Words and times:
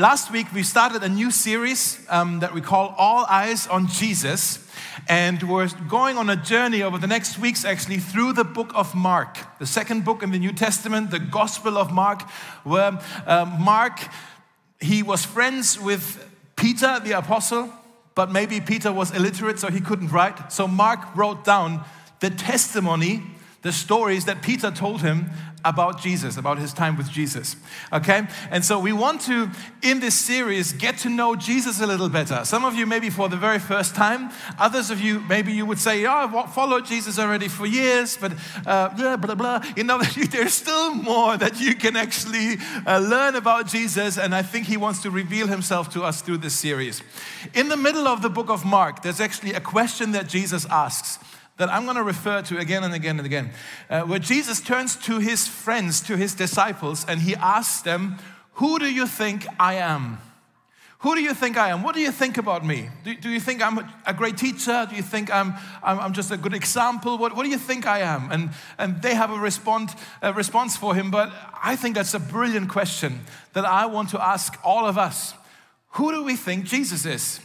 Last 0.00 0.32
week, 0.32 0.46
we 0.54 0.62
started 0.62 1.02
a 1.02 1.10
new 1.10 1.30
series 1.30 2.00
um, 2.08 2.40
that 2.40 2.54
we 2.54 2.62
call 2.62 2.94
All 2.96 3.26
Eyes 3.26 3.66
on 3.66 3.86
Jesus. 3.86 4.66
And 5.06 5.42
we're 5.42 5.68
going 5.90 6.16
on 6.16 6.30
a 6.30 6.36
journey 6.36 6.82
over 6.82 6.96
the 6.96 7.06
next 7.06 7.38
weeks, 7.38 7.66
actually, 7.66 7.98
through 7.98 8.32
the 8.32 8.42
book 8.42 8.72
of 8.74 8.94
Mark, 8.94 9.36
the 9.58 9.66
second 9.66 10.06
book 10.06 10.22
in 10.22 10.30
the 10.30 10.38
New 10.38 10.54
Testament, 10.54 11.10
the 11.10 11.18
Gospel 11.18 11.76
of 11.76 11.92
Mark, 11.92 12.22
where 12.64 12.98
uh, 13.26 13.44
Mark, 13.60 14.00
he 14.80 15.02
was 15.02 15.26
friends 15.26 15.78
with 15.78 16.26
Peter, 16.56 16.98
the 17.04 17.12
apostle, 17.12 17.70
but 18.14 18.32
maybe 18.32 18.58
Peter 18.58 18.90
was 18.90 19.14
illiterate, 19.14 19.58
so 19.58 19.68
he 19.68 19.82
couldn't 19.82 20.08
write. 20.08 20.50
So 20.50 20.66
Mark 20.66 21.14
wrote 21.14 21.44
down 21.44 21.84
the 22.20 22.30
testimony 22.30 23.22
the 23.60 23.72
stories 23.72 24.24
that 24.24 24.40
Peter 24.40 24.70
told 24.70 25.02
him 25.02 25.28
about 25.64 26.00
Jesus, 26.00 26.36
about 26.36 26.58
his 26.58 26.72
time 26.72 26.96
with 26.96 27.10
Jesus. 27.10 27.56
Okay? 27.92 28.26
And 28.50 28.64
so 28.64 28.78
we 28.78 28.92
want 28.92 29.20
to, 29.22 29.50
in 29.82 30.00
this 30.00 30.14
series, 30.14 30.72
get 30.72 30.98
to 30.98 31.08
know 31.08 31.36
Jesus 31.36 31.80
a 31.80 31.86
little 31.86 32.08
better. 32.08 32.44
Some 32.44 32.64
of 32.64 32.74
you, 32.74 32.86
maybe 32.86 33.10
for 33.10 33.28
the 33.28 33.36
very 33.36 33.58
first 33.58 33.94
time. 33.94 34.30
Others 34.58 34.90
of 34.90 35.00
you, 35.00 35.20
maybe 35.20 35.52
you 35.52 35.66
would 35.66 35.78
say, 35.78 36.06
Oh, 36.06 36.10
I've 36.12 36.54
followed 36.54 36.86
Jesus 36.86 37.18
already 37.18 37.48
for 37.48 37.66
years, 37.66 38.16
but 38.16 38.32
uh, 38.66 38.88
blah, 38.90 39.16
blah, 39.16 39.34
blah. 39.34 39.62
You 39.76 39.84
know, 39.90 40.00
there's 40.02 40.54
still 40.54 40.94
more 40.94 41.36
that 41.36 41.60
you 41.60 41.74
can 41.74 41.96
actually 41.96 42.56
uh, 42.86 42.98
learn 42.98 43.36
about 43.36 43.66
Jesus, 43.66 44.18
and 44.18 44.34
I 44.34 44.42
think 44.42 44.66
he 44.66 44.76
wants 44.76 45.02
to 45.02 45.10
reveal 45.10 45.46
himself 45.46 45.90
to 45.90 46.02
us 46.02 46.22
through 46.22 46.38
this 46.38 46.54
series. 46.54 47.02
In 47.54 47.68
the 47.68 47.76
middle 47.76 48.06
of 48.06 48.22
the 48.22 48.30
book 48.30 48.50
of 48.50 48.64
Mark, 48.64 49.02
there's 49.02 49.20
actually 49.20 49.52
a 49.52 49.60
question 49.60 50.12
that 50.12 50.28
Jesus 50.28 50.66
asks 50.66 51.18
that 51.60 51.70
I'm 51.70 51.84
going 51.84 51.96
to 51.96 52.02
refer 52.02 52.40
to 52.40 52.56
again 52.56 52.84
and 52.84 52.94
again 52.94 53.18
and 53.18 53.26
again, 53.26 53.50
uh, 53.90 54.00
where 54.00 54.18
Jesus 54.18 54.62
turns 54.62 54.96
to 54.96 55.18
his 55.18 55.46
friends, 55.46 56.00
to 56.00 56.16
his 56.16 56.34
disciples, 56.34 57.04
and 57.06 57.20
he 57.20 57.34
asks 57.36 57.82
them, 57.82 58.16
Who 58.54 58.78
do 58.78 58.90
you 58.90 59.06
think 59.06 59.46
I 59.58 59.74
am? 59.74 60.18
Who 61.00 61.14
do 61.14 61.20
you 61.20 61.34
think 61.34 61.58
I 61.58 61.68
am? 61.68 61.82
What 61.82 61.94
do 61.94 62.00
you 62.00 62.12
think 62.12 62.38
about 62.38 62.64
me? 62.64 62.88
Do, 63.04 63.14
do 63.14 63.28
you 63.28 63.40
think 63.40 63.62
I'm 63.62 63.78
a, 64.06 64.14
great 64.14 64.38
teacher? 64.38 64.86
Do 64.88 64.96
you 64.96 65.02
think 65.02 65.30
I'm, 65.30 65.52
I'm, 65.82 66.00
I'm, 66.00 66.12
just 66.14 66.30
a 66.30 66.38
good 66.38 66.54
example? 66.54 67.18
What, 67.18 67.36
what 67.36 67.42
do 67.44 67.50
you 67.50 67.58
think 67.58 67.86
I 67.86 68.00
am? 68.00 68.32
And, 68.32 68.50
and 68.78 69.02
they 69.02 69.14
have 69.14 69.30
a, 69.30 69.38
respond, 69.38 69.90
a 70.22 70.32
response 70.32 70.78
for 70.78 70.94
him, 70.94 71.10
but 71.10 71.30
I 71.62 71.76
think 71.76 71.94
that's 71.94 72.14
a 72.14 72.20
brilliant 72.20 72.70
question 72.70 73.20
that 73.52 73.66
I 73.66 73.84
want 73.84 74.08
to 74.10 74.22
ask 74.22 74.58
all 74.64 74.86
of 74.86 74.96
us. 74.96 75.34
Who 75.92 76.10
do 76.10 76.24
we 76.24 76.36
think 76.36 76.64
Jesus 76.64 77.04
is? 77.04 77.40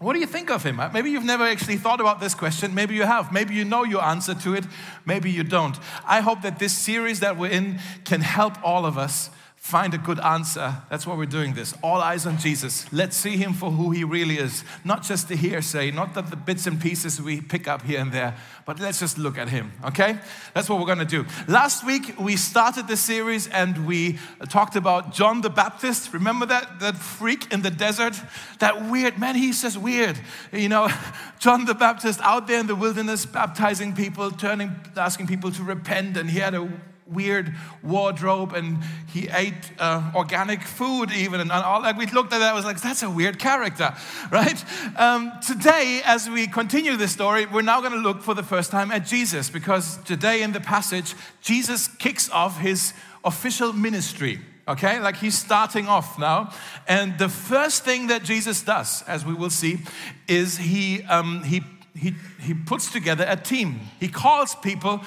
What 0.00 0.14
do 0.14 0.18
you 0.18 0.26
think 0.26 0.50
of 0.50 0.64
him? 0.64 0.80
Maybe 0.92 1.10
you've 1.10 1.24
never 1.24 1.44
actually 1.44 1.76
thought 1.76 2.00
about 2.00 2.18
this 2.20 2.34
question. 2.34 2.74
Maybe 2.74 2.94
you 2.94 3.04
have. 3.04 3.32
Maybe 3.32 3.54
you 3.54 3.64
know 3.64 3.84
your 3.84 4.02
answer 4.02 4.34
to 4.34 4.54
it. 4.54 4.64
Maybe 5.06 5.30
you 5.30 5.44
don't. 5.44 5.78
I 6.04 6.20
hope 6.20 6.42
that 6.42 6.58
this 6.58 6.76
series 6.76 7.20
that 7.20 7.36
we're 7.36 7.50
in 7.50 7.78
can 8.04 8.20
help 8.20 8.62
all 8.64 8.86
of 8.86 8.98
us 8.98 9.30
find 9.64 9.94
a 9.94 9.98
good 9.98 10.20
answer. 10.20 10.76
That's 10.90 11.06
why 11.06 11.14
we're 11.14 11.24
doing 11.24 11.54
this. 11.54 11.72
All 11.82 12.02
eyes 12.02 12.26
on 12.26 12.36
Jesus. 12.36 12.84
Let's 12.92 13.16
see 13.16 13.38
him 13.38 13.54
for 13.54 13.70
who 13.70 13.92
he 13.92 14.04
really 14.04 14.36
is. 14.36 14.62
Not 14.84 15.02
just 15.02 15.28
the 15.28 15.36
hearsay, 15.36 15.90
not 15.90 16.12
the, 16.12 16.20
the 16.20 16.36
bits 16.36 16.66
and 16.66 16.78
pieces 16.78 17.18
we 17.20 17.40
pick 17.40 17.66
up 17.66 17.80
here 17.80 17.98
and 17.98 18.12
there, 18.12 18.36
but 18.66 18.78
let's 18.78 19.00
just 19.00 19.16
look 19.16 19.38
at 19.38 19.48
him, 19.48 19.72
okay? 19.82 20.18
That's 20.52 20.68
what 20.68 20.78
we're 20.78 20.86
gonna 20.86 21.06
do. 21.06 21.24
Last 21.48 21.82
week, 21.82 22.14
we 22.20 22.36
started 22.36 22.88
the 22.88 22.96
series 22.98 23.48
and 23.48 23.86
we 23.86 24.18
talked 24.50 24.76
about 24.76 25.14
John 25.14 25.40
the 25.40 25.48
Baptist. 25.48 26.12
Remember 26.12 26.44
that? 26.44 26.80
That 26.80 26.98
freak 26.98 27.50
in 27.50 27.62
the 27.62 27.70
desert? 27.70 28.20
That 28.58 28.90
weird, 28.90 29.18
man, 29.18 29.34
he's 29.34 29.62
just 29.62 29.78
weird. 29.78 30.20
You 30.52 30.68
know, 30.68 30.90
John 31.38 31.64
the 31.64 31.74
Baptist 31.74 32.20
out 32.20 32.46
there 32.48 32.60
in 32.60 32.66
the 32.66 32.76
wilderness 32.76 33.24
baptizing 33.24 33.94
people, 33.94 34.30
turning, 34.30 34.76
asking 34.94 35.26
people 35.26 35.50
to 35.52 35.62
repent, 35.62 36.18
and 36.18 36.28
he 36.28 36.38
had 36.38 36.54
a 36.54 36.68
weird 37.06 37.54
wardrobe 37.82 38.54
and 38.54 38.78
he 39.12 39.28
ate 39.28 39.72
uh, 39.78 40.10
organic 40.14 40.62
food 40.62 41.12
even 41.12 41.40
and 41.40 41.52
all 41.52 41.82
like 41.82 41.98
we 41.98 42.06
looked 42.06 42.32
at 42.32 42.38
that 42.38 42.52
I 42.52 42.54
was 42.54 42.64
like 42.64 42.80
that's 42.80 43.02
a 43.02 43.10
weird 43.10 43.38
character 43.38 43.94
right? 44.32 44.64
Um, 44.98 45.32
today 45.46 46.00
as 46.04 46.30
we 46.30 46.46
continue 46.46 46.96
this 46.96 47.12
story 47.12 47.46
we're 47.46 47.62
now 47.62 47.80
going 47.80 47.92
to 47.92 47.98
look 47.98 48.22
for 48.22 48.34
the 48.34 48.42
first 48.42 48.70
time 48.70 48.90
at 48.90 49.04
jesus 49.04 49.50
because 49.50 49.98
today 50.04 50.42
in 50.42 50.52
the 50.52 50.60
passage 50.60 51.14
jesus 51.42 51.88
kicks 51.88 52.30
off 52.30 52.58
his 52.60 52.94
official 53.24 53.72
ministry 53.72 54.40
okay? 54.66 54.98
Like 54.98 55.16
he's 55.16 55.36
starting 55.36 55.88
off 55.88 56.18
now. 56.18 56.50
And 56.88 57.18
the 57.18 57.28
first 57.28 57.84
thing 57.84 58.06
that 58.06 58.24
jesus 58.24 58.62
does 58.62 59.02
as 59.02 59.24
we 59.24 59.34
will 59.34 59.50
see 59.50 59.80
is 60.26 60.56
he 60.56 61.02
um, 61.02 61.42
he 61.42 61.62
he, 61.96 62.14
he 62.40 62.54
puts 62.54 62.90
together 62.90 63.24
a 63.28 63.36
team. 63.36 63.80
He 64.00 64.08
calls 64.08 64.54
people 64.56 65.00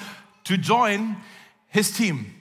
to 0.44 0.56
join 0.56 1.16
his 1.68 1.90
team. 1.90 2.34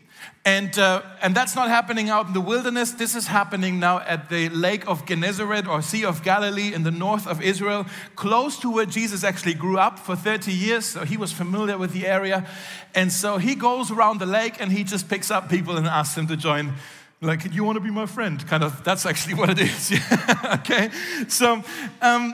And, 0.47 0.79
uh, 0.79 1.01
and 1.21 1.35
that's 1.35 1.57
not 1.57 1.67
happening 1.67 2.09
out 2.09 2.27
in 2.27 2.33
the 2.33 2.39
wilderness. 2.39 2.91
This 2.91 3.15
is 3.15 3.27
happening 3.27 3.81
now 3.81 3.99
at 3.99 4.29
the 4.29 4.47
Lake 4.47 4.87
of 4.87 5.05
Gennesaret 5.05 5.67
or 5.67 5.81
Sea 5.81 6.05
of 6.05 6.23
Galilee 6.23 6.73
in 6.73 6.83
the 6.83 6.91
north 6.91 7.27
of 7.27 7.41
Israel, 7.41 7.85
close 8.15 8.57
to 8.59 8.71
where 8.71 8.85
Jesus 8.85 9.25
actually 9.25 9.55
grew 9.55 9.77
up 9.77 9.99
for 9.99 10.15
30 10.15 10.53
years. 10.53 10.85
So 10.85 11.03
he 11.03 11.17
was 11.17 11.33
familiar 11.33 11.77
with 11.77 11.91
the 11.91 12.07
area. 12.07 12.47
And 12.95 13.11
so 13.11 13.39
he 13.39 13.55
goes 13.55 13.91
around 13.91 14.21
the 14.21 14.25
lake 14.25 14.61
and 14.61 14.71
he 14.71 14.85
just 14.85 15.09
picks 15.09 15.29
up 15.29 15.49
people 15.49 15.75
and 15.75 15.85
asks 15.85 16.15
them 16.15 16.27
to 16.27 16.37
join 16.37 16.75
like 17.19 17.51
you 17.51 17.63
want 17.63 17.75
to 17.75 17.79
be 17.79 17.89
my 17.89 18.05
friend 18.05 18.45
kind 18.45 18.63
of 18.63 18.83
that's 18.83 19.03
actually 19.03 19.33
what 19.33 19.49
it 19.49 19.57
is 19.57 19.91
okay 20.45 20.87
so 21.27 21.63
um, 22.03 22.31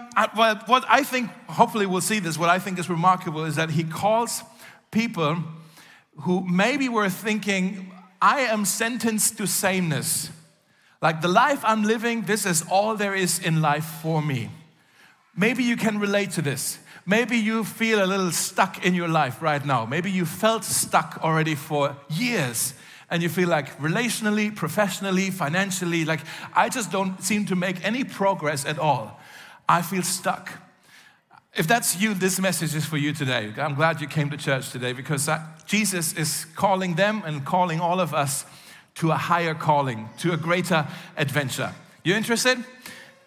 what 0.65 0.83
i 0.89 1.01
think 1.03 1.29
hopefully 1.47 1.85
we'll 1.85 2.01
see 2.01 2.19
this 2.19 2.37
what 2.37 2.49
i 2.49 2.59
think 2.59 2.77
is 2.77 2.89
remarkable 2.89 3.45
is 3.45 3.55
that 3.55 3.69
he 3.69 3.85
calls 3.85 4.43
people 4.91 5.37
who 6.21 6.41
maybe 6.41 6.89
were 6.89 7.09
thinking, 7.09 7.91
I 8.21 8.41
am 8.41 8.65
sentenced 8.65 9.37
to 9.37 9.47
sameness. 9.47 10.29
Like 11.01 11.21
the 11.21 11.27
life 11.27 11.61
I'm 11.65 11.83
living, 11.83 12.21
this 12.21 12.45
is 12.45 12.63
all 12.69 12.95
there 12.95 13.13
is 13.13 13.39
in 13.39 13.61
life 13.61 13.85
for 14.01 14.21
me. 14.21 14.49
Maybe 15.35 15.63
you 15.63 15.75
can 15.75 15.99
relate 15.99 16.31
to 16.31 16.41
this. 16.41 16.79
Maybe 17.05 17.37
you 17.37 17.65
feel 17.65 18.03
a 18.03 18.07
little 18.07 18.31
stuck 18.31 18.85
in 18.85 18.95
your 18.95 19.09
life 19.09 19.41
right 19.41 19.65
now. 19.65 19.85
Maybe 19.85 20.09
you 20.09 20.25
felt 20.25 20.63
stuck 20.63 21.19
already 21.21 21.55
for 21.55 21.97
years 22.09 22.73
and 23.09 23.21
you 23.21 23.29
feel 23.29 23.49
like 23.49 23.77
relationally, 23.79 24.55
professionally, 24.55 25.29
financially, 25.29 26.05
like 26.05 26.21
I 26.55 26.69
just 26.69 26.91
don't 26.91 27.21
seem 27.21 27.45
to 27.47 27.55
make 27.55 27.83
any 27.85 28.03
progress 28.03 28.65
at 28.65 28.79
all. 28.79 29.19
I 29.67 29.81
feel 29.81 30.03
stuck. 30.03 30.49
If 31.55 31.67
that's 31.67 32.01
you, 32.01 32.15
this 32.15 32.39
message 32.39 32.73
is 32.73 32.83
for 32.83 32.97
you 32.97 33.13
today. 33.13 33.53
I'm 33.57 33.75
glad 33.75 34.01
you 34.01 34.07
came 34.07 34.31
to 34.31 34.37
church 34.37 34.71
today 34.71 34.91
because 34.91 35.29
Jesus 35.67 36.13
is 36.13 36.45
calling 36.55 36.95
them 36.95 37.21
and 37.27 37.45
calling 37.45 37.79
all 37.79 37.99
of 37.99 38.11
us 38.11 38.45
to 38.95 39.11
a 39.11 39.15
higher 39.15 39.53
calling, 39.53 40.09
to 40.17 40.33
a 40.33 40.37
greater 40.37 40.87
adventure. 41.15 41.71
You 42.03 42.15
interested? 42.15 42.57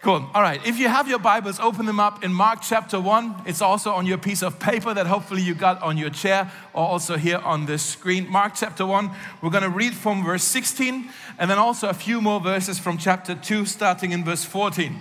Cool. 0.02 0.28
All 0.34 0.42
right. 0.42 0.60
If 0.66 0.76
you 0.80 0.88
have 0.88 1.08
your 1.08 1.20
Bibles, 1.20 1.60
open 1.60 1.86
them 1.86 2.00
up 2.00 2.24
in 2.24 2.32
Mark 2.32 2.62
chapter 2.62 3.00
1. 3.00 3.42
It's 3.46 3.62
also 3.62 3.92
on 3.92 4.06
your 4.06 4.18
piece 4.18 4.42
of 4.42 4.58
paper 4.58 4.92
that 4.92 5.06
hopefully 5.06 5.42
you 5.42 5.54
got 5.54 5.80
on 5.80 5.96
your 5.96 6.10
chair 6.10 6.50
or 6.74 6.84
also 6.84 7.16
here 7.16 7.38
on 7.38 7.66
the 7.66 7.78
screen. 7.78 8.28
Mark 8.28 8.54
chapter 8.56 8.84
1. 8.84 9.08
We're 9.40 9.50
going 9.50 9.62
to 9.62 9.70
read 9.70 9.94
from 9.94 10.24
verse 10.24 10.44
16 10.44 11.10
and 11.38 11.48
then 11.48 11.58
also 11.58 11.88
a 11.88 11.94
few 11.94 12.20
more 12.20 12.40
verses 12.40 12.80
from 12.80 12.98
chapter 12.98 13.36
2, 13.36 13.66
starting 13.66 14.10
in 14.10 14.24
verse 14.24 14.44
14. 14.44 14.96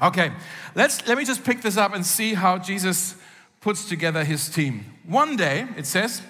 Okay, 0.00 0.30
let's, 0.74 1.06
let 1.06 1.16
me 1.16 1.24
just 1.24 1.42
pick 1.42 1.62
this 1.62 1.78
up 1.78 1.94
and 1.94 2.04
see 2.04 2.34
how 2.34 2.58
Jesus 2.58 3.14
puts 3.60 3.88
together 3.88 4.24
his 4.24 4.48
team. 4.50 4.84
One 5.06 5.36
day, 5.36 5.66
it 5.76 5.86
says, 5.86 6.20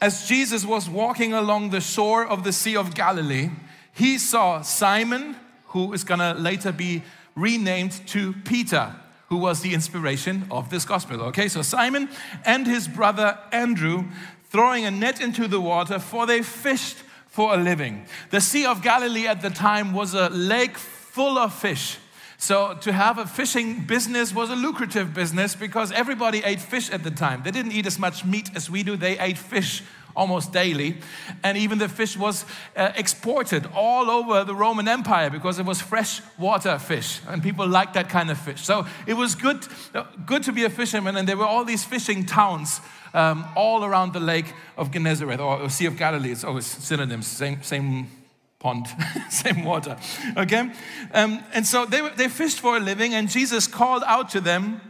as 0.00 0.28
Jesus 0.28 0.66
was 0.66 0.90
walking 0.90 1.32
along 1.32 1.70
the 1.70 1.80
shore 1.80 2.26
of 2.26 2.44
the 2.44 2.52
Sea 2.52 2.76
of 2.76 2.94
Galilee, 2.94 3.48
he 3.94 4.18
saw 4.18 4.60
Simon, 4.60 5.36
who 5.68 5.94
is 5.94 6.04
going 6.04 6.20
to 6.20 6.34
later 6.34 6.72
be 6.72 7.02
renamed 7.34 8.06
to 8.08 8.34
Peter, 8.44 8.94
who 9.28 9.38
was 9.38 9.62
the 9.62 9.72
inspiration 9.72 10.46
of 10.50 10.68
this 10.68 10.84
gospel. 10.84 11.22
Okay, 11.22 11.48
so 11.48 11.62
Simon 11.62 12.10
and 12.44 12.66
his 12.66 12.86
brother 12.86 13.38
Andrew 13.50 14.04
throwing 14.50 14.84
a 14.84 14.90
net 14.90 15.22
into 15.22 15.48
the 15.48 15.60
water, 15.60 15.98
for 15.98 16.26
they 16.26 16.42
fished 16.42 16.98
for 17.26 17.54
a 17.54 17.56
living. 17.56 18.06
The 18.30 18.40
Sea 18.42 18.66
of 18.66 18.82
Galilee 18.82 19.26
at 19.26 19.40
the 19.40 19.50
time 19.50 19.94
was 19.94 20.12
a 20.12 20.28
lake 20.28 20.76
full 20.76 21.38
of 21.38 21.54
fish. 21.54 21.98
So, 22.38 22.74
to 22.82 22.92
have 22.92 23.18
a 23.18 23.26
fishing 23.26 23.80
business 23.86 24.34
was 24.34 24.50
a 24.50 24.56
lucrative 24.56 25.14
business 25.14 25.54
because 25.54 25.90
everybody 25.92 26.42
ate 26.44 26.60
fish 26.60 26.90
at 26.90 27.02
the 27.02 27.10
time. 27.10 27.42
They 27.42 27.50
didn't 27.50 27.72
eat 27.72 27.86
as 27.86 27.98
much 27.98 28.24
meat 28.24 28.50
as 28.54 28.68
we 28.68 28.82
do, 28.82 28.96
they 28.96 29.18
ate 29.18 29.38
fish 29.38 29.82
almost 30.14 30.52
daily. 30.52 30.98
And 31.42 31.56
even 31.56 31.78
the 31.78 31.88
fish 31.88 32.16
was 32.16 32.44
uh, 32.76 32.92
exported 32.96 33.66
all 33.74 34.10
over 34.10 34.44
the 34.44 34.54
Roman 34.54 34.88
Empire 34.88 35.30
because 35.30 35.58
it 35.58 35.64
was 35.64 35.80
freshwater 35.80 36.78
fish. 36.78 37.20
And 37.28 37.42
people 37.42 37.66
liked 37.66 37.94
that 37.94 38.08
kind 38.08 38.30
of 38.30 38.38
fish. 38.38 38.62
So, 38.62 38.86
it 39.06 39.14
was 39.14 39.34
good, 39.34 39.66
uh, 39.94 40.04
good 40.26 40.42
to 40.44 40.52
be 40.52 40.64
a 40.64 40.70
fisherman. 40.70 41.16
And 41.16 41.26
there 41.26 41.36
were 41.38 41.46
all 41.46 41.64
these 41.64 41.84
fishing 41.84 42.26
towns 42.26 42.80
um, 43.14 43.46
all 43.56 43.82
around 43.82 44.12
the 44.12 44.20
lake 44.20 44.52
of 44.76 44.90
Gennesaret 44.90 45.40
or, 45.40 45.62
or 45.62 45.70
Sea 45.70 45.86
of 45.86 45.96
Galilee. 45.96 46.32
It's 46.32 46.44
always 46.44 46.66
synonyms, 46.66 47.26
same, 47.26 47.62
same 47.62 48.08
pond, 48.58 48.86
same 49.30 49.64
water. 49.64 49.96
Okay? 50.36 50.70
Um, 51.12 51.44
and 51.52 51.66
so 51.66 51.86
they, 51.86 52.08
they 52.10 52.28
fished 52.28 52.60
for 52.60 52.76
a 52.76 52.80
living, 52.80 53.14
and 53.14 53.28
Jesus 53.28 53.66
called 53.66 54.02
out 54.06 54.30
to 54.30 54.40
them, 54.40 54.80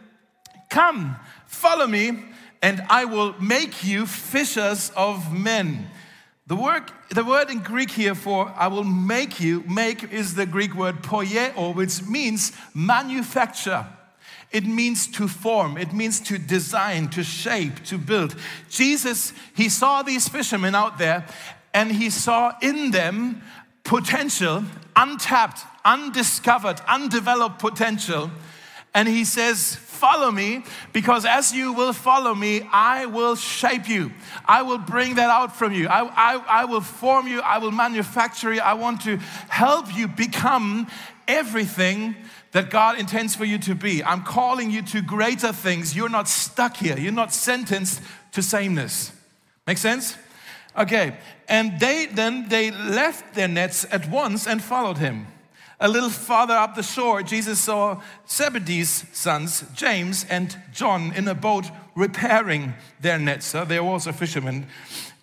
Come, 0.70 1.16
follow 1.46 1.86
me, 1.86 2.24
and 2.62 2.82
I 2.88 3.04
will 3.04 3.34
make 3.40 3.84
you 3.84 4.06
fishers 4.06 4.90
of 4.96 5.32
men. 5.32 5.88
The 6.48 6.56
word, 6.56 6.84
the 7.10 7.24
word 7.24 7.50
in 7.50 7.60
Greek 7.60 7.90
here 7.90 8.14
for 8.14 8.52
I 8.56 8.68
will 8.68 8.84
make 8.84 9.40
you, 9.40 9.64
make 9.68 10.12
is 10.12 10.34
the 10.34 10.46
Greek 10.46 10.74
word 10.74 11.02
poieo, 11.02 11.74
which 11.74 12.02
means 12.04 12.52
manufacture. 12.72 13.86
It 14.52 14.64
means 14.64 15.08
to 15.08 15.26
form, 15.26 15.76
it 15.76 15.92
means 15.92 16.20
to 16.20 16.38
design, 16.38 17.08
to 17.10 17.24
shape, 17.24 17.84
to 17.86 17.98
build. 17.98 18.36
Jesus, 18.70 19.32
he 19.56 19.68
saw 19.68 20.02
these 20.02 20.28
fishermen 20.28 20.74
out 20.74 20.98
there 20.98 21.26
and 21.76 21.92
he 21.92 22.08
saw 22.08 22.54
in 22.62 22.90
them 22.90 23.42
potential, 23.84 24.64
untapped, 24.96 25.60
undiscovered, 25.84 26.80
undeveloped 26.88 27.58
potential. 27.58 28.30
And 28.94 29.06
he 29.06 29.26
says, 29.26 29.76
Follow 29.76 30.30
me, 30.30 30.64
because 30.92 31.24
as 31.24 31.54
you 31.54 31.72
will 31.72 31.92
follow 31.92 32.34
me, 32.34 32.68
I 32.72 33.06
will 33.06 33.34
shape 33.34 33.88
you. 33.88 34.12
I 34.44 34.62
will 34.62 34.78
bring 34.78 35.14
that 35.16 35.30
out 35.30 35.56
from 35.56 35.72
you. 35.72 35.88
I, 35.88 36.04
I, 36.04 36.62
I 36.62 36.64
will 36.66 36.82
form 36.82 37.26
you. 37.26 37.40
I 37.40 37.58
will 37.58 37.70
manufacture 37.70 38.52
you. 38.52 38.60
I 38.60 38.74
want 38.74 39.02
to 39.02 39.16
help 39.48 39.94
you 39.94 40.06
become 40.06 40.86
everything 41.28 42.14
that 42.52 42.68
God 42.68 42.98
intends 42.98 43.34
for 43.34 43.46
you 43.46 43.58
to 43.58 43.74
be. 43.74 44.04
I'm 44.04 44.22
calling 44.22 44.70
you 44.70 44.82
to 44.82 45.00
greater 45.02 45.52
things. 45.52 45.96
You're 45.96 46.10
not 46.10 46.28
stuck 46.28 46.76
here, 46.76 46.98
you're 46.98 47.12
not 47.12 47.32
sentenced 47.32 48.00
to 48.32 48.42
sameness. 48.42 49.12
Make 49.66 49.78
sense? 49.78 50.16
Okay, 50.76 51.16
and 51.48 51.80
they 51.80 52.06
then 52.06 52.48
they 52.48 52.70
left 52.70 53.34
their 53.34 53.48
nets 53.48 53.86
at 53.90 54.08
once 54.10 54.46
and 54.46 54.62
followed 54.62 54.98
him. 54.98 55.26
A 55.78 55.88
little 55.88 56.10
farther 56.10 56.54
up 56.54 56.74
the 56.74 56.82
shore, 56.82 57.22
Jesus 57.22 57.60
saw 57.60 58.00
Zebedee's 58.28 59.04
sons, 59.12 59.64
James 59.74 60.24
and 60.30 60.56
John, 60.72 61.12
in 61.14 61.28
a 61.28 61.34
boat 61.34 61.66
repairing 61.94 62.74
their 63.00 63.18
nets. 63.18 63.46
So 63.46 63.64
they 63.64 63.78
were 63.78 63.88
also 63.88 64.12
fishermen. 64.12 64.66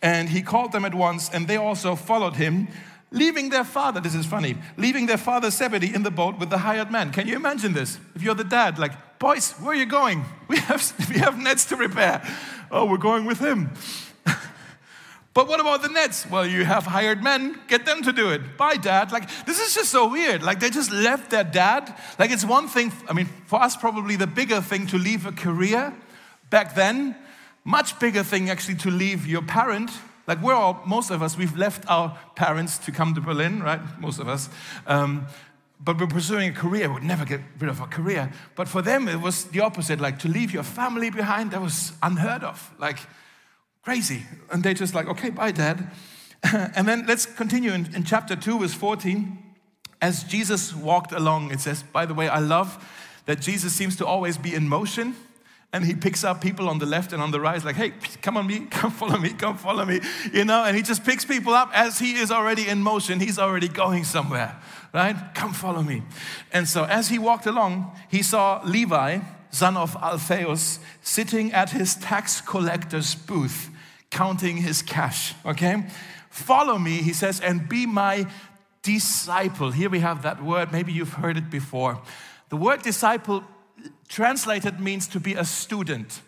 And 0.01 0.29
he 0.29 0.41
called 0.41 0.71
them 0.71 0.85
at 0.85 0.93
once, 0.93 1.29
and 1.29 1.47
they 1.47 1.57
also 1.57 1.95
followed 1.95 2.35
him, 2.35 2.67
leaving 3.09 3.49
their 3.49 3.63
father. 3.63 3.99
This 3.99 4.13
is 4.13 4.27
funny, 4.27 4.57
leaving 4.77 5.07
their 5.07 5.17
father 5.17 5.49
Zebedee 5.49 5.93
in 5.93 6.03
the 6.03 6.11
boat 6.11 6.37
with 6.37 6.49
the 6.49 6.59
hired 6.59 6.91
man. 6.91 7.11
Can 7.11 7.27
you 7.27 7.35
imagine 7.35 7.73
this? 7.73 7.97
If 8.13 8.21
you're 8.21 8.35
the 8.35 8.43
dad, 8.43 8.77
like, 8.77 8.91
boys, 9.17 9.53
where 9.53 9.71
are 9.71 9.79
you 9.79 9.85
going? 9.85 10.25
We 10.49 10.57
have, 10.57 10.93
we 11.09 11.19
have 11.19 11.39
nets 11.39 11.65
to 11.65 11.75
repair. 11.75 12.21
Oh, 12.69 12.85
we're 12.85 12.97
going 12.97 13.25
with 13.25 13.39
him. 13.39 13.71
But 15.33 15.47
what 15.47 15.59
about 15.59 15.81
the 15.81 15.89
nets? 15.89 16.29
Well, 16.29 16.45
you 16.45 16.63
have 16.63 16.85
hired 16.85 17.23
men, 17.23 17.59
get 17.67 17.85
them 17.85 18.03
to 18.03 18.13
do 18.13 18.29
it. 18.29 18.55
Bye, 18.55 18.75
dad. 18.75 19.11
Like, 19.11 19.27
this 19.45 19.59
is 19.59 19.73
just 19.73 19.89
so 19.89 20.07
weird. 20.07 20.43
Like, 20.43 20.59
they 20.59 20.69
just 20.69 20.91
left 20.91 21.31
their 21.31 21.43
dad. 21.43 21.95
Like, 22.19 22.29
it's 22.29 22.45
one 22.45 22.67
thing, 22.67 22.91
I 23.09 23.13
mean, 23.13 23.27
for 23.47 23.59
us, 23.59 23.75
probably 23.75 24.15
the 24.15 24.27
bigger 24.27 24.61
thing 24.61 24.85
to 24.87 24.97
leave 24.97 25.25
a 25.25 25.31
career 25.31 25.93
back 26.51 26.75
then. 26.75 27.15
Much 27.63 27.97
bigger 27.99 28.21
thing, 28.21 28.49
actually, 28.49 28.75
to 28.75 28.91
leave 28.91 29.25
your 29.25 29.41
parent. 29.41 29.89
Like, 30.27 30.39
we're 30.41 30.53
all, 30.53 30.83
most 30.85 31.09
of 31.09 31.23
us, 31.23 31.35
we've 31.35 31.57
left 31.57 31.83
our 31.89 32.15
parents 32.35 32.77
to 32.79 32.91
come 32.91 33.15
to 33.15 33.21
Berlin, 33.21 33.63
right? 33.63 33.81
Most 33.99 34.19
of 34.19 34.29
us. 34.29 34.49
Um, 34.85 35.25
but 35.83 35.99
we're 35.99 36.07
pursuing 36.07 36.49
a 36.49 36.53
career, 36.53 36.93
we'd 36.93 37.03
never 37.03 37.25
get 37.25 37.41
rid 37.59 37.69
of 37.69 37.81
a 37.81 37.87
career. 37.87 38.31
But 38.55 38.67
for 38.67 38.81
them, 38.83 39.07
it 39.07 39.19
was 39.19 39.45
the 39.45 39.61
opposite. 39.61 39.99
Like, 39.99 40.19
to 40.19 40.27
leave 40.27 40.53
your 40.53 40.63
family 40.63 41.09
behind, 41.09 41.51
that 41.51 41.61
was 41.61 41.93
unheard 42.03 42.43
of. 42.43 42.71
Like, 42.77 42.99
Crazy. 43.83 44.23
And 44.51 44.63
they 44.63 44.73
just 44.73 44.95
like, 44.95 45.07
okay, 45.07 45.29
bye, 45.29 45.51
dad. 45.51 45.91
and 46.43 46.87
then 46.87 47.05
let's 47.05 47.25
continue 47.25 47.73
in, 47.73 47.93
in 47.93 48.03
chapter 48.03 48.35
2, 48.35 48.59
verse 48.59 48.73
14. 48.73 49.37
As 50.01 50.23
Jesus 50.23 50.75
walked 50.75 51.11
along, 51.11 51.51
it 51.51 51.59
says, 51.59 51.83
by 51.83 52.05
the 52.05 52.13
way, 52.13 52.27
I 52.27 52.39
love 52.39 52.83
that 53.25 53.39
Jesus 53.39 53.73
seems 53.73 53.95
to 53.97 54.05
always 54.05 54.37
be 54.37 54.53
in 54.53 54.67
motion 54.67 55.15
and 55.73 55.83
he 55.83 55.95
picks 55.95 56.23
up 56.23 56.39
people 56.39 56.69
on 56.69 56.77
the 56.77 56.85
left 56.85 57.13
and 57.13 57.21
on 57.21 57.31
the 57.31 57.41
right. 57.41 57.63
Like, 57.63 57.75
hey, 57.75 57.93
come 58.21 58.37
on 58.37 58.45
me, 58.45 58.59
come 58.69 58.91
follow 58.91 59.17
me, 59.17 59.29
come 59.29 59.57
follow 59.57 59.83
me, 59.83 59.99
you 60.31 60.45
know, 60.45 60.63
and 60.63 60.77
he 60.77 60.83
just 60.83 61.03
picks 61.03 61.25
people 61.25 61.53
up 61.53 61.71
as 61.73 61.99
he 61.99 62.13
is 62.13 62.31
already 62.31 62.67
in 62.67 62.81
motion. 62.81 63.19
He's 63.19 63.39
already 63.39 63.67
going 63.67 64.03
somewhere, 64.03 64.55
right? 64.93 65.15
Come 65.33 65.51
follow 65.51 65.81
me. 65.81 66.03
And 66.53 66.67
so 66.67 66.85
as 66.85 67.09
he 67.09 67.17
walked 67.17 67.47
along, 67.47 67.91
he 68.07 68.21
saw 68.21 68.61
Levi, 68.63 69.19
son 69.49 69.75
of 69.75 69.95
Alphaeus, 69.95 70.79
sitting 71.01 71.51
at 71.51 71.71
his 71.71 71.95
tax 71.95 72.39
collector's 72.39 73.15
booth 73.15 73.71
counting 74.13 74.57
his 74.57 74.83
cash, 74.83 75.33
okay? 75.43 75.83
Follow 76.29 76.77
me, 76.77 77.01
he 77.01 77.13
says, 77.13 77.41
and 77.41 77.67
be 77.67 77.87
my 77.87 78.27
disciple. 78.83 79.71
Here 79.71 79.89
we 79.89 79.99
have 79.99 80.21
that 80.21 80.43
word, 80.43 80.71
maybe 80.71 80.91
you've 80.93 81.13
heard 81.13 81.35
it 81.35 81.49
before. 81.49 81.99
The 82.49 82.55
word 82.55 82.83
disciple 82.83 83.43
translated 84.07 84.79
means 84.79 85.07
to 85.07 85.19
be 85.19 85.33
a 85.33 85.43
student, 85.43 86.21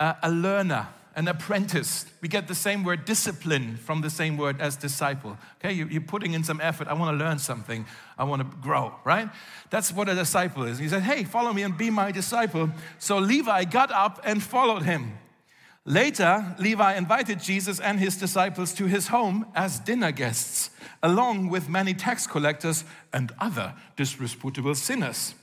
a, 0.00 0.28
learner, 0.28 0.88
an 1.14 1.28
apprentice. 1.28 2.04
We 2.20 2.28
get 2.28 2.48
the 2.48 2.54
same 2.54 2.82
word 2.82 3.04
discipline 3.04 3.76
from 3.76 4.00
the 4.00 4.10
same 4.10 4.36
word 4.36 4.60
as 4.60 4.74
disciple. 4.74 5.38
Okay, 5.58 5.72
you're 5.72 6.00
putting 6.00 6.32
in 6.32 6.42
some 6.42 6.60
effort. 6.60 6.88
I 6.88 6.94
want 6.94 7.16
to 7.16 7.24
learn 7.24 7.38
something. 7.38 7.86
I 8.18 8.24
want 8.24 8.42
to 8.42 8.56
grow, 8.58 8.96
right? 9.04 9.28
That's 9.70 9.92
what 9.92 10.08
a 10.08 10.16
disciple 10.16 10.64
is. 10.64 10.78
He 10.78 10.88
said, 10.88 11.02
Hey, 11.02 11.22
follow 11.22 11.52
me 11.52 11.62
and 11.62 11.78
be 11.78 11.90
my 11.90 12.10
disciple. 12.10 12.70
So 12.98 13.18
Levi 13.18 13.64
got 13.64 13.92
up 13.92 14.20
and 14.24 14.42
followed 14.42 14.82
him. 14.82 15.12
Later, 15.86 16.54
Levi 16.58 16.94
invited 16.94 17.40
Jesus 17.40 17.80
and 17.80 17.98
his 17.98 18.16
disciples 18.16 18.74
to 18.74 18.84
his 18.86 19.08
home 19.08 19.46
as 19.54 19.80
dinner 19.80 20.12
guests, 20.12 20.70
along 21.02 21.48
with 21.48 21.68
many 21.68 21.94
tax 21.94 22.26
collectors 22.26 22.84
and 23.12 23.32
other 23.38 23.74
disreputable 23.96 24.74
sinners. 24.74 25.34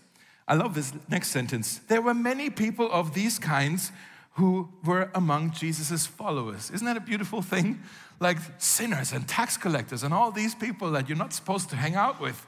I 0.47 0.53
love 0.53 0.75
this 0.75 0.93
next 1.09 1.29
sentence. 1.29 1.79
There 1.87 2.01
were 2.01 2.13
many 2.13 2.49
people 2.49 2.89
of 2.91 3.13
these 3.13 3.39
kinds 3.39 3.91
who 4.33 4.69
were 4.85 5.09
among 5.15 5.51
Jesus' 5.51 6.05
followers. 6.05 6.69
Isn't 6.69 6.85
that 6.85 6.95
a 6.95 7.01
beautiful 7.01 7.41
thing? 7.41 7.81
Like 8.19 8.37
sinners 8.59 9.11
and 9.11 9.27
tax 9.27 9.57
collectors 9.57 10.03
and 10.03 10.13
all 10.13 10.31
these 10.31 10.53
people 10.53 10.91
that 10.91 11.09
you're 11.09 11.17
not 11.17 11.33
supposed 11.33 11.69
to 11.71 11.75
hang 11.75 11.95
out 11.95 12.21
with. 12.21 12.45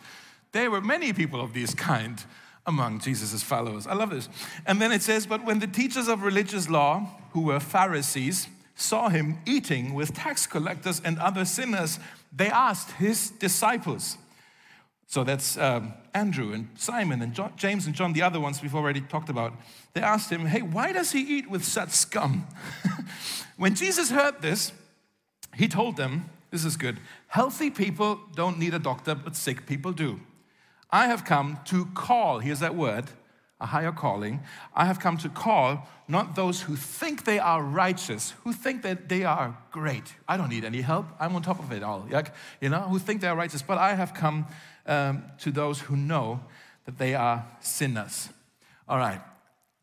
There 0.52 0.70
were 0.70 0.82
many 0.82 1.12
people 1.14 1.42
of 1.42 1.54
these 1.54 1.74
kind 1.74 2.24
among 2.66 3.00
Jesus' 3.00 3.42
followers. 3.44 3.88
I 3.88 3.94
love 3.94 4.12
this. 4.12 4.30
And 4.66 4.82
then 4.82 4.92
it 4.92 5.02
says, 5.02 5.26
But 5.26 5.46
when 5.46 5.60
the 5.60 5.68
teachers 5.68 6.08
of 6.08 6.24
religious 6.24 6.70
law, 6.70 7.08
who 7.32 7.42
were 7.42 7.60
Pharisees, 7.60 8.48
saw 8.76 9.10
him 9.10 9.40
eating 9.46 9.94
with 9.94 10.14
tax 10.14 10.48
collectors 10.48 11.02
and 11.04 11.20
other 11.20 11.46
sinners, 11.46 12.00
they 12.32 12.48
asked 12.48 12.92
his 12.92 13.30
disciples. 13.32 14.18
So 15.08 15.24
that's 15.24 15.58
um, 15.58 15.94
Andrew 16.14 16.54
and 16.54 16.70
Simon 16.76 17.22
and 17.22 17.34
John, 17.34 17.54
James 17.58 17.88
and 17.88 17.96
John, 17.96 18.14
the 18.14 18.22
other 18.22 18.40
ones 18.40 18.62
we've 18.62 18.76
already 18.76 19.02
talked 19.02 19.30
about. 19.30 19.54
They 19.94 20.02
asked 20.02 20.32
him, 20.32 20.46
Hey, 20.46 20.62
why 20.62 20.94
does 20.94 21.12
he 21.12 21.22
eat 21.22 21.50
with 21.50 21.66
such 21.66 21.90
scum? 21.90 22.46
when 23.58 23.74
Jesus 23.74 24.12
heard 24.12 24.42
this, 24.42 24.72
he 25.56 25.68
told 25.68 25.98
them, 25.98 26.30
This 26.52 26.64
is 26.64 26.78
good. 26.78 27.00
Healthy 27.28 27.72
people 27.72 28.20
don't 28.36 28.60
need 28.60 28.76
a 28.76 28.80
doctor, 28.80 29.16
but 29.16 29.36
sick 29.36 29.66
people 29.66 29.92
do. 29.94 30.20
I 30.92 31.08
have 31.08 31.24
come 31.24 31.60
to 31.66 31.86
call, 31.94 32.40
here's 32.40 32.60
that 32.60 32.76
word, 32.76 33.06
a 33.62 33.66
higher 33.66 33.92
calling. 33.92 34.40
I 34.74 34.86
have 34.86 35.00
come 35.00 35.18
to 35.18 35.30
call 35.30 35.88
not 36.08 36.36
those 36.36 36.62
who 36.62 36.76
think 36.76 37.26
they 37.26 37.40
are 37.40 37.62
righteous, 37.62 38.34
who 38.44 38.54
think 38.54 38.82
that 38.84 39.10
they 39.10 39.24
are 39.26 39.58
great. 39.72 40.16
I 40.28 40.38
don't 40.38 40.50
need 40.50 40.64
any 40.64 40.82
help. 40.82 41.06
I'm 41.20 41.36
on 41.36 41.42
top 41.42 41.60
of 41.60 41.72
it 41.72 41.84
all. 41.84 42.08
You 42.62 42.70
know, 42.70 42.82
who 42.82 43.00
think 43.00 43.22
they 43.22 43.28
are 43.28 43.36
righteous. 43.36 43.62
But 43.62 43.78
I 43.78 43.96
have 43.96 44.14
come 44.14 44.48
um, 44.86 45.24
to 45.40 45.52
those 45.52 45.82
who 45.82 45.96
know 45.96 46.40
that 46.86 46.98
they 46.98 47.14
are 47.14 47.46
sinners. 47.60 48.30
All 48.88 48.98
right. 48.98 49.22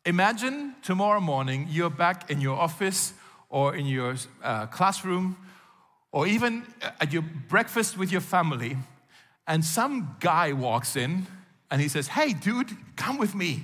Imagine 0.05 0.75
tomorrow 0.81 1.19
morning 1.19 1.67
you're 1.69 1.89
back 1.89 2.29
in 2.29 2.41
your 2.41 2.57
office 2.57 3.13
or 3.49 3.75
in 3.75 3.85
your 3.85 4.15
uh, 4.43 4.65
classroom 4.67 5.37
or 6.11 6.27
even 6.27 6.65
at 6.99 7.13
your 7.13 7.21
breakfast 7.21 7.97
with 7.97 8.11
your 8.11 8.21
family 8.21 8.77
and 9.47 9.63
some 9.63 10.15
guy 10.19 10.53
walks 10.53 10.95
in 10.95 11.25
and 11.71 11.81
he 11.81 11.87
says, 11.87 12.09
Hey, 12.09 12.33
dude, 12.33 12.71
come 12.95 13.17
with 13.17 13.33
me. 13.33 13.63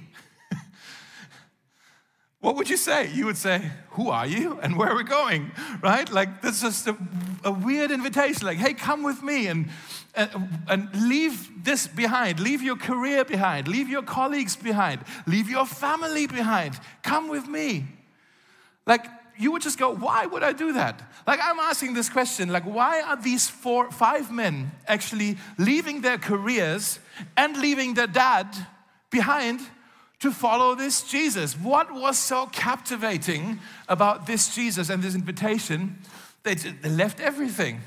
what 2.40 2.56
would 2.56 2.70
you 2.70 2.78
say? 2.78 3.12
You 3.12 3.26
would 3.26 3.38
say, 3.38 3.70
Who 3.92 4.10
are 4.10 4.26
you 4.26 4.60
and 4.62 4.78
where 4.78 4.90
are 4.90 4.96
we 4.96 5.04
going? 5.04 5.52
Right? 5.82 6.10
Like, 6.10 6.42
that's 6.42 6.62
just 6.62 6.88
a, 6.88 6.96
a 7.44 7.52
weird 7.52 7.92
invitation. 7.92 8.48
Like, 8.48 8.58
hey, 8.58 8.74
come 8.74 9.04
with 9.04 9.22
me 9.22 9.48
and, 9.48 9.70
and, 10.16 10.30
and 10.70 11.10
leave 11.10 11.66
this 11.66 11.88
behind. 11.88 12.40
Leave 12.40 12.62
your 12.62 12.78
career 12.78 13.26
behind. 13.26 13.68
Leave 13.68 13.90
your 13.90 14.02
colleagues 14.02 14.56
behind. 14.56 15.02
Leave 15.28 15.50
your 15.50 15.66
family 15.66 16.26
behind. 16.26 16.80
Come 17.02 17.28
with 17.28 17.50
me. 17.50 17.86
Like, 18.86 19.06
you 19.38 19.52
would 19.52 19.62
just 19.62 19.80
go, 19.80 19.94
why 19.94 20.26
would 20.26 20.44
I 20.44 20.54
do 20.54 20.74
that? 20.74 21.02
Like 21.26 21.40
I'm 21.44 21.60
asking 21.60 21.94
this 21.94 22.10
question, 22.10 22.50
like 22.50 22.64
why 22.64 23.02
are 23.02 23.16
these 23.16 23.50
four, 23.50 23.92
five 23.92 24.32
men 24.32 24.72
actually 24.88 25.38
leaving 25.58 26.02
their 26.02 26.18
careers 26.18 27.00
and 27.36 27.58
leaving 27.58 27.94
their 27.94 28.08
dad 28.08 28.48
behind 29.10 29.62
to 30.20 30.32
follow 30.32 30.76
this 30.76 31.02
Jesus? 31.04 31.54
What 31.58 31.94
was 31.94 32.18
so 32.18 32.48
captivating 32.48 33.60
about 33.88 34.28
this 34.28 34.54
Jesus 34.54 34.90
and 34.90 35.02
this 35.02 35.16
invitation? 35.16 35.98
They, 36.44 36.56
they 36.56 36.90
left 36.90 37.20
everything. 37.20 37.82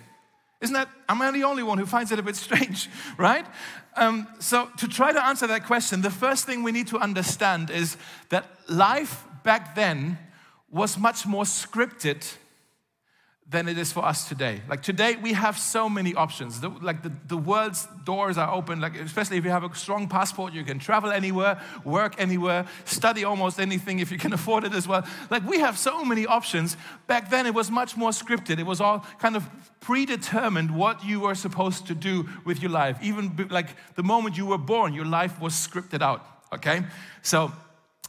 Isn't 0.60 0.74
that, 0.74 0.88
am 1.08 1.20
I 1.20 1.30
the 1.30 1.44
only 1.44 1.62
one 1.62 1.78
who 1.78 1.86
finds 1.86 2.12
it 2.12 2.18
a 2.18 2.22
bit 2.22 2.34
strange, 2.34 2.88
right? 3.18 3.46
Um, 3.94 4.26
so, 4.38 4.68
to 4.78 4.88
try 4.88 5.12
to 5.12 5.24
answer 5.24 5.46
that 5.46 5.64
question, 5.64 6.02
the 6.02 6.10
first 6.10 6.44
thing 6.44 6.62
we 6.62 6.72
need 6.72 6.88
to 6.88 6.98
understand 6.98 7.70
is 7.70 7.96
that 8.30 8.46
life 8.68 9.24
back 9.42 9.74
then 9.74 10.18
was 10.76 10.98
much 10.98 11.26
more 11.26 11.44
scripted 11.44 12.36
than 13.48 13.68
it 13.68 13.78
is 13.78 13.92
for 13.92 14.04
us 14.04 14.28
today. 14.28 14.60
Like 14.68 14.82
today, 14.82 15.14
we 15.22 15.32
have 15.32 15.56
so 15.56 15.88
many 15.88 16.14
options. 16.14 16.60
The, 16.60 16.68
like 16.68 17.04
the, 17.04 17.12
the 17.28 17.36
world's 17.36 17.86
doors 18.04 18.36
are 18.36 18.52
open, 18.52 18.80
like 18.80 18.96
especially 18.96 19.36
if 19.36 19.44
you 19.44 19.50
have 19.50 19.62
a 19.62 19.72
strong 19.74 20.08
passport, 20.08 20.52
you 20.52 20.64
can 20.64 20.80
travel 20.80 21.12
anywhere, 21.12 21.60
work 21.84 22.16
anywhere, 22.18 22.66
study 22.84 23.22
almost 23.22 23.60
anything 23.60 24.00
if 24.00 24.10
you 24.10 24.18
can 24.18 24.32
afford 24.38 24.64
it 24.64 24.74
as 24.74 24.88
well. 24.88 25.06
Like 25.30 25.48
we 25.48 25.60
have 25.60 25.78
so 25.78 26.04
many 26.04 26.26
options. 26.26 26.76
Back 27.06 27.30
then, 27.30 27.46
it 27.46 27.54
was 27.54 27.70
much 27.70 27.96
more 27.96 28.10
scripted. 28.10 28.58
It 28.58 28.66
was 28.66 28.80
all 28.80 29.06
kind 29.20 29.36
of 29.36 29.48
predetermined 29.78 30.72
what 30.72 31.04
you 31.04 31.20
were 31.20 31.36
supposed 31.36 31.86
to 31.86 31.94
do 31.94 32.28
with 32.44 32.60
your 32.60 32.72
life. 32.72 32.98
Even 33.00 33.48
like 33.48 33.68
the 33.94 34.02
moment 34.02 34.36
you 34.36 34.46
were 34.46 34.58
born, 34.58 34.92
your 34.92 35.06
life 35.06 35.40
was 35.40 35.54
scripted 35.54 36.02
out, 36.02 36.26
okay? 36.52 36.82
So 37.22 37.52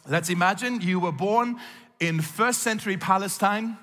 let's 0.10 0.32
imagine 0.32 0.82
you 0.82 1.00
were 1.00 1.12
born 1.12 1.60
in 2.00 2.22
first 2.22 2.62
century 2.62 2.98
Palestine 2.98 3.78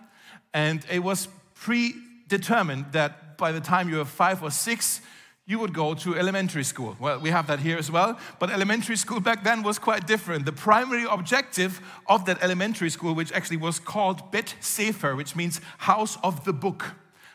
and 0.52 0.84
it 0.90 1.00
was 1.00 1.28
predetermined 1.54 2.92
that 2.92 3.36
by 3.36 3.52
the 3.52 3.60
time 3.60 3.88
you 3.88 3.96
were 3.96 4.04
five 4.04 4.42
or 4.42 4.50
six, 4.50 5.00
you 5.46 5.58
would 5.58 5.74
go 5.74 5.94
to 5.94 6.16
elementary 6.16 6.64
school. 6.64 6.96
Well, 6.98 7.18
we 7.20 7.30
have 7.30 7.46
that 7.48 7.60
here 7.60 7.76
as 7.76 7.90
well, 7.90 8.18
but 8.38 8.50
elementary 8.50 8.96
school 8.96 9.20
back 9.20 9.44
then 9.44 9.62
was 9.62 9.78
quite 9.78 10.06
different. 10.06 10.46
The 10.46 10.52
primary 10.52 11.04
objective 11.08 11.80
of 12.06 12.24
that 12.24 12.42
elementary 12.42 12.88
school, 12.88 13.14
which 13.14 13.32
actually 13.32 13.58
was 13.58 13.78
called 13.78 14.30
Bet 14.30 14.54
Sefer, 14.60 15.14
which 15.14 15.36
means 15.36 15.60
house 15.78 16.16
of 16.22 16.44
the 16.44 16.52
book. 16.52 16.94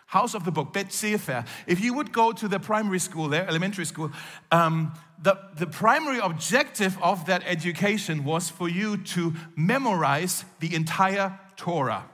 House 0.09 0.33
of 0.33 0.43
the 0.43 0.51
book, 0.51 0.73
Bet 0.73 0.91
Sefer. 0.91 1.45
If 1.67 1.79
you 1.81 1.93
would 1.93 2.11
go 2.11 2.31
to 2.31 2.47
the 2.47 2.59
primary 2.59 2.97
school 2.97 3.29
there, 3.29 3.47
elementary 3.47 3.85
school, 3.85 4.11
um, 4.51 4.91
the, 5.21 5.37
the 5.55 5.67
primary 5.67 6.17
objective 6.17 6.97
of 6.99 7.27
that 7.27 7.43
education 7.45 8.23
was 8.23 8.49
for 8.49 8.67
you 8.67 8.97
to 8.97 9.35
memorize 9.55 10.45
the 10.61 10.73
entire 10.73 11.39
Torah. 11.57 12.05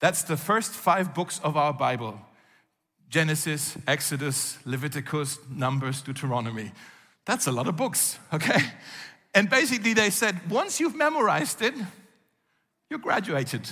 That's 0.00 0.24
the 0.24 0.36
first 0.36 0.72
five 0.72 1.14
books 1.14 1.40
of 1.44 1.56
our 1.56 1.72
Bible 1.72 2.18
Genesis, 3.08 3.76
Exodus, 3.86 4.58
Leviticus, 4.64 5.38
Numbers, 5.48 6.02
Deuteronomy. 6.02 6.72
That's 7.24 7.46
a 7.46 7.52
lot 7.52 7.68
of 7.68 7.76
books, 7.76 8.18
okay? 8.32 8.62
And 9.32 9.48
basically, 9.48 9.94
they 9.94 10.10
said, 10.10 10.50
once 10.50 10.80
you've 10.80 10.96
memorized 10.96 11.62
it, 11.62 11.74
you're 12.90 12.98
graduated. 12.98 13.68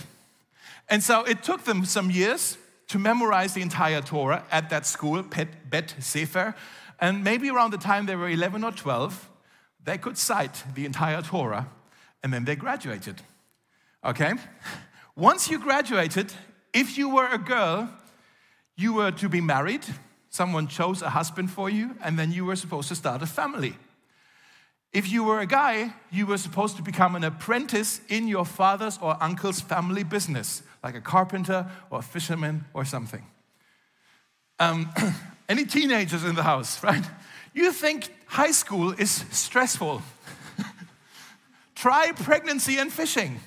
And 0.88 1.02
so 1.02 1.24
it 1.24 1.42
took 1.42 1.64
them 1.64 1.84
some 1.84 2.12
years 2.12 2.56
to 2.90 2.98
memorize 2.98 3.54
the 3.54 3.62
entire 3.62 4.00
Torah 4.00 4.44
at 4.50 4.68
that 4.70 4.84
school, 4.84 5.22
Bet 5.22 5.94
Sefer. 6.00 6.56
And 6.98 7.22
maybe 7.22 7.48
around 7.48 7.70
the 7.70 7.78
time 7.78 8.06
they 8.06 8.16
were 8.16 8.28
11 8.28 8.64
or 8.64 8.72
12, 8.72 9.30
they 9.84 9.96
could 9.96 10.18
cite 10.18 10.64
the 10.74 10.84
entire 10.84 11.22
Torah, 11.22 11.68
and 12.22 12.32
then 12.32 12.44
they 12.44 12.56
graduated. 12.56 13.22
Okay? 14.04 14.32
Once 15.14 15.48
you 15.48 15.60
graduated, 15.60 16.32
if 16.72 16.98
you 16.98 17.08
were 17.08 17.28
a 17.28 17.38
girl, 17.38 17.88
you 18.76 18.92
were 18.94 19.12
to 19.12 19.28
be 19.28 19.40
married. 19.40 19.86
Someone 20.28 20.66
chose 20.66 21.00
a 21.00 21.10
husband 21.10 21.50
for 21.50 21.70
you, 21.70 21.94
and 22.02 22.18
then 22.18 22.32
you 22.32 22.44
were 22.44 22.56
supposed 22.56 22.88
to 22.88 22.96
start 22.96 23.22
a 23.22 23.26
family. 23.26 23.76
If 24.92 25.10
you 25.10 25.22
were 25.22 25.38
a 25.38 25.46
guy, 25.46 25.94
you 26.10 26.26
were 26.26 26.38
supposed 26.38 26.76
to 26.76 26.82
become 26.82 27.14
an 27.14 27.22
apprentice 27.22 28.00
in 28.08 28.26
your 28.26 28.44
father's 28.44 28.98
or 29.00 29.16
uncle's 29.20 29.60
family 29.60 30.02
business, 30.02 30.62
like 30.82 30.96
a 30.96 31.00
carpenter 31.00 31.66
or 31.90 32.00
a 32.00 32.02
fisherman 32.02 32.64
or 32.74 32.84
something. 32.84 33.24
Um, 34.58 34.92
any 35.48 35.64
teenagers 35.64 36.24
in 36.24 36.34
the 36.34 36.42
house, 36.42 36.82
right? 36.82 37.04
You 37.54 37.70
think 37.72 38.12
high 38.26 38.50
school 38.50 38.92
is 38.92 39.24
stressful. 39.30 40.02
Try 41.76 42.10
pregnancy 42.12 42.78
and 42.78 42.92
fishing. 42.92 43.40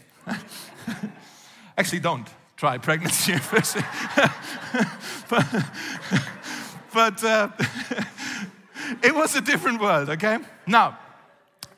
Actually, 1.77 1.99
don't 1.99 2.27
try 2.55 2.77
pregnancy 2.77 3.33
and 3.33 3.41
fishing. 3.41 3.83
but, 5.29 5.45
but 6.93 7.23
uh, 7.23 7.49
it 9.03 9.13
was 9.13 9.35
a 9.35 9.41
different 9.41 9.81
world, 9.81 10.09
okay? 10.09 10.37
Now, 10.65 10.97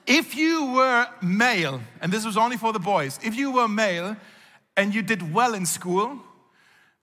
if 0.08 0.36
you 0.36 0.74
were 0.74 1.08
male, 1.22 1.82
and 2.02 2.12
this 2.12 2.26
was 2.26 2.38
only 2.38 2.58
for 2.58 2.74
the 2.74 2.80
boys, 2.80 3.20
if 3.24 3.36
you 3.36 3.52
were 3.52 3.68
male 3.68 4.16
and 4.78 4.94
you 4.94 5.02
did 5.02 5.34
well 5.34 5.54
in 5.54 5.66
school, 5.66 6.20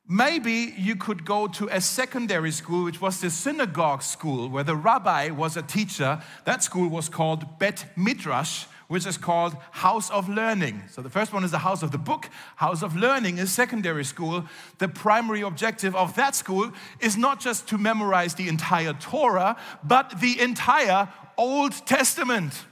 maybe 0.08 0.74
you 0.76 0.96
could 0.96 1.24
go 1.24 1.46
to 1.46 1.68
a 1.68 1.80
secondary 1.80 2.50
school, 2.50 2.84
which 2.84 3.00
was 3.00 3.20
the 3.20 3.30
synagogue 3.30 4.02
school, 4.02 4.48
where 4.48 4.64
the 4.64 4.76
rabbi 4.76 5.30
was 5.30 5.56
a 5.56 5.62
teacher. 5.62 6.20
That 6.44 6.62
school 6.62 6.88
was 6.88 7.08
called 7.08 7.58
Bet 7.58 7.86
Midrash, 7.96 8.66
which 8.88 9.06
is 9.06 9.16
called 9.16 9.56
House 9.70 10.10
of 10.10 10.28
Learning. 10.28 10.82
So 10.90 11.00
the 11.00 11.08
first 11.08 11.32
one 11.32 11.44
is 11.44 11.50
the 11.50 11.58
House 11.58 11.82
of 11.82 11.92
the 11.92 11.98
Book. 11.98 12.28
House 12.56 12.82
of 12.82 12.94
Learning 12.94 13.38
is 13.38 13.50
secondary 13.50 14.04
school. 14.04 14.44
The 14.78 14.88
primary 14.88 15.40
objective 15.40 15.96
of 15.96 16.14
that 16.16 16.34
school 16.34 16.70
is 17.00 17.16
not 17.16 17.40
just 17.40 17.66
to 17.68 17.78
memorize 17.78 18.34
the 18.34 18.48
entire 18.48 18.92
Torah, 18.92 19.56
but 19.82 20.20
the 20.20 20.38
entire 20.38 21.08
Old 21.38 21.72
Testament. 21.86 22.66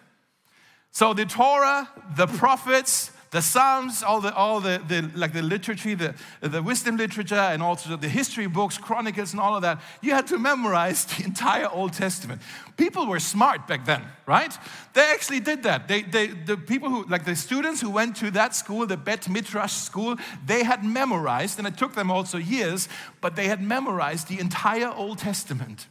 So 0.92 1.14
the 1.14 1.24
Torah, 1.24 1.88
the 2.16 2.26
prophets, 2.26 3.12
the 3.30 3.40
Psalms, 3.40 4.02
all 4.02 4.20
the, 4.20 4.34
all 4.34 4.60
the, 4.60 4.82
the, 4.88 5.02
like 5.14 5.32
the 5.32 5.42
literature, 5.42 5.94
the, 5.94 6.14
the 6.40 6.60
wisdom 6.60 6.96
literature, 6.96 7.36
and 7.36 7.62
also 7.62 7.96
the 7.96 8.08
history 8.08 8.48
books, 8.48 8.76
chronicles, 8.76 9.32
and 9.32 9.40
all 9.40 9.54
of 9.54 9.62
that, 9.62 9.80
you 10.02 10.12
had 10.12 10.26
to 10.26 10.38
memorize 10.38 11.04
the 11.04 11.24
entire 11.24 11.68
Old 11.70 11.92
Testament. 11.92 12.42
People 12.76 13.06
were 13.06 13.20
smart 13.20 13.68
back 13.68 13.84
then, 13.84 14.02
right? 14.26 14.52
They 14.94 15.02
actually 15.12 15.40
did 15.40 15.62
that. 15.62 15.86
They, 15.86 16.02
they, 16.02 16.26
the 16.26 16.56
people 16.56 16.90
who, 16.90 17.04
like 17.04 17.24
the 17.24 17.36
students 17.36 17.80
who 17.80 17.90
went 17.90 18.16
to 18.16 18.32
that 18.32 18.56
school, 18.56 18.84
the 18.84 18.96
Bet 18.96 19.28
Midrash 19.28 19.74
school, 19.74 20.16
they 20.44 20.64
had 20.64 20.84
memorized, 20.84 21.58
and 21.58 21.68
it 21.68 21.78
took 21.78 21.94
them 21.94 22.10
also 22.10 22.36
years, 22.36 22.88
but 23.20 23.36
they 23.36 23.46
had 23.46 23.62
memorized 23.62 24.26
the 24.26 24.40
entire 24.40 24.90
Old 24.90 25.18
Testament. 25.18 25.86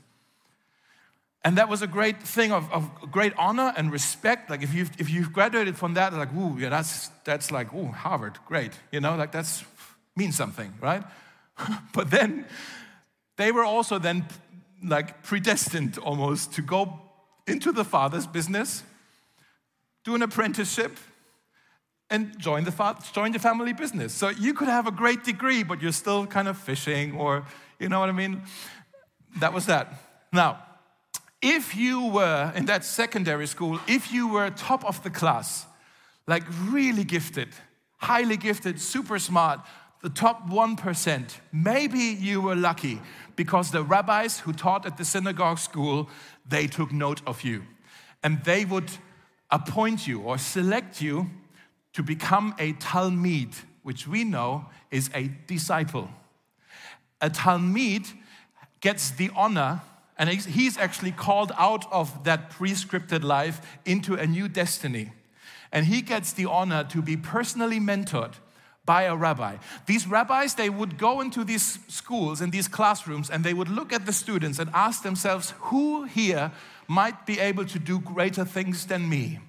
And 1.46 1.58
that 1.58 1.70
was 1.70 1.82
a 1.82 1.88
great 1.88 2.22
thing 2.22 2.52
of, 2.52 2.70
of 2.72 2.90
great 3.12 3.34
honor 3.38 3.74
and 3.78 3.92
respect. 3.92 4.50
Like 4.50 4.62
if 4.62 4.74
you've, 4.74 4.92
if 5.00 5.10
you've 5.10 5.32
graduated 5.32 5.78
from 5.78 5.94
that, 5.94 6.14
like, 6.14 6.34
ooh, 6.36 6.58
yeah, 6.60 6.70
that's, 6.70 7.10
that's 7.24 7.50
like, 7.50 7.74
ooh, 7.74 7.88
Harvard, 7.88 8.38
great. 8.46 8.74
You 8.92 9.00
know, 9.00 9.16
like 9.16 9.32
that's 9.32 9.64
means 10.16 10.36
something, 10.36 10.74
right? 10.82 11.04
but 11.94 12.12
then 12.12 12.46
they 13.38 13.52
were 13.52 13.64
also 13.64 14.00
then 14.00 14.26
like 14.84 15.24
predestined 15.24 15.98
almost 15.98 16.54
to 16.54 16.62
go 16.62 17.00
into 17.48 17.72
the 17.72 17.86
father's 17.86 18.28
business, 18.28 18.84
do 20.04 20.16
an 20.16 20.22
apprenticeship, 20.22 20.98
and 22.10 22.38
join 22.38 22.64
the, 22.66 22.72
fa- 22.72 22.98
join 23.14 23.32
the 23.32 23.40
family 23.40 23.72
business. 23.72 24.14
So 24.14 24.30
you 24.30 24.54
could 24.54 24.68
have 24.68 24.88
a 24.88 24.92
great 24.92 25.24
degree, 25.24 25.64
but 25.64 25.82
you're 25.82 25.94
still 25.94 26.26
kind 26.26 26.48
of 26.48 26.58
fishing, 26.58 27.16
or 27.16 27.46
you 27.80 27.88
know 27.88 28.00
what 28.00 28.10
I 28.10 28.14
mean? 28.14 28.42
That 29.40 29.54
was 29.54 29.68
that. 29.68 29.94
Now, 30.34 30.64
if 31.42 31.76
you 31.76 32.08
were 32.08 32.52
in 32.56 32.66
that 32.66 32.84
secondary 32.84 33.48
school, 33.48 33.80
if 33.88 34.12
you 34.12 34.28
were 34.28 34.50
top 34.50 34.84
of 34.86 35.02
the 35.04 35.10
class, 35.10 35.66
like 36.28 36.44
really 36.66 37.04
gifted, 37.04 37.50
highly 37.98 38.38
gifted, 38.38 38.80
super 38.80 39.20
smart, 39.20 39.62
the 40.02 40.10
top 40.10 40.50
1%, 40.50 41.30
maybe 41.52 42.00
you 42.00 42.42
were 42.42 42.56
lucky 42.56 43.02
because 43.36 43.72
the 43.72 43.84
rabbis 43.84 44.40
who 44.40 44.54
taught 44.54 44.86
at 44.86 44.98
the 44.98 45.06
synagogue 45.06 45.60
school, 45.60 46.10
they 46.48 46.68
took 46.68 46.92
note 46.92 47.22
of 47.26 47.44
you. 47.44 47.64
And 48.24 48.44
they 48.44 48.66
would 48.66 48.92
appoint 49.50 50.08
you 50.08 50.22
or 50.22 50.38
select 50.38 51.02
you 51.02 51.30
to 51.94 52.04
become 52.04 52.54
a 52.60 52.74
Talmid, 52.74 53.56
which 53.84 54.08
we 54.08 54.24
know 54.24 54.66
is 54.92 55.10
a 55.14 55.30
disciple. 55.48 56.10
A 57.22 57.30
Talmid 57.30 58.14
gets 58.82 59.12
the 59.12 59.32
honor 59.36 59.82
and 60.20 60.30
he's 60.30 60.78
actually 60.78 61.14
called 61.14 61.54
out 61.58 61.92
of 61.92 62.26
that 62.26 62.52
prescripted 62.52 63.24
life 63.24 63.80
into 63.86 64.16
a 64.16 64.28
new 64.28 64.50
destiny. 64.50 65.14
And 65.72 65.86
he 65.86 66.02
gets 66.02 66.34
the 66.34 66.46
honor 66.46 66.84
to 66.90 67.02
be 67.02 67.16
personally 67.16 67.80
mentored 67.80 68.34
by 68.84 69.04
a 69.04 69.16
rabbi. 69.16 69.58
These 69.86 70.08
rabbis, 70.08 70.56
they 70.56 70.70
would 70.70 70.98
go 70.98 71.22
into 71.22 71.46
these 71.46 71.80
schools 71.88 72.42
and 72.42 72.52
these 72.52 72.68
classrooms 72.68 73.30
and 73.30 73.44
they 73.44 73.54
would 73.54 73.70
look 73.70 73.94
at 73.94 74.06
the 74.06 74.12
students 74.12 74.60
and 74.60 74.70
ask 74.74 75.04
themselves, 75.04 75.54
who 75.60 76.04
here 76.04 76.52
might 76.88 77.26
be 77.26 77.40
able 77.40 77.66
to 77.66 77.80
do 77.80 78.00
greater 78.00 78.44
things 78.44 78.88
than 78.88 79.08
me? 79.08 79.40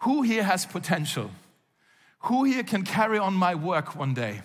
Who 0.00 0.22
here 0.22 0.44
has 0.44 0.66
potential? 0.66 1.30
Who 2.26 2.44
here 2.44 2.62
can 2.62 2.84
carry 2.84 3.18
on 3.18 3.34
my 3.34 3.56
work 3.56 3.96
one 3.96 4.14
day? 4.14 4.42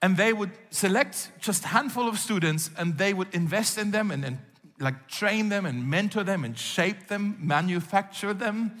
And 0.00 0.16
they 0.16 0.32
would 0.32 0.50
select 0.70 1.30
just 1.40 1.64
a 1.64 1.68
handful 1.68 2.08
of 2.08 2.18
students 2.18 2.70
and 2.78 2.98
they 2.98 3.12
would 3.12 3.34
invest 3.34 3.78
in 3.78 3.90
them 3.90 4.10
and, 4.10 4.24
and 4.24 4.38
like 4.78 5.08
train 5.08 5.48
them 5.48 5.66
and 5.66 5.88
mentor 5.88 6.22
them 6.22 6.44
and 6.44 6.56
shape 6.56 7.08
them, 7.08 7.36
manufacture 7.40 8.32
them 8.32 8.72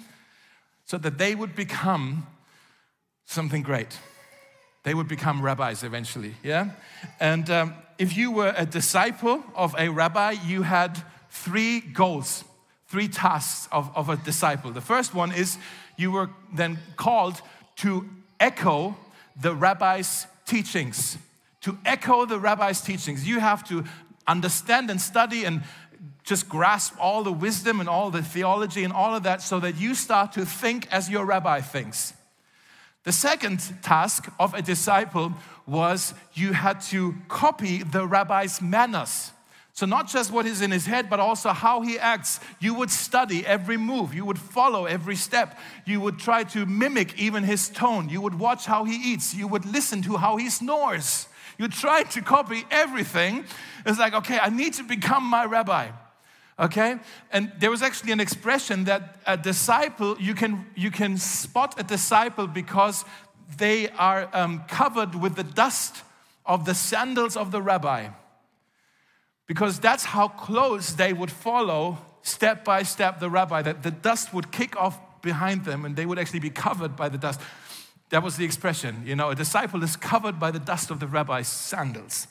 so 0.84 0.96
that 0.98 1.18
they 1.18 1.34
would 1.34 1.56
become 1.56 2.26
something 3.24 3.62
great. 3.62 3.98
They 4.84 4.94
would 4.94 5.08
become 5.08 5.42
rabbis 5.42 5.82
eventually, 5.82 6.34
yeah? 6.42 6.70
And 7.18 7.50
um, 7.50 7.74
if 7.98 8.16
you 8.16 8.30
were 8.30 8.54
a 8.56 8.64
disciple 8.64 9.42
of 9.54 9.74
a 9.76 9.88
rabbi, 9.88 10.36
you 10.46 10.62
had 10.62 11.02
three 11.30 11.80
goals, 11.80 12.44
three 12.86 13.08
tasks 13.08 13.68
of, 13.72 13.90
of 13.94 14.08
a 14.08 14.16
disciple. 14.16 14.70
The 14.70 14.80
first 14.80 15.14
one 15.14 15.32
is 15.32 15.58
you 15.96 16.12
were 16.12 16.30
then 16.54 16.78
called 16.96 17.42
to 17.76 18.08
echo 18.38 18.96
the 19.40 19.54
rabbi's 19.54 20.26
teachings, 20.48 21.18
to 21.60 21.78
echo 21.84 22.24
the 22.24 22.38
rabbi's 22.38 22.80
teachings. 22.80 23.26
You 23.26 23.40
have 23.40 23.66
to 23.68 23.84
understand 24.26 24.90
and 24.90 25.00
study 25.00 25.44
and 25.44 25.62
just 26.24 26.48
grasp 26.48 26.94
all 27.00 27.22
the 27.22 27.32
wisdom 27.32 27.80
and 27.80 27.88
all 27.88 28.10
the 28.10 28.22
theology 28.22 28.84
and 28.84 28.92
all 28.92 29.14
of 29.14 29.22
that 29.22 29.42
so 29.42 29.60
that 29.60 29.76
you 29.76 29.94
start 29.94 30.32
to 30.32 30.44
think 30.44 30.86
as 30.92 31.08
your 31.08 31.24
rabbi 31.24 31.60
thinks. 31.60 32.12
The 33.04 33.12
second 33.12 33.60
task 33.82 34.30
of 34.38 34.52
a 34.52 34.60
disciple 34.60 35.32
was 35.66 36.12
you 36.34 36.52
had 36.52 36.80
to 36.82 37.14
copy 37.28 37.82
the 37.82 38.06
rabbi's 38.06 38.60
manners. 38.60 39.32
So, 39.78 39.86
not 39.86 40.08
just 40.08 40.32
what 40.32 40.44
is 40.44 40.60
in 40.60 40.72
his 40.72 40.86
head, 40.86 41.08
but 41.08 41.20
also 41.20 41.50
how 41.50 41.82
he 41.82 42.00
acts. 42.00 42.40
You 42.58 42.74
would 42.74 42.90
study 42.90 43.46
every 43.46 43.76
move, 43.76 44.12
you 44.12 44.24
would 44.24 44.36
follow 44.36 44.86
every 44.86 45.14
step, 45.14 45.56
you 45.86 46.00
would 46.00 46.18
try 46.18 46.42
to 46.42 46.66
mimic 46.66 47.16
even 47.16 47.44
his 47.44 47.68
tone, 47.68 48.08
you 48.08 48.20
would 48.20 48.36
watch 48.40 48.66
how 48.66 48.82
he 48.82 48.96
eats, 48.96 49.36
you 49.36 49.46
would 49.46 49.64
listen 49.64 50.02
to 50.02 50.16
how 50.16 50.36
he 50.36 50.50
snores. 50.50 51.28
You 51.58 51.68
try 51.68 52.02
to 52.02 52.20
copy 52.22 52.64
everything. 52.72 53.44
It's 53.86 54.00
like, 54.00 54.14
okay, 54.14 54.40
I 54.40 54.48
need 54.48 54.74
to 54.74 54.82
become 54.82 55.22
my 55.22 55.44
rabbi. 55.44 55.90
Okay? 56.58 56.96
And 57.30 57.52
there 57.60 57.70
was 57.70 57.80
actually 57.80 58.10
an 58.10 58.18
expression 58.18 58.82
that 58.86 59.20
a 59.28 59.36
disciple, 59.36 60.16
you 60.18 60.34
can, 60.34 60.66
you 60.74 60.90
can 60.90 61.18
spot 61.18 61.78
a 61.78 61.84
disciple 61.84 62.48
because 62.48 63.04
they 63.56 63.90
are 63.90 64.28
um, 64.32 64.64
covered 64.66 65.14
with 65.14 65.36
the 65.36 65.44
dust 65.44 66.02
of 66.44 66.64
the 66.64 66.74
sandals 66.74 67.36
of 67.36 67.52
the 67.52 67.62
rabbi 67.62 68.08
because 69.48 69.80
that's 69.80 70.04
how 70.04 70.28
close 70.28 70.92
they 70.92 71.12
would 71.12 71.32
follow 71.32 71.98
step 72.22 72.64
by 72.64 72.84
step 72.84 73.18
the 73.18 73.30
rabbi, 73.30 73.62
that 73.62 73.82
the 73.82 73.90
dust 73.90 74.32
would 74.32 74.52
kick 74.52 74.76
off 74.76 75.00
behind 75.22 75.64
them 75.64 75.84
and 75.84 75.96
they 75.96 76.06
would 76.06 76.18
actually 76.18 76.38
be 76.38 76.50
covered 76.50 76.94
by 76.94 77.08
the 77.08 77.18
dust. 77.18 77.40
That 78.10 78.22
was 78.22 78.36
the 78.36 78.44
expression. 78.44 79.02
You 79.04 79.16
know, 79.16 79.30
a 79.30 79.34
disciple 79.34 79.82
is 79.82 79.96
covered 79.96 80.38
by 80.38 80.50
the 80.50 80.58
dust 80.58 80.90
of 80.90 81.00
the 81.00 81.06
rabbi's 81.06 81.48
sandals. 81.48 82.28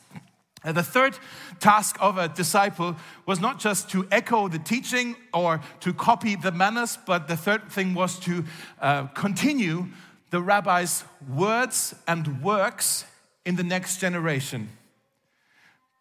And 0.64 0.78
the 0.78 0.84
third 0.84 1.18
task 1.60 1.98
of 2.00 2.18
a 2.18 2.28
disciple 2.28 2.96
was 3.26 3.40
not 3.40 3.60
just 3.60 3.90
to 3.92 4.08
echo 4.12 4.48
the 4.48 4.60
teaching 4.60 5.16
or 5.34 5.62
to 5.82 5.94
copy 5.94 6.36
the 6.36 6.52
manners, 6.52 6.98
but 7.06 7.28
the 7.28 7.38
third 7.38 7.72
thing 7.72 7.94
was 7.94 8.20
to 8.20 8.44
uh, 8.82 9.08
continue 9.08 9.88
the 10.30 10.42
rabbi's 10.42 11.04
words 11.28 11.96
and 12.08 12.44
works 12.44 13.06
in 13.46 13.56
the 13.56 13.64
next 13.64 14.00
generation 14.00 14.70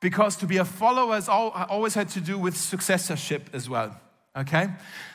because 0.06 0.36
to 0.36 0.46
be 0.46 0.58
a 0.58 0.64
follower 0.64 1.14
has 1.14 1.28
always 1.28 1.94
had 1.94 2.08
to 2.08 2.20
do 2.20 2.38
with 2.38 2.56
successorship 2.56 3.50
as 3.52 3.68
well. 3.68 4.00
Okay? 4.36 4.68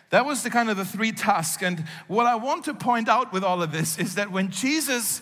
That 0.10 0.26
was 0.26 0.44
the 0.44 0.50
kind 0.50 0.70
of 0.70 0.76
the 0.76 0.84
three 0.84 1.14
tasks. 1.14 1.64
And 1.64 1.86
what 2.10 2.26
I 2.26 2.36
want 2.36 2.66
to 2.66 2.74
point 2.74 3.08
out 3.08 3.32
with 3.32 3.42
all 3.42 3.64
of 3.64 3.72
this 3.72 3.98
is 3.98 4.16
that 4.16 4.34
when 4.34 4.52
Jesus 4.52 5.22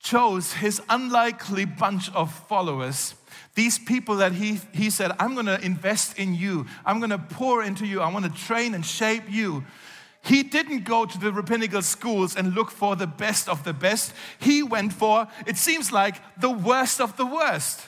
chose 0.00 0.54
his 0.54 0.82
unlikely 0.88 1.66
bunch 1.66 2.12
of 2.14 2.34
followers, 2.48 3.14
these 3.54 3.78
people 3.78 4.16
that 4.16 4.32
he, 4.32 4.58
he 4.72 4.90
said, 4.90 5.12
I'm 5.20 5.34
going 5.34 5.46
to 5.46 5.64
invest 5.64 6.18
in 6.18 6.34
you, 6.34 6.66
I'm 6.84 6.98
going 6.98 7.10
to 7.10 7.18
pour 7.18 7.62
into 7.62 7.86
you, 7.86 8.00
I 8.00 8.12
want 8.12 8.24
to 8.24 8.32
train 8.32 8.74
and 8.74 8.84
shape 8.84 9.22
you. 9.28 9.64
He 10.24 10.42
didn't 10.42 10.84
go 10.84 11.06
to 11.06 11.16
the 11.16 11.30
rabbinical 11.30 11.82
schools 11.82 12.34
and 12.34 12.54
look 12.54 12.72
for 12.72 12.96
the 12.96 13.06
best 13.06 13.48
of 13.48 13.62
the 13.62 13.72
best. 13.72 14.12
He 14.40 14.64
went 14.64 14.92
for, 14.92 15.28
it 15.46 15.56
seems 15.58 15.92
like, 15.92 16.16
the 16.40 16.50
worst 16.50 17.00
of 17.00 17.16
the 17.16 17.26
worst 17.26 17.82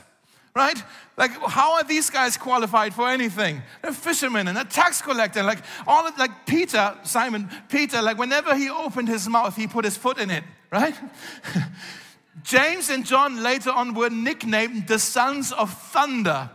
right? 0.59 0.83
Like, 1.17 1.31
how 1.31 1.75
are 1.75 1.85
these 1.85 2.11
guys 2.11 2.37
qualified 2.37 2.93
for 2.93 3.09
anything? 3.09 3.63
They're 3.81 3.93
fishermen 3.93 4.49
and 4.49 4.59
a 4.59 4.65
tax 4.65 5.01
collector. 5.01 5.43
Like, 5.45 5.61
all 5.87 6.07
of, 6.07 6.19
like 6.19 6.47
Peter, 6.47 6.99
Simon, 7.05 7.49
Peter, 7.69 8.03
like, 8.03 8.19
whenever 8.19 8.57
he 8.57 8.69
opened 8.69 9.09
his 9.09 9.29
mouth, 9.29 9.57
he 9.57 9.69
put 9.69 9.85
his 9.85 9.97
foot 9.97 10.19
in 10.19 10.31
it, 10.31 10.43
right? 10.71 10.95
James 12.43 12.91
and 12.91 13.07
John 13.07 13.43
later 13.43 13.71
on 13.71 13.95
were 13.95 14.11
nicknamed 14.11 14.89
the 14.89 14.99
sons 14.99 15.53
of 15.53 15.73
thunder, 15.73 16.51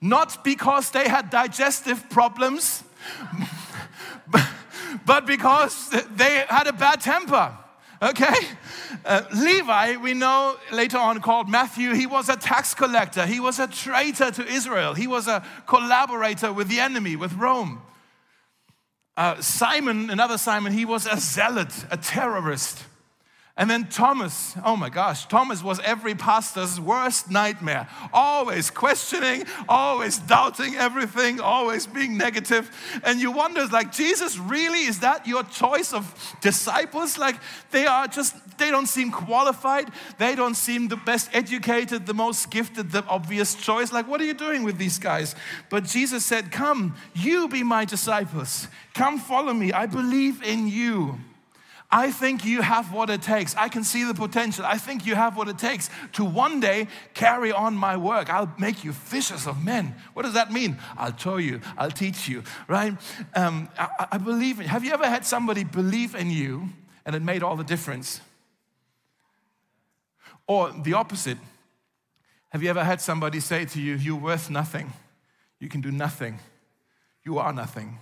not 0.00 0.42
because 0.42 0.90
they 0.90 1.08
had 1.08 1.30
digestive 1.30 2.10
problems, 2.10 2.82
but 5.06 5.24
because 5.24 5.90
they 6.16 6.44
had 6.48 6.66
a 6.66 6.72
bad 6.72 7.00
temper. 7.00 7.56
Okay? 8.02 8.34
Uh, 9.04 9.22
Levi, 9.34 9.96
we 9.96 10.14
know 10.14 10.56
later 10.72 10.98
on 10.98 11.20
called 11.20 11.48
Matthew, 11.48 11.94
he 11.94 12.06
was 12.06 12.28
a 12.28 12.36
tax 12.36 12.74
collector. 12.74 13.26
He 13.26 13.40
was 13.40 13.58
a 13.58 13.66
traitor 13.66 14.30
to 14.30 14.46
Israel. 14.46 14.94
He 14.94 15.06
was 15.06 15.28
a 15.28 15.44
collaborator 15.66 16.52
with 16.52 16.68
the 16.68 16.80
enemy, 16.80 17.16
with 17.16 17.32
Rome. 17.34 17.82
Uh, 19.16 19.40
Simon, 19.40 20.10
another 20.10 20.36
Simon, 20.36 20.72
he 20.72 20.84
was 20.84 21.06
a 21.06 21.18
zealot, 21.18 21.72
a 21.90 21.96
terrorist. 21.96 22.84
And 23.58 23.70
then 23.70 23.88
Thomas, 23.88 24.54
oh 24.66 24.76
my 24.76 24.90
gosh, 24.90 25.24
Thomas 25.28 25.62
was 25.62 25.80
every 25.80 26.14
pastor's 26.14 26.78
worst 26.78 27.30
nightmare. 27.30 27.88
Always 28.12 28.68
questioning, 28.70 29.44
always 29.66 30.18
doubting 30.18 30.74
everything, 30.74 31.40
always 31.40 31.86
being 31.86 32.18
negative. 32.18 32.70
And 33.02 33.18
you 33.18 33.30
wonder, 33.30 33.66
like, 33.68 33.92
Jesus, 33.92 34.36
really? 34.36 34.80
Is 34.80 35.00
that 35.00 35.26
your 35.26 35.42
choice 35.42 35.94
of 35.94 36.36
disciples? 36.42 37.16
Like, 37.16 37.36
they 37.70 37.86
are 37.86 38.06
just, 38.06 38.34
they 38.58 38.70
don't 38.70 38.88
seem 38.88 39.10
qualified. 39.10 39.90
They 40.18 40.34
don't 40.34 40.54
seem 40.54 40.88
the 40.88 40.96
best 40.96 41.30
educated, 41.32 42.04
the 42.04 42.14
most 42.14 42.50
gifted, 42.50 42.92
the 42.92 43.06
obvious 43.06 43.54
choice. 43.54 43.90
Like, 43.90 44.06
what 44.06 44.20
are 44.20 44.26
you 44.26 44.34
doing 44.34 44.64
with 44.64 44.76
these 44.76 44.98
guys? 44.98 45.34
But 45.70 45.84
Jesus 45.84 46.26
said, 46.26 46.52
Come, 46.52 46.94
you 47.14 47.48
be 47.48 47.62
my 47.62 47.86
disciples. 47.86 48.68
Come 48.92 49.18
follow 49.18 49.54
me. 49.54 49.72
I 49.72 49.86
believe 49.86 50.42
in 50.42 50.68
you. 50.68 51.20
I 51.96 52.10
think 52.10 52.44
you 52.44 52.60
have 52.60 52.92
what 52.92 53.08
it 53.08 53.22
takes. 53.22 53.56
I 53.56 53.70
can 53.70 53.82
see 53.82 54.04
the 54.04 54.12
potential. 54.12 54.66
I 54.66 54.76
think 54.76 55.06
you 55.06 55.14
have 55.14 55.34
what 55.34 55.48
it 55.48 55.56
takes 55.56 55.88
to 56.12 56.26
one 56.26 56.60
day 56.60 56.88
carry 57.14 57.52
on 57.52 57.74
my 57.74 57.96
work. 57.96 58.28
I'll 58.28 58.52
make 58.58 58.84
you 58.84 58.92
fishers 58.92 59.46
of 59.46 59.64
men. 59.64 59.94
What 60.12 60.24
does 60.24 60.34
that 60.34 60.52
mean? 60.52 60.76
I'll 60.98 61.16
show 61.16 61.38
you, 61.38 61.62
I'll 61.78 61.90
teach 61.90 62.28
you, 62.28 62.42
right? 62.68 62.92
Um, 63.34 63.70
I, 63.78 64.08
I 64.12 64.18
believe 64.18 64.60
in 64.60 64.66
Have 64.66 64.84
you 64.84 64.92
ever 64.92 65.08
had 65.08 65.24
somebody 65.24 65.64
believe 65.64 66.14
in 66.14 66.30
you 66.30 66.68
and 67.06 67.16
it 67.16 67.22
made 67.22 67.42
all 67.42 67.56
the 67.56 67.64
difference? 67.64 68.20
Or 70.46 70.72
the 70.72 70.92
opposite. 70.92 71.38
Have 72.50 72.62
you 72.62 72.68
ever 72.68 72.84
had 72.84 73.00
somebody 73.00 73.40
say 73.40 73.64
to 73.64 73.80
you, 73.80 73.94
You're 73.94 74.20
worth 74.20 74.50
nothing, 74.50 74.92
you 75.58 75.70
can 75.70 75.80
do 75.80 75.90
nothing, 75.90 76.40
you 77.24 77.38
are 77.38 77.54
nothing? 77.54 78.00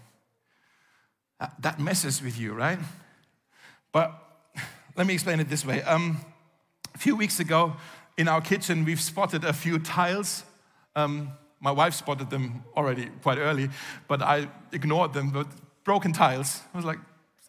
That 1.60 1.78
messes 1.78 2.20
with 2.20 2.36
you, 2.36 2.54
right? 2.54 2.80
But 3.94 4.12
let 4.96 5.06
me 5.06 5.14
explain 5.14 5.40
it 5.40 5.48
this 5.48 5.64
way. 5.64 5.80
Um, 5.82 6.20
a 6.94 6.98
few 6.98 7.16
weeks 7.16 7.40
ago, 7.40 7.76
in 8.18 8.28
our 8.28 8.40
kitchen, 8.40 8.84
we've 8.84 9.00
spotted 9.00 9.44
a 9.44 9.52
few 9.52 9.78
tiles. 9.78 10.42
Um, 10.96 11.30
my 11.60 11.70
wife 11.70 11.94
spotted 11.94 12.28
them 12.28 12.64
already 12.76 13.06
quite 13.22 13.38
early, 13.38 13.70
but 14.08 14.20
I 14.20 14.48
ignored 14.72 15.14
them. 15.14 15.30
But 15.30 15.46
broken 15.84 16.12
tiles. 16.12 16.60
I 16.74 16.76
was 16.76 16.84
like, 16.84 16.98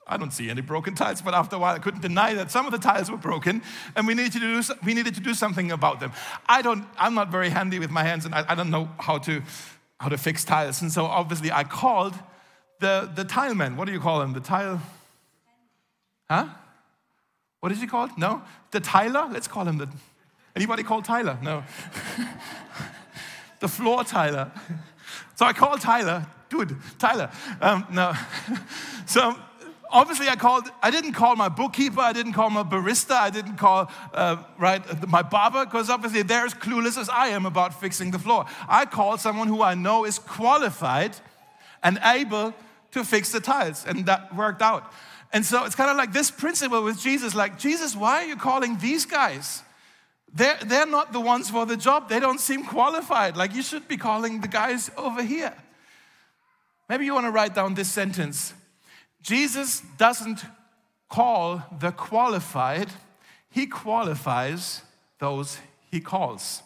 I 0.08 0.18
don't 0.18 0.32
see 0.32 0.52
any 0.52 0.62
broken 0.62 0.94
tiles, 0.94 1.22
but 1.24 1.34
after 1.34 1.56
a 1.56 1.60
while 1.60 1.74
I 1.74 1.80
couldn't 1.80 2.02
deny 2.02 2.36
that 2.36 2.52
some 2.52 2.68
of 2.68 2.72
the 2.72 2.78
tiles 2.78 3.10
were 3.10 3.18
broken 3.18 3.64
and 3.96 4.06
we 4.06 4.14
needed 4.14 4.34
to 4.34 4.40
do, 4.40 4.62
we 4.86 4.94
needed 4.94 5.16
to 5.16 5.22
do 5.22 5.34
something 5.34 5.72
about 5.72 6.00
them. 6.00 6.12
I 6.48 6.62
don't, 6.62 6.86
I'm 6.96 7.16
not 7.16 7.32
very 7.32 7.50
handy 7.50 7.80
with 7.80 7.90
my 7.90 8.04
hands 8.04 8.26
and 8.26 8.36
I, 8.36 8.46
I 8.50 8.54
don't 8.54 8.70
know 8.70 8.88
how 9.00 9.18
to, 9.20 9.42
how 10.00 10.10
to 10.10 10.18
fix 10.18 10.46
tiles. 10.46 10.84
And 10.84 10.92
so 10.92 11.06
obviously 11.06 11.52
I 11.52 11.64
called 11.64 12.14
the, 12.82 13.10
the 13.16 13.24
tile 13.24 13.56
man. 13.56 13.78
What 13.78 13.86
do 13.86 13.94
you 13.94 14.00
call 14.00 14.20
them? 14.20 14.34
The 14.34 14.42
tile, 14.42 14.80
Huh? 16.30 16.48
What 17.60 17.72
is 17.72 17.82
he 17.82 17.88
called? 17.88 18.18
No? 18.18 18.42
The 18.72 18.80
Tyler? 18.80 19.28
Let's 19.32 19.48
call 19.48 19.68
him 19.68 19.78
the. 19.78 19.90
Anybody 20.56 20.84
called 20.84 21.06
Tyler? 21.06 21.38
No. 21.42 21.64
the 23.60 23.68
floor 23.68 24.04
Tyler. 24.04 24.52
So 25.36 25.46
I 25.46 25.54
called 25.54 25.82
Tyler. 25.82 26.26
Dude, 26.50 26.76
Tyler. 27.00 27.30
Um, 27.62 27.86
no. 27.92 28.14
so 29.06 29.36
obviously 29.90 30.28
I 30.28 30.36
called, 30.36 30.70
I 30.82 30.92
didn't 30.92 31.14
call 31.14 31.36
my 31.36 31.50
bookkeeper, 31.50 32.00
I 32.00 32.14
didn't 32.14 32.34
call 32.34 32.50
my 32.50 32.64
barista, 32.64 33.16
I 33.16 33.30
didn't 33.30 33.58
call, 33.58 33.90
uh, 34.14 34.38
right, 34.58 35.08
my 35.08 35.22
barber, 35.22 35.66
because 35.66 35.90
obviously 35.90 36.22
they're 36.22 36.46
as 36.46 36.54
clueless 36.54 36.98
as 36.98 37.10
I 37.10 37.28
am 37.28 37.46
about 37.46 37.80
fixing 37.80 38.12
the 38.12 38.20
floor. 38.20 38.46
I 38.68 38.86
called 38.86 39.20
someone 39.20 39.48
who 39.48 39.62
I 39.62 39.74
know 39.74 40.06
is 40.06 40.20
qualified 40.20 41.16
and 41.84 42.00
able 42.04 42.54
to 42.92 43.04
fix 43.04 43.32
the 43.32 43.40
tiles, 43.40 43.86
and 43.86 44.06
that 44.06 44.36
worked 44.36 44.62
out. 44.62 44.92
And 45.34 45.46
so 45.46 45.66
it's 45.66 45.76
kind 45.76 45.90
of 45.90 45.98
like 45.98 46.14
this 46.14 46.32
principle 46.32 46.84
with 46.84 47.00
Jesus 47.00 47.36
like, 47.36 47.60
Jesus, 47.60 47.96
why 47.96 48.24
are 48.24 48.26
you 48.26 48.36
calling 48.36 48.78
these 48.78 49.06
guys? 49.06 49.64
They're, 50.34 50.58
they're 50.66 50.86
not 50.86 51.14
the 51.14 51.20
ones 51.20 51.50
for 51.50 51.66
the 51.66 51.78
job. 51.78 52.10
They 52.10 52.20
don't 52.20 52.40
seem 52.40 52.66
qualified. 52.66 53.38
Like, 53.38 53.56
you 53.56 53.62
should 53.62 53.88
be 53.88 53.96
calling 53.96 54.42
the 54.42 54.50
guys 54.50 54.92
over 54.98 55.24
here. 55.24 55.54
Maybe 56.90 57.06
you 57.06 57.14
want 57.14 57.26
to 57.26 57.32
write 57.32 57.56
down 57.56 57.74
this 57.74 57.90
sentence 57.90 58.54
Jesus 59.22 59.82
doesn't 59.98 60.46
call 61.10 61.64
the 61.80 61.92
qualified, 61.92 62.90
He 63.50 63.66
qualifies 63.66 64.82
those 65.20 65.58
He 65.90 66.00
calls. 66.00 66.62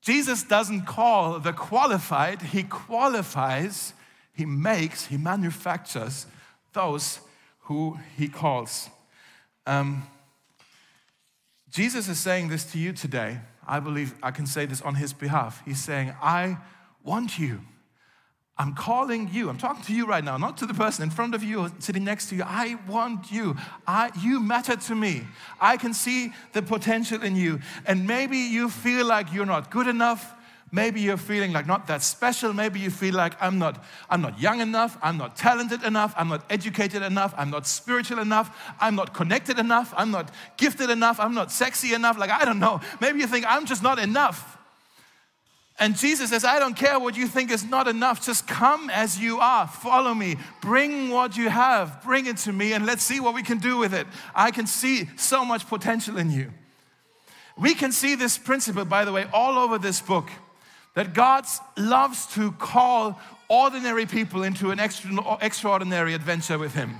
Jesus 0.00 0.42
doesn't 0.42 0.84
call 0.84 1.38
the 1.38 1.52
qualified, 1.52 2.42
He 2.42 2.62
qualifies, 2.62 3.94
He 4.34 4.44
makes, 4.44 5.06
He 5.06 5.16
manufactures 5.16 6.26
those 6.72 7.20
who 7.60 7.98
he 8.16 8.28
calls. 8.28 8.88
Um, 9.66 10.06
Jesus 11.70 12.08
is 12.08 12.18
saying 12.18 12.48
this 12.48 12.64
to 12.72 12.78
you 12.78 12.92
today. 12.92 13.38
I 13.66 13.80
believe 13.80 14.14
I 14.22 14.30
can 14.30 14.46
say 14.46 14.66
this 14.66 14.82
on 14.82 14.96
his 14.96 15.12
behalf. 15.12 15.62
He's 15.64 15.82
saying, 15.82 16.14
I 16.20 16.58
want 17.04 17.38
you. 17.38 17.60
I'm 18.58 18.74
calling 18.74 19.30
you. 19.32 19.48
I'm 19.48 19.56
talking 19.56 19.82
to 19.84 19.94
you 19.94 20.06
right 20.06 20.22
now, 20.22 20.36
not 20.36 20.58
to 20.58 20.66
the 20.66 20.74
person 20.74 21.04
in 21.04 21.10
front 21.10 21.34
of 21.34 21.42
you 21.42 21.60
or 21.60 21.72
sitting 21.78 22.04
next 22.04 22.28
to 22.28 22.36
you. 22.36 22.42
I 22.44 22.76
want 22.86 23.32
you. 23.32 23.56
I, 23.86 24.10
you 24.20 24.40
matter 24.40 24.76
to 24.76 24.94
me. 24.94 25.22
I 25.60 25.76
can 25.76 25.94
see 25.94 26.32
the 26.52 26.62
potential 26.62 27.22
in 27.22 27.34
you. 27.34 27.60
And 27.86 28.06
maybe 28.06 28.36
you 28.36 28.68
feel 28.68 29.06
like 29.06 29.32
you're 29.32 29.46
not 29.46 29.70
good 29.70 29.88
enough. 29.88 30.34
Maybe 30.74 31.02
you're 31.02 31.18
feeling 31.18 31.52
like 31.52 31.66
not 31.66 31.86
that 31.88 32.02
special. 32.02 32.54
Maybe 32.54 32.80
you 32.80 32.88
feel 32.88 33.14
like 33.14 33.34
I'm 33.42 33.58
not, 33.58 33.84
I'm 34.08 34.22
not 34.22 34.40
young 34.40 34.62
enough. 34.62 34.96
I'm 35.02 35.18
not 35.18 35.36
talented 35.36 35.82
enough. 35.82 36.14
I'm 36.16 36.28
not 36.28 36.46
educated 36.48 37.02
enough. 37.02 37.34
I'm 37.36 37.50
not 37.50 37.66
spiritual 37.66 38.20
enough. 38.20 38.74
I'm 38.80 38.94
not 38.94 39.12
connected 39.12 39.58
enough. 39.58 39.92
I'm 39.94 40.10
not 40.10 40.30
gifted 40.56 40.88
enough. 40.88 41.20
I'm 41.20 41.34
not 41.34 41.52
sexy 41.52 41.92
enough. 41.92 42.18
Like, 42.18 42.30
I 42.30 42.46
don't 42.46 42.58
know. 42.58 42.80
Maybe 43.02 43.20
you 43.20 43.26
think 43.26 43.44
I'm 43.46 43.66
just 43.66 43.82
not 43.82 43.98
enough. 43.98 44.56
And 45.78 45.94
Jesus 45.94 46.30
says, 46.30 46.42
I 46.42 46.58
don't 46.58 46.76
care 46.76 46.98
what 46.98 47.18
you 47.18 47.26
think 47.26 47.50
is 47.50 47.64
not 47.64 47.86
enough. 47.86 48.24
Just 48.24 48.46
come 48.46 48.88
as 48.88 49.18
you 49.20 49.40
are. 49.40 49.66
Follow 49.66 50.14
me. 50.14 50.36
Bring 50.62 51.10
what 51.10 51.36
you 51.36 51.50
have. 51.50 52.02
Bring 52.02 52.24
it 52.24 52.38
to 52.38 52.52
me 52.52 52.72
and 52.72 52.86
let's 52.86 53.02
see 53.02 53.20
what 53.20 53.34
we 53.34 53.42
can 53.42 53.58
do 53.58 53.76
with 53.76 53.92
it. 53.92 54.06
I 54.34 54.50
can 54.50 54.66
see 54.66 55.10
so 55.16 55.44
much 55.44 55.66
potential 55.68 56.16
in 56.16 56.30
you. 56.30 56.50
We 57.58 57.74
can 57.74 57.92
see 57.92 58.14
this 58.14 58.38
principle, 58.38 58.86
by 58.86 59.04
the 59.04 59.12
way, 59.12 59.26
all 59.34 59.58
over 59.58 59.76
this 59.76 60.00
book 60.00 60.30
that 60.94 61.14
God 61.14 61.46
loves 61.76 62.26
to 62.34 62.52
call 62.52 63.18
ordinary 63.48 64.06
people 64.06 64.42
into 64.42 64.70
an 64.70 64.80
extra, 64.80 65.10
extraordinary 65.40 66.14
adventure 66.14 66.58
with 66.58 66.74
Him. 66.74 66.96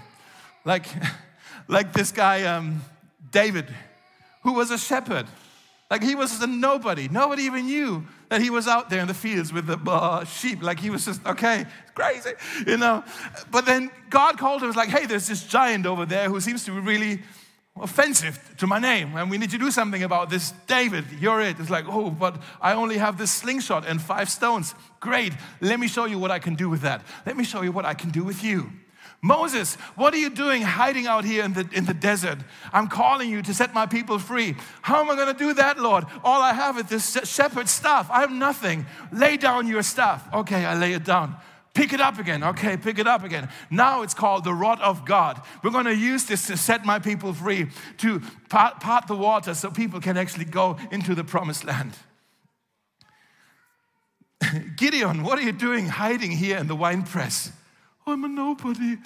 Like, 0.65 0.87
like 1.69 1.93
this 1.93 2.13
guy, 2.13 2.45
um, 2.45 2.83
David, 3.31 3.67
who 4.43 4.53
was 4.53 4.71
a 4.71 4.79
shepherd. 4.79 5.27
Like 5.91 6.03
he 6.03 6.15
was 6.15 6.41
a 6.41 6.47
nobody. 6.47 7.09
Nobody 7.09 7.43
even 7.43 7.67
knew 7.67 8.07
that 8.31 8.41
he 8.41 8.49
was 8.49 8.67
out 8.67 8.89
there 8.89 9.01
in 9.01 9.09
the 9.09 9.15
fields 9.15 9.53
with 9.53 9.67
the 9.67 9.79
uh, 9.91 10.25
sheep. 10.25 10.63
Like 10.63 10.81
he 10.81 10.89
was 10.89 11.05
just, 11.05 11.25
okay, 11.27 11.67
crazy, 11.95 12.31
you 12.67 12.79
know. 12.79 13.05
But 13.51 13.67
then 13.67 13.91
God 14.09 14.39
called 14.39 14.63
him, 14.63 14.69
was 14.69 14.77
like, 14.77 14.89
hey, 14.89 15.05
there's 15.05 15.27
this 15.27 15.45
giant 15.45 15.85
over 15.85 16.07
there 16.07 16.31
who 16.31 16.41
seems 16.41 16.65
to 16.65 16.71
be 16.71 16.81
really 16.81 17.21
offensive 17.81 18.39
to 18.59 18.67
my 18.67 18.79
name. 18.79 19.17
And 19.17 19.31
we 19.31 19.39
need 19.39 19.51
to 19.51 19.59
do 19.59 19.71
something 19.71 20.03
about 20.03 20.29
this 20.29 20.53
david 20.67 21.05
you're 21.21 21.41
it. 21.41 21.59
It's 21.59 21.71
like 21.71 21.87
oh 21.89 22.11
but 22.11 22.41
i 22.61 22.75
only 22.75 22.99
have 22.99 23.17
this 23.17 23.31
slingshot 23.31 23.87
and 23.87 24.01
five 24.01 24.29
stones. 24.29 24.75
Great. 25.01 25.33
Let 25.61 25.81
me 25.81 25.89
show 25.89 26.05
you 26.05 26.19
what 26.19 26.31
i 26.31 26.39
can 26.39 26.55
do 26.55 26.69
with 26.69 26.83
that. 26.83 27.03
Let 27.25 27.37
me 27.37 27.45
show 27.45 27.63
you 27.63 27.73
what 27.73 27.87
i 27.87 27.95
can 27.95 28.11
do 28.11 28.25
with 28.25 28.45
you. 28.45 28.71
Moses 29.23 29.77
what 29.97 30.13
are 30.13 30.19
you 30.19 30.29
doing 30.29 30.61
hiding 30.61 31.07
out 31.07 31.25
here 31.25 31.45
in 31.45 31.55
the, 31.55 31.67
in 31.73 31.87
the 31.87 31.95
desert? 31.95 32.39
I'm 32.75 32.89
calling 32.89 33.31
you 33.31 33.41
to 33.41 33.55
set 33.55 33.73
my 33.73 33.87
people 33.87 34.19
free. 34.19 34.55
How 34.83 35.01
am 35.01 35.11
i 35.11 35.17
going 35.17 35.35
to 35.35 35.39
do 35.39 35.55
that 35.55 35.79
lord? 35.79 36.05
All 36.23 36.43
i 36.43 36.53
have 36.53 36.79
is 36.79 36.87
this 36.87 37.31
shepherd 37.31 37.71
staff. 37.71 38.11
I 38.11 38.21
have 38.21 38.33
nothing. 38.33 38.85
Lay 39.11 39.39
down 39.39 39.67
your 39.67 39.83
staff. 39.83 40.29
Okay 40.35 40.67
i 40.67 40.75
lay 40.75 40.93
it 40.93 41.05
down 41.05 41.37
Pick 41.75 41.95
it 41.95 42.01
up 42.01 42.19
again. 42.19 42.45
Okay, 42.45 42.77
pick 42.77 42.99
it 42.99 43.07
up 43.07 43.25
again. 43.25 43.49
Now 43.71 44.03
it's 44.03 44.13
called 44.13 44.45
the 44.45 44.53
rod 44.53 44.81
of 44.81 45.07
God. 45.07 45.41
We're 45.63 45.71
going 45.71 45.87
to 45.87 45.97
use 45.97 46.25
this 46.25 46.47
to 46.49 46.57
set 46.57 46.85
my 46.85 46.99
people 46.99 47.33
free, 47.33 47.69
to 47.99 48.21
part, 48.51 48.81
part 48.81 49.07
the 49.07 49.17
water 49.17 49.55
so 49.55 49.71
people 49.71 50.01
can 50.01 50.19
actually 50.19 50.45
go 50.45 50.77
into 50.91 51.15
the 51.15 51.25
promised 51.25 51.65
land. 51.65 51.97
Gideon, 54.77 55.23
what 55.23 55.39
are 55.39 55.43
you 55.43 55.53
doing 55.53 55.87
hiding 55.87 56.33
here 56.33 56.59
in 56.59 56.67
the 56.67 56.77
wine 56.77 57.05
press? 57.05 57.53
I'm 58.07 58.25
a 58.25 58.29
nobody. 58.29 58.99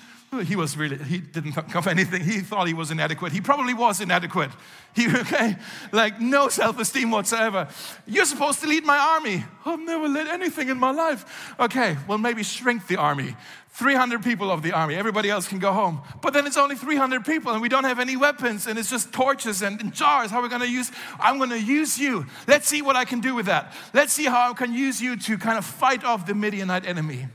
He 0.44 0.56
was 0.56 0.76
really, 0.76 0.98
he 0.98 1.18
didn't 1.18 1.52
think 1.52 1.74
of 1.74 1.86
anything. 1.86 2.22
He 2.22 2.40
thought 2.40 2.66
he 2.66 2.74
was 2.74 2.90
inadequate. 2.90 3.32
He 3.32 3.40
probably 3.40 3.74
was 3.74 4.00
inadequate. 4.00 4.50
He, 4.96 5.06
okay, 5.14 5.56
like 5.92 6.22
no 6.22 6.48
self 6.48 6.80
esteem 6.80 7.10
whatsoever. 7.10 7.68
You're 8.06 8.24
supposed 8.24 8.62
to 8.62 8.66
lead 8.66 8.82
my 8.82 8.96
army. 8.96 9.44
I've 9.66 9.80
never 9.80 10.08
led 10.08 10.26
anything 10.26 10.70
in 10.70 10.78
my 10.78 10.90
life. 10.90 11.54
Okay, 11.60 11.98
well, 12.08 12.16
maybe 12.16 12.42
shrink 12.42 12.86
the 12.86 12.96
army. 12.96 13.36
300 13.76 14.24
people 14.24 14.50
of 14.50 14.62
the 14.62 14.72
army. 14.72 14.94
Everybody 14.94 15.28
else 15.28 15.46
can 15.46 15.58
go 15.58 15.70
home. 15.70 16.00
But 16.22 16.32
then 16.32 16.46
it's 16.46 16.56
only 16.56 16.76
300 16.76 17.26
people 17.26 17.52
and 17.52 17.60
we 17.60 17.68
don't 17.68 17.84
have 17.84 18.00
any 18.00 18.16
weapons 18.16 18.66
and 18.66 18.78
it's 18.78 18.88
just 18.88 19.12
torches 19.12 19.60
and, 19.60 19.78
and 19.82 19.92
jars. 19.92 20.30
How 20.30 20.38
are 20.38 20.42
we 20.42 20.48
going 20.48 20.62
to 20.62 20.70
use? 20.70 20.90
I'm 21.20 21.36
going 21.36 21.50
to 21.50 21.60
use 21.60 21.98
you. 21.98 22.24
Let's 22.48 22.66
see 22.66 22.80
what 22.80 22.96
I 22.96 23.04
can 23.04 23.20
do 23.20 23.34
with 23.34 23.44
that. 23.46 23.74
Let's 23.92 24.14
see 24.14 24.24
how 24.24 24.50
I 24.50 24.54
can 24.54 24.72
use 24.72 25.02
you 25.02 25.14
to 25.18 25.36
kind 25.36 25.58
of 25.58 25.66
fight 25.66 26.04
off 26.04 26.24
the 26.24 26.34
Midianite 26.34 26.86
enemy. 26.86 27.28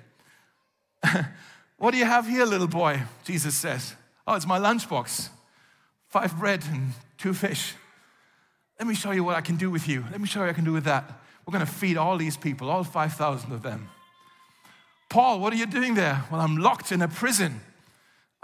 What 1.82 1.94
do 1.94 1.98
you 1.98 2.06
have 2.06 2.28
here, 2.28 2.46
little 2.46 2.68
boy? 2.68 3.02
Jesus 3.24 3.56
says. 3.56 3.96
Oh, 4.28 4.36
it's 4.36 4.46
my 4.46 4.60
lunchbox. 4.60 5.30
Five 6.10 6.38
bread 6.38 6.64
and 6.72 6.92
two 7.18 7.34
fish. 7.34 7.74
Let 8.78 8.88
me 8.88 8.94
show 8.94 9.10
you 9.10 9.24
what 9.24 9.36
I 9.36 9.42
can 9.42 9.56
do 9.56 9.72
with 9.72 9.88
you. 9.88 10.06
Let 10.12 10.22
me 10.22 10.28
show 10.28 10.42
you 10.42 10.46
what 10.46 10.52
I 10.52 10.54
can 10.54 10.64
do 10.64 10.74
with 10.74 10.84
that. 10.84 11.12
We're 11.44 11.54
going 11.54 11.66
to 11.66 11.72
feed 11.72 11.98
all 11.98 12.18
these 12.18 12.38
people, 12.38 12.70
all 12.70 12.84
5,000 12.84 13.52
of 13.52 13.64
them. 13.64 13.90
Paul, 15.10 15.40
what 15.40 15.54
are 15.54 15.56
you 15.56 15.66
doing 15.66 15.96
there? 15.96 16.24
Well, 16.32 16.40
I'm 16.40 16.58
locked 16.58 16.92
in 16.92 17.02
a 17.02 17.08
prison. 17.08 17.62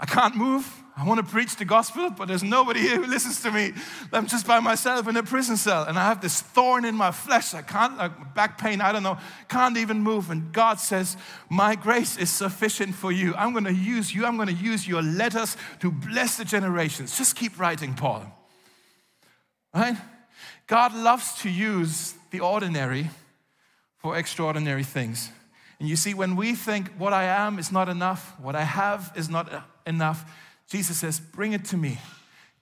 I 0.00 0.06
can't 0.06 0.36
move. 0.36 0.64
I 0.96 1.04
want 1.04 1.24
to 1.24 1.32
preach 1.32 1.56
the 1.56 1.64
gospel, 1.64 2.10
but 2.10 2.26
there's 2.26 2.42
nobody 2.42 2.80
here 2.80 2.96
who 2.96 3.06
listens 3.06 3.40
to 3.42 3.52
me. 3.52 3.72
I'm 4.12 4.26
just 4.26 4.46
by 4.46 4.58
myself 4.58 5.06
in 5.06 5.16
a 5.16 5.22
prison 5.22 5.56
cell, 5.56 5.84
and 5.84 5.96
I 5.98 6.06
have 6.08 6.20
this 6.20 6.40
thorn 6.40 6.84
in 6.84 6.96
my 6.96 7.12
flesh. 7.12 7.54
I 7.54 7.62
can't, 7.62 7.96
like 7.96 8.34
back 8.34 8.58
pain, 8.58 8.80
I 8.80 8.90
don't 8.90 9.04
know, 9.04 9.18
can't 9.48 9.76
even 9.76 10.00
move. 10.00 10.30
And 10.30 10.52
God 10.52 10.80
says, 10.80 11.16
My 11.48 11.76
grace 11.76 12.16
is 12.16 12.30
sufficient 12.30 12.96
for 12.96 13.12
you. 13.12 13.34
I'm 13.36 13.52
going 13.52 13.64
to 13.64 13.74
use 13.74 14.12
you. 14.12 14.26
I'm 14.26 14.36
going 14.36 14.48
to 14.48 14.54
use 14.54 14.88
your 14.88 15.02
letters 15.02 15.56
to 15.80 15.90
bless 15.92 16.36
the 16.36 16.44
generations. 16.44 17.16
Just 17.16 17.36
keep 17.36 17.58
writing, 17.58 17.94
Paul. 17.94 18.24
Right? 19.72 19.96
God 20.66 20.94
loves 20.94 21.40
to 21.42 21.50
use 21.50 22.14
the 22.30 22.40
ordinary 22.40 23.08
for 23.98 24.16
extraordinary 24.16 24.84
things. 24.84 25.30
And 25.80 25.88
you 25.88 25.96
see, 25.96 26.12
when 26.14 26.34
we 26.34 26.54
think 26.54 26.90
what 26.98 27.12
I 27.12 27.24
am 27.24 27.58
is 27.58 27.70
not 27.70 27.88
enough, 27.88 28.34
what 28.40 28.56
I 28.56 28.64
have 28.64 29.12
is 29.14 29.28
not 29.28 29.64
enough, 29.86 30.24
Jesus 30.68 30.98
says, 30.98 31.20
Bring 31.20 31.52
it 31.52 31.64
to 31.66 31.76
me. 31.76 31.98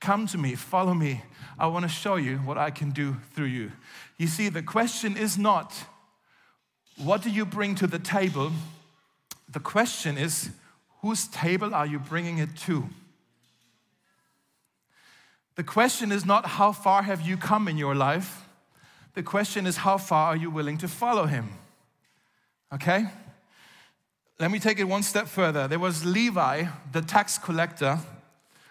Come 0.01 0.27
to 0.29 0.39
me. 0.39 0.55
Follow 0.55 0.95
me. 0.95 1.23
I 1.59 1.67
want 1.69 1.85
to 1.85 1.89
show 1.89 2.17
you 2.17 2.39
what 2.39 2.59
I 2.59 2.71
can 2.71 2.91
do 2.91 3.17
through 3.35 3.47
you. 3.47 3.73
You 4.19 4.27
see, 4.27 4.49
the 4.51 4.63
question 4.63 5.17
is 5.17 5.39
not, 5.39 5.75
What 7.03 7.23
do 7.23 7.31
you 7.31 7.47
bring 7.47 7.75
to 7.77 7.87
the 7.87 7.99
table? 7.99 8.53
The 9.49 9.61
question 9.61 10.19
is, 10.19 10.51
Whose 11.01 11.27
table 11.27 11.75
are 11.75 11.87
you 11.87 11.99
bringing 11.99 12.39
it 12.39 12.55
to? 12.67 12.89
The 15.55 15.65
question 15.65 16.13
is 16.13 16.27
not, 16.27 16.45
How 16.45 16.73
far 16.73 17.03
have 17.03 17.23
you 17.23 17.39
come 17.39 17.67
in 17.67 17.79
your 17.79 17.95
life? 17.95 18.43
The 19.15 19.23
question 19.23 19.67
is, 19.67 19.79
How 19.79 19.97
far 19.97 20.29
are 20.29 20.37
you 20.37 20.51
willing 20.51 20.77
to 20.79 20.89
follow 20.89 21.25
him? 21.25 21.49
Okay? 22.73 23.07
Let 24.39 24.51
me 24.51 24.59
take 24.59 24.79
it 24.79 24.85
one 24.85 25.03
step 25.03 25.29
further. 25.29 25.67
There 25.67 25.79
was 25.79 26.05
Levi, 26.05 26.67
the 26.93 27.01
tax 27.01 27.39
collector, 27.39 28.01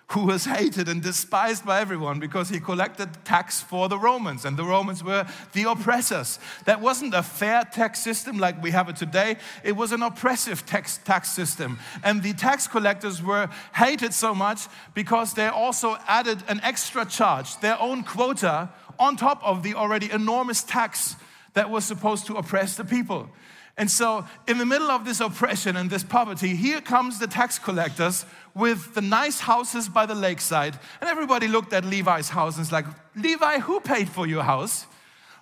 who 0.10 0.26
was 0.26 0.46
hated 0.58 0.88
and 0.88 1.02
despised 1.02 1.66
by 1.66 1.80
everyone 1.80 2.20
because 2.20 2.50
he 2.50 2.60
collected 2.60 3.10
tax 3.26 3.62
for 3.62 3.90
the 3.90 3.98
Romans, 3.98 4.46
and 4.46 4.58
the 4.58 4.64
Romans 4.64 5.04
were 5.04 5.26
the 5.54 5.64
oppressors. 5.64 6.40
That 6.66 6.82
wasn't 6.82 7.14
a 7.14 7.24
fair 7.24 7.64
tax 7.64 8.00
system 8.00 8.38
like 8.38 8.62
we 8.62 8.72
have 8.72 8.90
it 8.90 8.96
today, 8.96 9.38
it 9.64 9.76
was 9.76 9.92
an 9.92 10.04
oppressive 10.04 10.66
tax, 10.66 11.00
tax 11.00 11.32
system. 11.32 11.80
And 12.04 12.22
the 12.22 12.34
tax 12.34 12.68
collectors 12.68 13.24
were 13.24 13.50
hated 13.74 14.14
so 14.14 14.36
much 14.36 14.68
because 14.94 15.34
they 15.34 15.48
also 15.48 15.98
added 16.08 16.44
an 16.48 16.60
extra 16.62 17.06
charge, 17.06 17.58
their 17.60 17.82
own 17.82 18.04
quota, 18.04 18.70
on 19.00 19.18
top 19.18 19.44
of 19.44 19.64
the 19.64 19.74
already 19.74 20.12
enormous 20.12 20.64
tax 20.64 21.16
that 21.54 21.70
was 21.70 21.86
supposed 21.86 22.28
to 22.28 22.36
oppress 22.36 22.76
the 22.76 22.86
people. 22.86 23.30
And 23.78 23.92
so, 23.92 24.26
in 24.48 24.58
the 24.58 24.66
middle 24.66 24.90
of 24.90 25.04
this 25.04 25.20
oppression 25.20 25.76
and 25.76 25.90
this 25.90 26.04
poverty, 26.04 26.56
here 26.56 26.80
comes 26.80 27.20
the 27.20 27.28
tax 27.28 27.60
collectors 27.60 28.26
with 28.54 28.94
the 28.94 29.02
nice 29.02 29.42
houses 29.42 29.90
by 29.90 30.06
the 30.06 30.16
lakeside. 30.16 30.80
And 31.02 31.10
everybody 31.10 31.50
looked 31.50 31.74
at 31.74 31.84
Levi's 31.84 32.30
house 32.30 32.56
and 32.56 32.62
was 32.62 32.72
like, 32.72 32.86
Levi, 33.16 33.60
who 33.60 33.82
paid 33.82 34.08
for 34.08 34.26
your 34.26 34.44
house? 34.44 34.86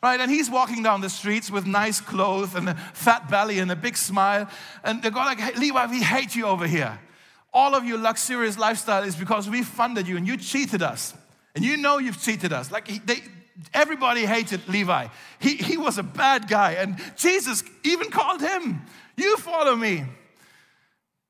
Right? 0.02 0.20
And 0.20 0.32
he's 0.32 0.50
walking 0.50 0.82
down 0.82 1.02
the 1.02 1.10
streets 1.10 1.52
with 1.52 1.68
nice 1.68 2.02
clothes 2.02 2.56
and 2.56 2.70
a 2.70 2.76
fat 2.94 3.30
belly 3.30 3.60
and 3.60 3.72
a 3.72 3.76
big 3.76 3.96
smile. 3.96 4.50
And 4.84 5.02
they're 5.02 5.12
going 5.12 5.28
like, 5.28 5.40
hey, 5.40 5.54
Levi, 5.58 5.86
we 5.86 6.02
hate 6.02 6.36
you 6.36 6.48
over 6.48 6.66
here. 6.66 7.00
All 7.54 7.76
of 7.76 7.86
your 7.86 8.00
luxurious 8.00 8.58
lifestyle 8.58 9.04
is 9.04 9.16
because 9.16 9.48
we 9.48 9.62
funded 9.62 10.08
you 10.08 10.18
and 10.18 10.28
you 10.28 10.38
cheated 10.38 10.82
us. 10.82 11.14
And 11.56 11.64
you 11.64 11.78
know 11.78 12.00
you've 12.00 12.20
cheated 12.20 12.52
us. 12.52 12.72
Like 12.72 13.06
they, 13.06 13.22
Everybody 13.74 14.26
hated 14.26 14.68
Levi. 14.68 15.08
He, 15.40 15.56
he 15.56 15.78
was 15.78 15.98
a 15.98 16.04
bad 16.04 16.48
guy. 16.48 16.74
And 16.74 16.98
Jesus 17.16 17.64
even 17.84 18.10
called 18.10 18.42
him, 18.42 18.82
You 19.16 19.38
follow 19.38 19.76
me. 19.76 20.06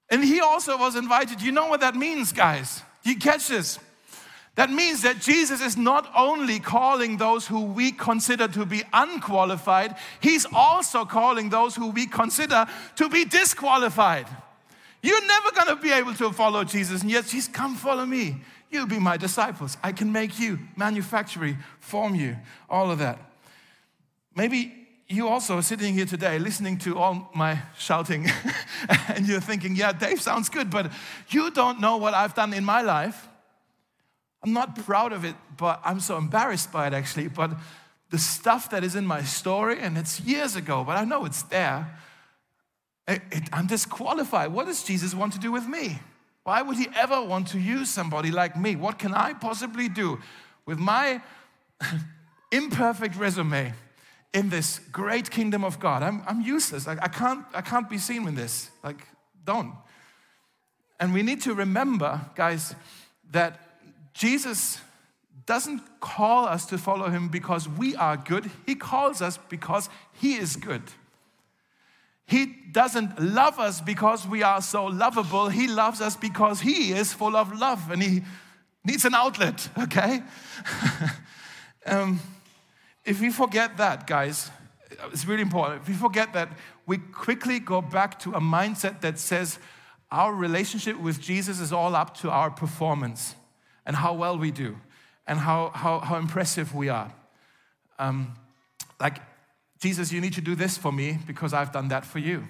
And 0.10 0.24
he 0.24 0.40
also 0.40 0.78
was 0.78 0.96
invited. 0.96 1.42
You 1.42 1.52
know 1.52 1.68
what 1.68 1.82
that 1.82 1.96
means, 1.96 2.32
guys? 2.32 2.82
You 3.04 3.18
catch 3.18 3.48
this? 3.48 3.80
That 4.56 4.70
means 4.70 5.02
that 5.02 5.20
Jesus 5.20 5.62
is 5.62 5.76
not 5.76 6.12
only 6.16 6.60
calling 6.60 7.18
those 7.18 7.48
who 7.48 7.62
we 7.62 7.92
consider 7.92 8.48
to 8.50 8.66
be 8.66 8.84
unqualified, 8.94 9.96
he's 10.20 10.46
also 10.54 11.06
calling 11.06 11.50
those 11.50 11.76
who 11.76 11.88
we 11.90 12.06
consider 12.06 12.68
to 12.98 13.10
be 13.10 13.26
disqualified. 13.26 14.28
You're 15.02 15.26
never 15.26 15.52
going 15.52 15.68
to 15.68 15.76
be 15.76 15.92
able 15.92 16.14
to 16.14 16.32
follow 16.32 16.64
Jesus, 16.64 17.02
and 17.02 17.10
yet 17.10 17.26
he's 17.26 17.48
come 17.48 17.76
follow 17.76 18.06
me. 18.06 18.42
You'll 18.74 18.88
be 18.88 19.00
my 19.00 19.18
disciples. 19.18 19.78
I 19.84 19.92
can 19.92 20.12
make 20.12 20.40
you, 20.40 20.58
manufacture, 20.76 21.56
form 21.80 22.16
you, 22.16 22.36
all 22.68 22.90
of 22.90 22.98
that. 22.98 23.20
maybe 24.36 24.74
you 25.08 25.28
also 25.28 25.58
are 25.58 25.62
sitting 25.62 25.94
here 25.94 26.08
today 26.08 26.40
listening 26.40 26.80
to 26.80 26.98
all 26.98 27.30
my 27.36 27.60
shouting 27.78 28.28
and 29.10 29.28
you're 29.28 29.42
thinking, 29.42 29.76
yeah, 29.76 29.94
Dave 29.94 30.20
sounds 30.20 30.50
good, 30.50 30.72
but 30.72 30.92
you 31.30 31.52
don't 31.52 31.80
know 31.80 31.98
what 31.98 32.16
I've 32.16 32.34
done 32.34 32.52
in 32.52 32.66
my 32.66 32.82
life. 32.82 33.28
I'm 34.42 34.54
not 34.54 34.76
proud 34.86 35.14
of 35.14 35.24
it, 35.24 35.36
but 35.56 35.80
I'm 35.86 36.00
so 36.00 36.18
embarrassed 36.18 36.72
by 36.72 36.88
it 36.88 36.94
actually. 36.94 37.28
But 37.28 37.52
the 38.10 38.18
stuff 38.18 38.72
that 38.72 38.84
is 38.84 38.96
in 38.96 39.06
my 39.06 39.22
story, 39.22 39.80
and 39.82 40.00
it's 40.00 40.20
years 40.20 40.56
ago, 40.56 40.84
but 40.84 40.98
I 40.98 41.04
know 41.04 41.26
it's 41.26 41.44
there, 41.44 41.96
it, 43.08 43.22
it, 43.32 43.44
I'm 43.54 43.68
disqualified. 43.68 44.52
What 44.52 44.66
does 44.66 44.84
Jesus 44.84 45.14
want 45.14 45.34
to 45.34 45.40
do 45.40 45.52
with 45.52 45.68
me? 45.68 46.00
Why 46.44 46.62
would 46.62 46.78
he 46.78 46.88
ever 46.96 47.22
want 47.22 47.48
to 47.50 47.60
use 47.60 47.90
somebody 47.90 48.32
like 48.32 48.58
me? 48.58 48.76
What 48.76 49.00
can 49.00 49.14
I 49.14 49.34
possibly 49.34 49.88
do 49.88 50.20
with 50.66 50.78
my 50.78 51.22
imperfect 52.52 53.16
resume 53.16 53.74
in 54.34 54.50
this 54.50 54.80
great 54.92 55.32
kingdom 55.32 55.64
of 55.64 55.80
God? 55.80 56.04
I'm, 56.04 56.22
I'm 56.28 56.42
useless. 56.42 56.88
I, 56.88 56.98
I, 57.02 57.08
can't, 57.08 57.46
I 57.54 57.62
can't 57.62 57.90
be 57.90 57.98
seen 57.98 58.26
with 58.26 58.36
this. 58.36 58.70
Like, 58.84 59.08
don't. 59.46 59.74
And 61.00 61.14
we 61.14 61.24
need 61.24 61.42
to 61.42 61.54
remember, 61.54 62.22
guys, 62.36 62.76
that 63.32 63.60
Jesus 64.14 64.80
doesn't 65.46 65.82
call 66.00 66.46
us 66.46 66.66
to 66.68 66.78
follow 66.78 67.10
him 67.10 67.30
because 67.30 67.68
we 67.68 67.96
are 67.96 68.18
good. 68.18 68.50
He 68.66 68.76
calls 68.76 69.22
us 69.22 69.38
because 69.50 69.90
he 70.14 70.36
is 70.36 70.56
good. 70.56 70.84
He 72.26 72.46
doesn't 72.72 73.20
love 73.20 73.60
us 73.60 73.82
because 73.82 74.28
we 74.28 74.44
are 74.44 74.62
so 74.62 74.86
lovable. 74.86 75.50
He 75.50 75.68
loves 75.68 76.02
us 76.02 76.16
because 76.16 76.62
He 76.62 76.92
is 76.92 77.14
full 77.14 77.36
of 77.36 77.58
love 77.58 77.92
and 77.92 78.02
He 78.02 78.24
needs 78.84 79.06
an 79.06 79.14
outlet, 79.14 79.70
okay? 79.78 80.24
um, 81.86 82.20
if 83.06 83.20
we 83.20 83.30
forget 83.30 83.78
that, 83.78 84.08
guys, 84.08 84.50
it's 85.12 85.26
really 85.26 85.42
important. 85.42 85.82
If 85.82 85.90
we 85.90 85.94
forget 85.94 86.34
that, 86.34 86.50
we 86.86 86.98
quickly 86.98 87.60
go 87.60 87.82
back 87.82 88.20
to 88.20 88.32
a 88.34 88.40
mindset 88.40 89.02
that 89.02 89.20
says 89.20 89.60
our 90.12 90.34
relationship 90.34 91.00
with 91.00 91.20
Jesus 91.20 91.60
is 91.60 91.74
all 91.74 91.96
up 91.96 92.16
to 92.18 92.30
our 92.30 92.52
performance 92.52 93.36
and 93.86 93.96
how 93.96 94.14
well 94.14 94.38
we 94.38 94.52
do 94.52 94.78
and 95.28 95.40
how, 95.40 95.72
how, 95.74 96.00
how 96.00 96.18
impressive 96.18 96.74
we 96.76 96.90
are. 96.90 97.12
Um, 98.00 98.36
like 99.00 99.20
Jesus, 99.84 100.14
you 100.14 100.22
need 100.22 100.32
to 100.32 100.40
do 100.40 100.56
this 100.56 100.78
for 100.78 100.94
me 100.94 101.20
because 101.28 101.52
I've 101.54 101.74
done 101.74 101.90
that 101.90 102.06
for 102.06 102.18
you. 102.18 102.48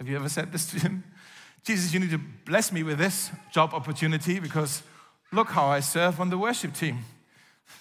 Have 0.00 0.08
you 0.08 0.16
ever 0.16 0.28
said 0.28 0.50
this 0.50 0.66
to 0.72 0.80
him? 0.80 1.04
Jesus, 1.62 1.94
you 1.94 2.00
need 2.00 2.10
to 2.10 2.18
bless 2.44 2.72
me 2.72 2.82
with 2.82 2.98
this 2.98 3.30
job 3.52 3.72
opportunity 3.72 4.40
because 4.40 4.82
look 5.30 5.50
how 5.50 5.66
I 5.66 5.78
serve 5.78 6.18
on 6.18 6.28
the 6.28 6.36
worship 6.36 6.74
team. 6.74 7.04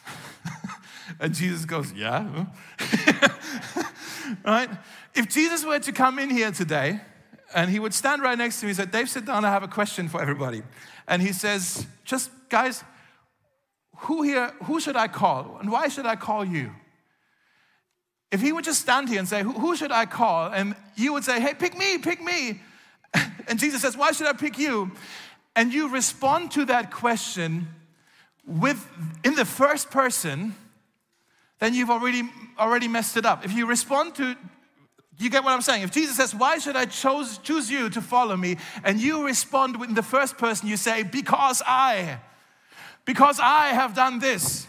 and 1.19 1.33
Jesus 1.33 1.65
goes, 1.65 1.91
Yeah. 1.93 2.45
right? 4.45 4.69
If 5.15 5.29
Jesus 5.29 5.65
were 5.65 5.79
to 5.79 5.91
come 5.91 6.19
in 6.19 6.29
here 6.29 6.51
today 6.51 7.01
and 7.55 7.71
he 7.71 7.79
would 7.79 7.95
stand 7.95 8.21
right 8.21 8.37
next 8.37 8.59
to 8.59 8.67
me 8.67 8.69
and 8.69 8.77
say, 8.77 8.85
Dave, 8.85 9.09
sit 9.09 9.25
down, 9.25 9.43
I 9.43 9.49
have 9.49 9.63
a 9.63 9.67
question 9.67 10.09
for 10.09 10.21
everybody. 10.21 10.61
And 11.07 11.23
he 11.23 11.33
says, 11.33 11.87
Just 12.05 12.29
guys, 12.49 12.83
who 14.01 14.21
here, 14.21 14.53
who 14.65 14.79
should 14.79 14.95
I 14.95 15.07
call? 15.07 15.57
And 15.59 15.71
why 15.71 15.87
should 15.87 16.05
I 16.05 16.17
call 16.17 16.45
you? 16.45 16.69
If 18.31 18.41
he 18.41 18.53
would 18.53 18.63
just 18.63 18.81
stand 18.81 19.09
here 19.09 19.19
and 19.19 19.27
say, 19.27 19.43
Who 19.43 19.75
should 19.75 19.91
I 19.91 20.05
call? 20.05 20.51
And 20.51 20.75
you 20.95 21.13
would 21.13 21.23
say, 21.23 21.39
Hey, 21.39 21.53
pick 21.53 21.77
me, 21.77 21.97
pick 21.97 22.21
me. 22.21 22.61
And 23.47 23.59
Jesus 23.59 23.81
says, 23.81 23.97
Why 23.97 24.11
should 24.11 24.27
I 24.27 24.33
pick 24.33 24.57
you? 24.57 24.91
And 25.55 25.73
you 25.73 25.89
respond 25.89 26.51
to 26.51 26.65
that 26.65 26.91
question 26.91 27.67
with 28.45 28.87
in 29.23 29.35
the 29.35 29.45
first 29.45 29.91
person, 29.91 30.55
then 31.59 31.73
you've 31.73 31.89
already 31.89 32.23
already 32.57 32.87
messed 32.87 33.17
it 33.17 33.25
up. 33.25 33.43
If 33.43 33.53
you 33.53 33.65
respond 33.65 34.15
to 34.15 34.35
you 35.21 35.29
get 35.29 35.43
what 35.43 35.51
I'm 35.51 35.61
saying? 35.61 35.83
If 35.83 35.91
Jesus 35.91 36.15
says, 36.15 36.33
Why 36.33 36.57
should 36.57 36.75
I 36.75 36.85
chose, 36.85 37.37
choose 37.37 37.69
you 37.69 37.89
to 37.91 38.01
follow 38.01 38.35
me? 38.35 38.57
And 38.83 38.99
you 38.99 39.25
respond 39.25 39.75
in 39.83 39.93
the 39.93 40.03
first 40.03 40.37
person, 40.37 40.67
you 40.67 40.77
say, 40.77 41.03
Because 41.03 41.61
I, 41.65 42.19
because 43.05 43.39
I 43.39 43.67
have 43.67 43.93
done 43.93 44.19
this 44.19 44.67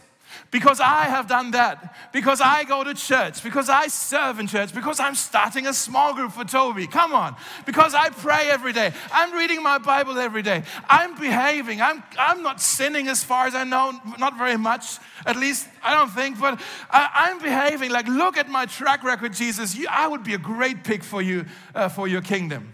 because 0.51 0.81
I 0.81 1.05
have 1.05 1.27
done 1.27 1.53
that, 1.53 1.95
because 2.13 2.41
I 2.41 2.65
go 2.65 2.85
to 2.85 2.95
church, 2.95 3.43
because 3.43 3.69
I 3.69 3.89
serve 3.89 4.39
in 4.39 4.47
church, 4.47 4.75
because 4.75 5.01
I'm 5.01 5.15
starting 5.15 5.67
a 5.67 5.75
small 5.75 6.15
group 6.15 6.33
for 6.33 6.45
Toby. 6.45 6.87
Come 6.87 7.15
on. 7.15 7.37
Because 7.67 7.95
I 7.95 8.11
pray 8.11 8.49
every 8.51 8.73
day. 8.73 8.93
I'm 9.13 9.33
reading 9.33 9.63
my 9.63 9.79
Bible 9.79 10.19
every 10.19 10.43
day. 10.43 10.63
I'm 10.89 11.19
behaving. 11.19 11.81
I'm, 11.81 12.03
I'm 12.19 12.43
not 12.43 12.61
sinning 12.61 13.09
as 13.09 13.25
far 13.25 13.47
as 13.47 13.55
I 13.55 13.65
know, 13.65 13.99
not 14.19 14.37
very 14.39 14.57
much, 14.57 14.99
at 15.27 15.37
least 15.37 15.69
I 15.83 15.95
don't 15.95 16.11
think, 16.11 16.39
but 16.39 16.61
I, 16.91 17.31
am 17.31 17.39
behaving. 17.39 17.91
Like, 17.91 18.09
look 18.09 18.37
at 18.37 18.49
my 18.49 18.67
track 18.67 19.03
record, 19.03 19.33
Jesus. 19.33 19.75
You, 19.75 19.87
I 19.91 20.07
would 20.07 20.25
be 20.25 20.35
a 20.35 20.39
great 20.39 20.85
pick 20.85 21.03
for 21.03 21.23
you, 21.23 21.47
uh, 21.75 21.89
for 21.89 22.09
your 22.09 22.23
kingdom. 22.23 22.73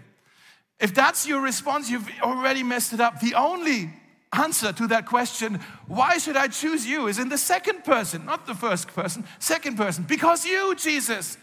If 0.79 0.93
that's 0.93 1.27
your 1.27 1.41
response, 1.41 1.89
you've 1.89 2.09
already 2.21 2.63
messed 2.63 2.93
it 2.93 3.01
up. 3.01 3.19
The 3.19 3.35
only 3.35 3.91
answer 4.31 4.71
to 4.73 4.87
that 4.87 5.05
question, 5.05 5.59
why 5.87 6.17
should 6.17 6.37
I 6.37 6.47
choose 6.47 6.85
you, 6.85 7.07
is 7.07 7.19
in 7.19 7.29
the 7.29 7.37
second 7.37 7.83
person, 7.83 8.25
not 8.25 8.45
the 8.45 8.55
first 8.55 8.87
person, 8.89 9.25
second 9.39 9.77
person. 9.77 10.03
Because 10.07 10.45
you, 10.45 10.75
Jesus, 10.75 11.37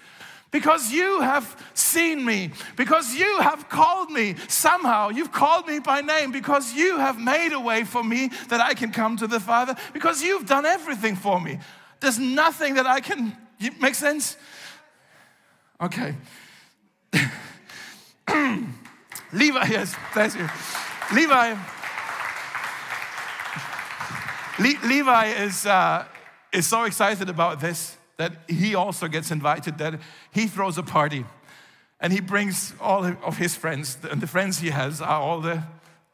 because 0.50 0.92
you 0.92 1.20
have 1.20 1.56
seen 1.74 2.24
me, 2.24 2.52
because 2.76 3.14
you 3.14 3.40
have 3.40 3.68
called 3.68 4.10
me 4.10 4.36
somehow, 4.48 5.08
you've 5.08 5.32
called 5.32 5.66
me 5.66 5.80
by 5.80 6.00
name, 6.00 6.30
because 6.30 6.72
you 6.74 6.98
have 6.98 7.18
made 7.18 7.52
a 7.52 7.60
way 7.60 7.84
for 7.84 8.04
me 8.04 8.30
that 8.48 8.60
I 8.60 8.74
can 8.74 8.92
come 8.92 9.16
to 9.16 9.26
the 9.26 9.40
Father, 9.40 9.74
because 9.92 10.22
you've 10.22 10.46
done 10.46 10.64
everything 10.64 11.16
for 11.16 11.40
me. 11.40 11.58
There's 12.00 12.18
nothing 12.18 12.74
that 12.74 12.86
I 12.86 13.00
can, 13.00 13.36
make 13.80 13.96
sense? 13.96 14.36
Okay. 15.80 16.14
Levi, 19.32 19.66
yes, 19.68 19.96
bless 20.14 20.36
you. 20.36 20.48
Levi 21.12 21.56
Le- 24.58 24.86
Levi 24.86 25.26
is, 25.26 25.66
uh, 25.66 26.04
is 26.52 26.66
so 26.66 26.84
excited 26.84 27.28
about 27.28 27.60
this 27.60 27.96
that 28.16 28.32
he 28.48 28.74
also 28.74 29.08
gets 29.08 29.30
invited, 29.30 29.78
that 29.78 30.00
he 30.32 30.46
throws 30.46 30.78
a 30.78 30.82
party. 30.82 31.24
And 32.00 32.12
he 32.12 32.20
brings 32.20 32.74
all 32.80 33.04
of 33.04 33.38
his 33.38 33.56
friends, 33.56 33.98
and 34.10 34.20
the 34.20 34.26
friends 34.26 34.58
he 34.58 34.70
has 34.70 35.00
are 35.00 35.20
all 35.20 35.40
the 35.40 35.62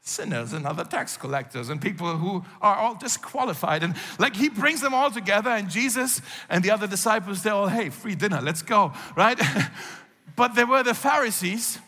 sinners 0.00 0.52
and 0.52 0.66
other 0.66 0.84
tax 0.84 1.16
collectors 1.16 1.68
and 1.68 1.80
people 1.80 2.16
who 2.16 2.44
are 2.60 2.76
all 2.76 2.94
disqualified. 2.94 3.84
And 3.84 3.94
like 4.18 4.34
he 4.34 4.48
brings 4.48 4.80
them 4.80 4.94
all 4.94 5.10
together, 5.10 5.50
and 5.50 5.70
Jesus 5.70 6.20
and 6.48 6.62
the 6.64 6.70
other 6.70 6.86
disciples, 6.86 7.42
they're 7.42 7.54
all, 7.54 7.68
hey, 7.68 7.90
free 7.90 8.14
dinner, 8.14 8.40
let's 8.40 8.62
go, 8.62 8.92
right? 9.16 9.40
but 10.36 10.54
there 10.54 10.66
were 10.66 10.82
the 10.82 10.94
Pharisees, 10.94 11.78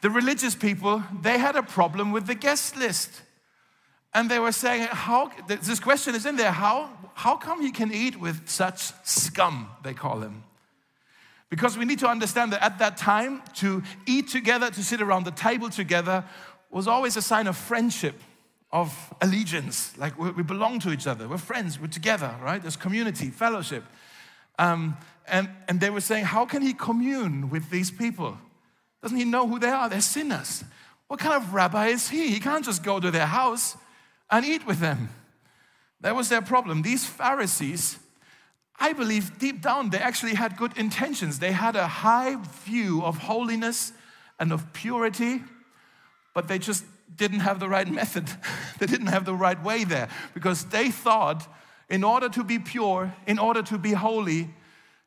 the 0.00 0.10
religious 0.10 0.54
people, 0.54 1.02
they 1.20 1.38
had 1.38 1.56
a 1.56 1.62
problem 1.62 2.12
with 2.12 2.26
the 2.26 2.36
guest 2.36 2.76
list. 2.76 3.22
And 4.14 4.30
they 4.30 4.38
were 4.38 4.52
saying, 4.52 4.88
how, 4.90 5.30
this 5.46 5.80
question 5.80 6.14
is 6.14 6.24
in 6.24 6.36
there, 6.36 6.50
how, 6.50 6.90
how 7.14 7.36
come 7.36 7.60
he 7.60 7.70
can 7.70 7.92
eat 7.92 8.18
with 8.18 8.48
such 8.48 8.92
scum, 9.04 9.68
they 9.82 9.94
call 9.94 10.20
him? 10.20 10.44
Because 11.50 11.78
we 11.78 11.84
need 11.84 11.98
to 12.00 12.08
understand 12.08 12.52
that 12.52 12.62
at 12.62 12.78
that 12.78 12.96
time, 12.96 13.42
to 13.56 13.82
eat 14.06 14.28
together, 14.28 14.70
to 14.70 14.82
sit 14.82 15.00
around 15.00 15.24
the 15.24 15.30
table 15.30 15.70
together, 15.70 16.24
was 16.70 16.86
always 16.86 17.16
a 17.16 17.22
sign 17.22 17.46
of 17.46 17.56
friendship, 17.56 18.14
of 18.70 19.14
allegiance. 19.22 19.96
Like 19.96 20.18
we 20.18 20.42
belong 20.42 20.80
to 20.80 20.92
each 20.92 21.06
other, 21.06 21.28
we're 21.28 21.38
friends, 21.38 21.80
we're 21.80 21.86
together, 21.86 22.34
right? 22.42 22.60
There's 22.60 22.76
community, 22.76 23.30
fellowship. 23.30 23.84
Um, 24.58 24.96
and, 25.26 25.48
and 25.68 25.80
they 25.80 25.90
were 25.90 26.00
saying, 26.00 26.26
how 26.26 26.44
can 26.44 26.62
he 26.62 26.74
commune 26.74 27.50
with 27.50 27.70
these 27.70 27.90
people? 27.90 28.36
Doesn't 29.02 29.16
he 29.16 29.24
know 29.24 29.46
who 29.46 29.58
they 29.58 29.68
are? 29.68 29.88
They're 29.88 30.00
sinners. 30.00 30.64
What 31.06 31.20
kind 31.20 31.34
of 31.34 31.54
rabbi 31.54 31.88
is 31.88 32.08
he? 32.08 32.28
He 32.28 32.40
can't 32.40 32.64
just 32.64 32.82
go 32.82 33.00
to 33.00 33.10
their 33.10 33.26
house 33.26 33.76
and 34.30 34.44
eat 34.44 34.66
with 34.66 34.78
them. 34.80 35.08
That 36.00 36.14
was 36.14 36.28
their 36.28 36.42
problem. 36.42 36.82
These 36.82 37.06
Pharisees, 37.06 37.98
I 38.78 38.92
believe 38.92 39.38
deep 39.38 39.60
down, 39.62 39.90
they 39.90 39.98
actually 39.98 40.34
had 40.34 40.56
good 40.56 40.76
intentions. 40.76 41.38
They 41.38 41.52
had 41.52 41.76
a 41.76 41.88
high 41.88 42.36
view 42.64 43.02
of 43.02 43.18
holiness 43.18 43.92
and 44.38 44.52
of 44.52 44.72
purity, 44.72 45.42
but 46.34 46.46
they 46.46 46.58
just 46.58 46.84
didn't 47.14 47.40
have 47.40 47.58
the 47.58 47.68
right 47.68 47.90
method. 47.90 48.28
they 48.78 48.86
didn't 48.86 49.08
have 49.08 49.24
the 49.24 49.34
right 49.34 49.62
way 49.62 49.84
there 49.84 50.08
because 50.34 50.64
they 50.66 50.90
thought 50.90 51.48
in 51.88 52.04
order 52.04 52.28
to 52.28 52.44
be 52.44 52.58
pure, 52.58 53.12
in 53.26 53.38
order 53.38 53.62
to 53.62 53.78
be 53.78 53.92
holy, 53.92 54.54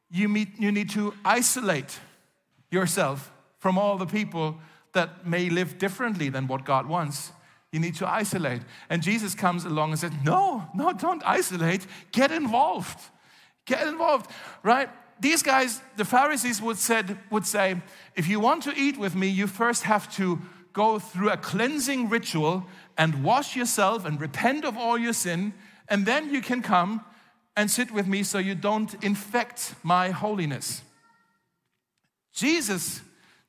you, 0.09 0.27
meet, 0.27 0.59
you 0.59 0.71
need 0.71 0.89
to 0.89 1.13
isolate 1.23 1.99
yourself 2.69 3.31
from 3.59 3.77
all 3.77 3.97
the 3.97 4.05
people 4.05 4.57
that 4.93 5.25
may 5.25 5.49
live 5.49 5.77
differently 5.77 6.27
than 6.29 6.47
what 6.47 6.65
God 6.65 6.87
wants. 6.87 7.31
You 7.71 7.79
need 7.79 7.95
to 7.95 8.09
isolate. 8.09 8.61
And 8.89 9.01
Jesus 9.01 9.33
comes 9.33 9.65
along 9.65 9.91
and 9.91 9.99
says, 9.99 10.11
No, 10.23 10.67
no, 10.75 10.91
don't 10.93 11.23
isolate. 11.25 11.85
Get 12.11 12.31
involved. 12.31 12.99
Get 13.65 13.87
involved, 13.87 14.29
right? 14.63 14.89
These 15.21 15.43
guys, 15.43 15.81
the 15.97 16.05
Pharisees 16.05 16.61
would, 16.61 16.77
said, 16.77 17.17
would 17.29 17.45
say, 17.45 17.79
if 18.15 18.27
you 18.27 18.39
want 18.39 18.63
to 18.63 18.73
eat 18.75 18.97
with 18.97 19.15
me, 19.15 19.27
you 19.27 19.45
first 19.45 19.83
have 19.83 20.11
to 20.15 20.41
go 20.73 20.97
through 20.97 21.29
a 21.29 21.37
cleansing 21.37 22.09
ritual 22.09 22.65
and 22.97 23.23
wash 23.23 23.55
yourself 23.55 24.03
and 24.03 24.19
repent 24.19 24.65
of 24.65 24.77
all 24.77 24.97
your 24.97 25.13
sin, 25.13 25.53
and 25.87 26.07
then 26.07 26.33
you 26.33 26.41
can 26.41 26.63
come 26.63 27.05
and 27.55 27.69
sit 27.69 27.91
with 27.91 28.07
me 28.07 28.23
so 28.23 28.39
you 28.39 28.55
don't 28.55 28.95
infect 29.03 29.75
my 29.83 30.09
holiness. 30.09 30.81
Jesus 32.33 33.01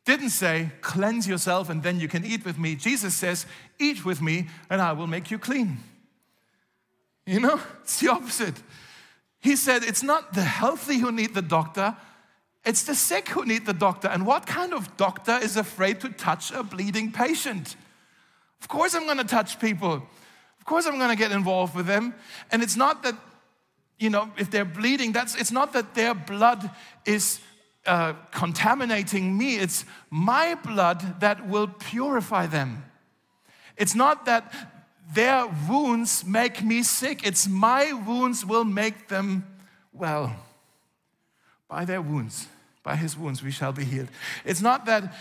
didn't 0.04 0.30
say, 0.30 0.70
cleanse 0.80 1.28
yourself 1.28 1.68
and 1.70 1.82
then 1.82 2.00
you 2.00 2.08
can 2.08 2.24
eat 2.24 2.44
with 2.44 2.58
me. 2.58 2.74
Jesus 2.74 3.14
says, 3.14 3.46
eat 3.78 4.04
with 4.04 4.20
me 4.20 4.48
and 4.68 4.80
I 4.80 4.92
will 4.92 5.06
make 5.06 5.30
you 5.30 5.38
clean. 5.38 5.78
You 7.26 7.40
know, 7.40 7.60
it's 7.82 8.00
the 8.00 8.10
opposite. 8.10 8.56
He 9.40 9.56
said, 9.56 9.84
it's 9.84 10.02
not 10.02 10.34
the 10.34 10.42
healthy 10.42 10.98
who 10.98 11.12
need 11.12 11.34
the 11.34 11.42
doctor, 11.42 11.96
it's 12.64 12.84
the 12.84 12.94
sick 12.94 13.28
who 13.28 13.44
need 13.44 13.66
the 13.66 13.72
doctor. 13.72 14.08
And 14.08 14.24
what 14.24 14.46
kind 14.46 14.72
of 14.72 14.96
doctor 14.96 15.38
is 15.42 15.56
afraid 15.56 16.00
to 16.00 16.08
touch 16.10 16.52
a 16.52 16.62
bleeding 16.62 17.10
patient? 17.10 17.76
Of 18.60 18.68
course, 18.68 18.94
I'm 18.94 19.06
gonna 19.06 19.24
touch 19.24 19.58
people. 19.58 19.94
Of 19.94 20.64
course, 20.64 20.86
I'm 20.86 20.98
gonna 20.98 21.16
get 21.16 21.32
involved 21.32 21.74
with 21.74 21.86
them. 21.86 22.14
And 22.52 22.62
it's 22.62 22.76
not 22.76 23.02
that, 23.02 23.16
you 23.98 24.10
know, 24.10 24.30
if 24.36 24.48
they're 24.50 24.64
bleeding, 24.64 25.10
that's, 25.10 25.34
it's 25.34 25.50
not 25.50 25.72
that 25.72 25.94
their 25.94 26.14
blood 26.14 26.70
is 27.04 27.40
uh, 27.86 28.14
contaminating 28.30 29.36
me, 29.36 29.56
it's 29.56 29.84
my 30.10 30.54
blood 30.54 31.20
that 31.20 31.48
will 31.48 31.66
purify 31.66 32.46
them. 32.46 32.84
It's 33.76 33.94
not 33.94 34.24
that 34.26 34.52
their 35.14 35.46
wounds 35.68 36.24
make 36.24 36.62
me 36.62 36.82
sick, 36.82 37.26
it's 37.26 37.48
my 37.48 37.92
wounds 37.92 38.46
will 38.46 38.64
make 38.64 39.08
them 39.08 39.44
well. 39.92 40.36
By 41.68 41.84
their 41.84 42.00
wounds, 42.00 42.46
by 42.82 42.96
his 42.96 43.16
wounds, 43.16 43.42
we 43.42 43.50
shall 43.50 43.72
be 43.72 43.84
healed. 43.84 44.08
It's 44.44 44.60
not 44.60 44.86
that 44.86 45.14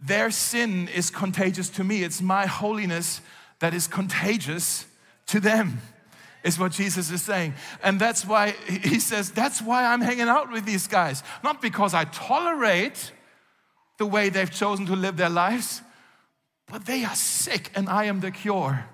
their 0.00 0.30
sin 0.30 0.88
is 0.88 1.10
contagious 1.10 1.68
to 1.70 1.84
me, 1.84 2.02
it's 2.04 2.20
my 2.20 2.46
holiness 2.46 3.20
that 3.58 3.74
is 3.74 3.86
contagious 3.86 4.86
to 5.26 5.40
them 5.40 5.80
is 6.44 6.58
what 6.58 6.72
Jesus 6.72 7.10
is 7.10 7.22
saying. 7.22 7.54
And 7.82 7.98
that's 7.98 8.24
why 8.24 8.50
he 8.68 9.00
says, 9.00 9.32
that's 9.32 9.62
why 9.62 9.84
I'm 9.84 10.02
hanging 10.02 10.28
out 10.28 10.52
with 10.52 10.66
these 10.66 10.86
guys. 10.86 11.22
Not 11.42 11.60
because 11.62 11.94
I 11.94 12.04
tolerate 12.04 13.12
the 13.98 14.06
way 14.06 14.28
they've 14.28 14.50
chosen 14.50 14.86
to 14.86 14.94
live 14.94 15.16
their 15.16 15.30
lives, 15.30 15.80
but 16.66 16.84
they 16.84 17.04
are 17.04 17.14
sick 17.14 17.70
and 17.74 17.88
I 17.88 18.04
am 18.04 18.20
the 18.20 18.30
cure. 18.30 18.84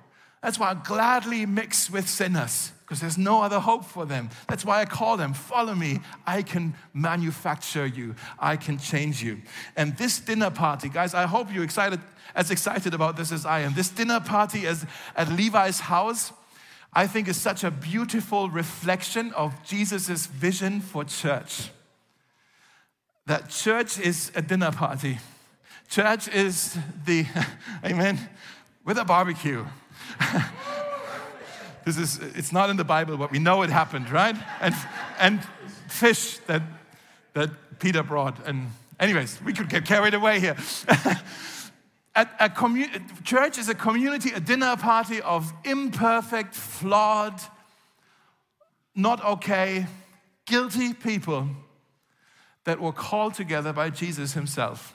That's 0.42 0.58
why 0.58 0.70
I 0.70 0.74
gladly 0.74 1.44
mix 1.44 1.90
with 1.90 2.08
sinners 2.08 2.72
because 2.80 3.00
there's 3.00 3.18
no 3.18 3.42
other 3.42 3.60
hope 3.60 3.84
for 3.84 4.04
them. 4.04 4.30
That's 4.48 4.64
why 4.64 4.80
I 4.80 4.84
call 4.84 5.16
them, 5.16 5.32
follow 5.32 5.74
me. 5.74 6.00
I 6.26 6.42
can 6.42 6.74
manufacture 6.92 7.86
you, 7.86 8.14
I 8.38 8.56
can 8.56 8.78
change 8.78 9.22
you. 9.22 9.42
And 9.76 9.96
this 9.96 10.18
dinner 10.18 10.50
party, 10.50 10.88
guys, 10.88 11.14
I 11.14 11.26
hope 11.26 11.52
you're 11.52 11.64
excited, 11.64 12.00
as 12.34 12.50
excited 12.50 12.94
about 12.94 13.16
this 13.16 13.30
as 13.30 13.46
I 13.46 13.60
am. 13.60 13.74
This 13.74 13.90
dinner 13.90 14.18
party 14.18 14.66
is 14.66 14.86
at 15.14 15.28
Levi's 15.28 15.78
house 15.78 16.32
I 16.92 17.06
think 17.06 17.28
is 17.28 17.36
such 17.36 17.62
a 17.62 17.70
beautiful 17.70 18.50
reflection 18.50 19.32
of 19.32 19.62
Jesus' 19.64 20.26
vision 20.26 20.80
for 20.80 21.04
church. 21.04 21.70
That 23.26 23.48
church 23.48 23.98
is 24.00 24.32
a 24.34 24.42
dinner 24.42 24.72
party. 24.72 25.18
Church 25.88 26.28
is 26.28 26.76
the, 27.04 27.26
amen, 27.84 28.18
with 28.84 28.98
a 28.98 29.04
barbecue. 29.04 29.64
this 31.84 31.96
is, 31.96 32.18
it's 32.34 32.52
not 32.52 32.70
in 32.70 32.76
the 32.76 32.84
Bible, 32.84 33.16
but 33.16 33.30
we 33.30 33.38
know 33.38 33.62
it 33.62 33.70
happened, 33.70 34.10
right? 34.10 34.36
And, 34.60 34.74
and 35.20 35.40
fish 35.86 36.38
that, 36.46 36.62
that 37.34 37.50
Peter 37.78 38.02
brought. 38.02 38.44
And, 38.46 38.70
anyways, 38.98 39.40
we 39.44 39.52
could 39.52 39.68
get 39.68 39.84
carried 39.84 40.14
away 40.14 40.40
here. 40.40 40.56
A, 42.16 42.26
a 42.40 42.48
commu- 42.48 43.24
church 43.24 43.58
is 43.58 43.68
a 43.68 43.74
community, 43.74 44.30
a 44.32 44.40
dinner 44.40 44.76
party 44.76 45.20
of 45.22 45.52
imperfect, 45.64 46.54
flawed, 46.54 47.40
not 48.94 49.24
okay, 49.24 49.86
guilty 50.46 50.92
people 50.92 51.48
that 52.64 52.80
were 52.80 52.92
called 52.92 53.34
together 53.34 53.72
by 53.72 53.90
Jesus 53.90 54.32
himself. 54.34 54.94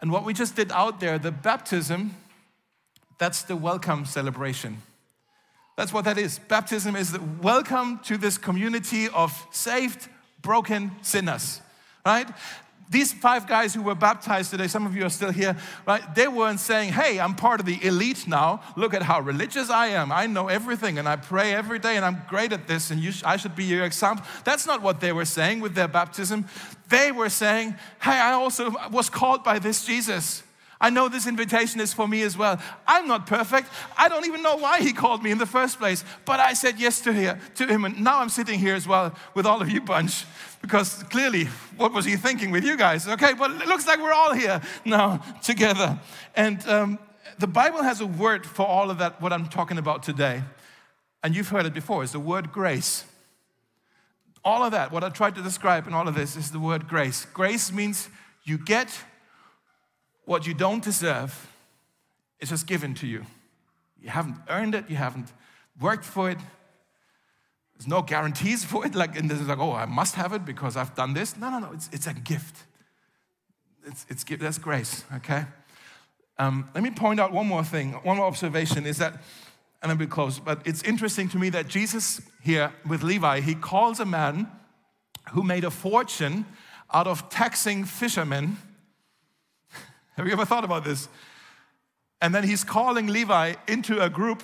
And 0.00 0.12
what 0.12 0.24
we 0.24 0.32
just 0.32 0.54
did 0.54 0.70
out 0.70 1.00
there, 1.00 1.18
the 1.18 1.32
baptism, 1.32 2.14
that's 3.18 3.42
the 3.42 3.56
welcome 3.56 4.04
celebration. 4.04 4.82
That's 5.76 5.92
what 5.92 6.04
that 6.04 6.18
is. 6.18 6.38
Baptism 6.38 6.96
is 6.96 7.12
the 7.12 7.20
welcome 7.42 7.98
to 8.04 8.16
this 8.16 8.38
community 8.38 9.08
of 9.08 9.46
saved, 9.50 10.08
broken 10.40 10.92
sinners, 11.02 11.60
right? 12.06 12.28
These 12.90 13.12
five 13.12 13.46
guys 13.46 13.74
who 13.74 13.82
were 13.82 13.94
baptized 13.94 14.50
today, 14.50 14.66
some 14.66 14.86
of 14.86 14.96
you 14.96 15.04
are 15.04 15.10
still 15.10 15.30
here, 15.30 15.56
right? 15.86 16.02
They 16.14 16.26
weren't 16.26 16.60
saying, 16.60 16.92
hey, 16.92 17.20
I'm 17.20 17.34
part 17.34 17.60
of 17.60 17.66
the 17.66 17.78
elite 17.84 18.26
now. 18.26 18.62
Look 18.76 18.94
at 18.94 19.02
how 19.02 19.20
religious 19.20 19.68
I 19.68 19.88
am. 19.88 20.10
I 20.10 20.26
know 20.26 20.48
everything 20.48 20.98
and 20.98 21.06
I 21.06 21.16
pray 21.16 21.52
every 21.52 21.78
day 21.78 21.96
and 21.96 22.04
I'm 22.04 22.22
great 22.28 22.52
at 22.52 22.66
this 22.66 22.90
and 22.90 23.02
sh- 23.02 23.22
I 23.24 23.36
should 23.36 23.54
be 23.54 23.64
your 23.64 23.84
example. 23.84 24.24
That's 24.44 24.66
not 24.66 24.80
what 24.82 25.00
they 25.00 25.12
were 25.12 25.26
saying 25.26 25.60
with 25.60 25.74
their 25.74 25.88
baptism. 25.88 26.46
They 26.88 27.12
were 27.12 27.28
saying, 27.28 27.76
hey, 28.00 28.18
I 28.18 28.32
also 28.32 28.72
was 28.90 29.10
called 29.10 29.44
by 29.44 29.58
this 29.58 29.84
Jesus. 29.84 30.42
I 30.80 30.90
know 30.90 31.08
this 31.08 31.26
invitation 31.26 31.80
is 31.80 31.92
for 31.92 32.06
me 32.06 32.22
as 32.22 32.38
well. 32.38 32.60
I'm 32.86 33.08
not 33.08 33.26
perfect. 33.26 33.68
I 33.96 34.08
don't 34.08 34.26
even 34.26 34.42
know 34.42 34.56
why 34.56 34.80
he 34.80 34.92
called 34.92 35.22
me 35.24 35.32
in 35.32 35.38
the 35.38 35.46
first 35.46 35.78
place, 35.78 36.04
but 36.24 36.38
I 36.38 36.52
said 36.52 36.78
yes 36.78 37.00
to, 37.00 37.38
to 37.56 37.66
him, 37.66 37.84
and 37.84 38.00
now 38.02 38.20
I'm 38.20 38.28
sitting 38.28 38.60
here 38.60 38.76
as 38.76 38.86
well 38.86 39.12
with 39.34 39.44
all 39.44 39.60
of 39.60 39.68
you 39.68 39.80
bunch 39.80 40.24
because 40.60 41.02
clearly, 41.04 41.44
what 41.76 41.92
was 41.92 42.04
he 42.04 42.16
thinking 42.16 42.50
with 42.50 42.64
you 42.64 42.76
guys? 42.76 43.06
Okay, 43.06 43.32
but 43.34 43.50
it 43.50 43.68
looks 43.68 43.86
like 43.86 44.00
we're 44.00 44.12
all 44.12 44.34
here 44.34 44.60
now 44.84 45.22
together. 45.42 45.98
And 46.34 46.66
um, 46.68 46.98
the 47.38 47.46
Bible 47.46 47.82
has 47.82 48.00
a 48.00 48.06
word 48.06 48.44
for 48.44 48.66
all 48.66 48.90
of 48.90 48.98
that, 48.98 49.20
what 49.20 49.32
I'm 49.32 49.46
talking 49.46 49.78
about 49.78 50.02
today. 50.02 50.42
And 51.22 51.34
you've 51.34 51.48
heard 51.48 51.66
it 51.66 51.74
before, 51.74 52.02
it's 52.02 52.12
the 52.12 52.20
word 52.20 52.52
grace. 52.52 53.04
All 54.44 54.62
of 54.62 54.72
that, 54.72 54.92
what 54.92 55.04
I 55.04 55.08
tried 55.08 55.34
to 55.34 55.42
describe 55.42 55.86
in 55.86 55.94
all 55.94 56.08
of 56.08 56.14
this, 56.14 56.36
is 56.36 56.50
the 56.50 56.60
word 56.60 56.88
grace. 56.88 57.26
Grace 57.26 57.72
means 57.72 58.08
you 58.44 58.58
get 58.58 58.88
what 60.24 60.46
you 60.46 60.54
don't 60.54 60.82
deserve, 60.82 61.48
it's 62.38 62.50
just 62.50 62.66
given 62.66 62.94
to 62.94 63.06
you. 63.06 63.24
You 64.00 64.10
haven't 64.10 64.36
earned 64.48 64.74
it, 64.74 64.88
you 64.88 64.96
haven't 64.96 65.32
worked 65.80 66.04
for 66.04 66.30
it, 66.30 66.38
there's 67.78 67.86
no 67.86 68.02
guarantees 68.02 68.64
for 68.64 68.84
it. 68.84 68.94
Like, 68.98 69.16
and 69.16 69.30
this 69.30 69.40
is 69.40 69.46
like, 69.46 69.58
oh, 69.58 69.72
I 69.72 69.86
must 69.86 70.16
have 70.16 70.32
it 70.32 70.44
because 70.44 70.76
I've 70.76 70.94
done 70.94 71.14
this. 71.14 71.36
No, 71.36 71.50
no, 71.50 71.60
no. 71.60 71.72
It's, 71.72 71.88
it's 71.92 72.06
a 72.06 72.14
gift. 72.14 72.56
It's, 73.86 74.04
it's 74.08 74.24
gift. 74.24 74.42
that's 74.42 74.58
grace. 74.58 75.04
Okay. 75.16 75.44
Um, 76.38 76.68
let 76.74 76.82
me 76.82 76.90
point 76.90 77.20
out 77.20 77.32
one 77.32 77.46
more 77.46 77.64
thing. 77.64 77.92
One 78.02 78.16
more 78.16 78.26
observation 78.26 78.86
is 78.86 78.98
that, 78.98 79.22
and 79.82 79.90
then 79.90 79.98
we 79.98 80.06
close. 80.06 80.38
But 80.40 80.66
it's 80.66 80.82
interesting 80.82 81.28
to 81.30 81.38
me 81.38 81.50
that 81.50 81.68
Jesus 81.68 82.20
here 82.42 82.72
with 82.86 83.02
Levi, 83.02 83.40
he 83.40 83.54
calls 83.54 84.00
a 84.00 84.04
man 84.04 84.48
who 85.30 85.42
made 85.42 85.64
a 85.64 85.70
fortune 85.70 86.44
out 86.92 87.06
of 87.06 87.28
taxing 87.28 87.84
fishermen. 87.84 88.56
Have 90.16 90.26
you 90.26 90.32
ever 90.32 90.44
thought 90.44 90.64
about 90.64 90.84
this? 90.84 91.08
And 92.20 92.34
then 92.34 92.42
he's 92.42 92.64
calling 92.64 93.06
Levi 93.06 93.54
into 93.68 94.02
a 94.02 94.10
group 94.10 94.42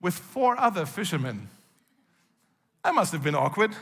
with 0.00 0.14
four 0.14 0.58
other 0.58 0.86
fishermen. 0.86 1.48
That 2.84 2.94
must 2.94 3.12
have 3.12 3.22
been 3.22 3.34
awkward. 3.34 3.74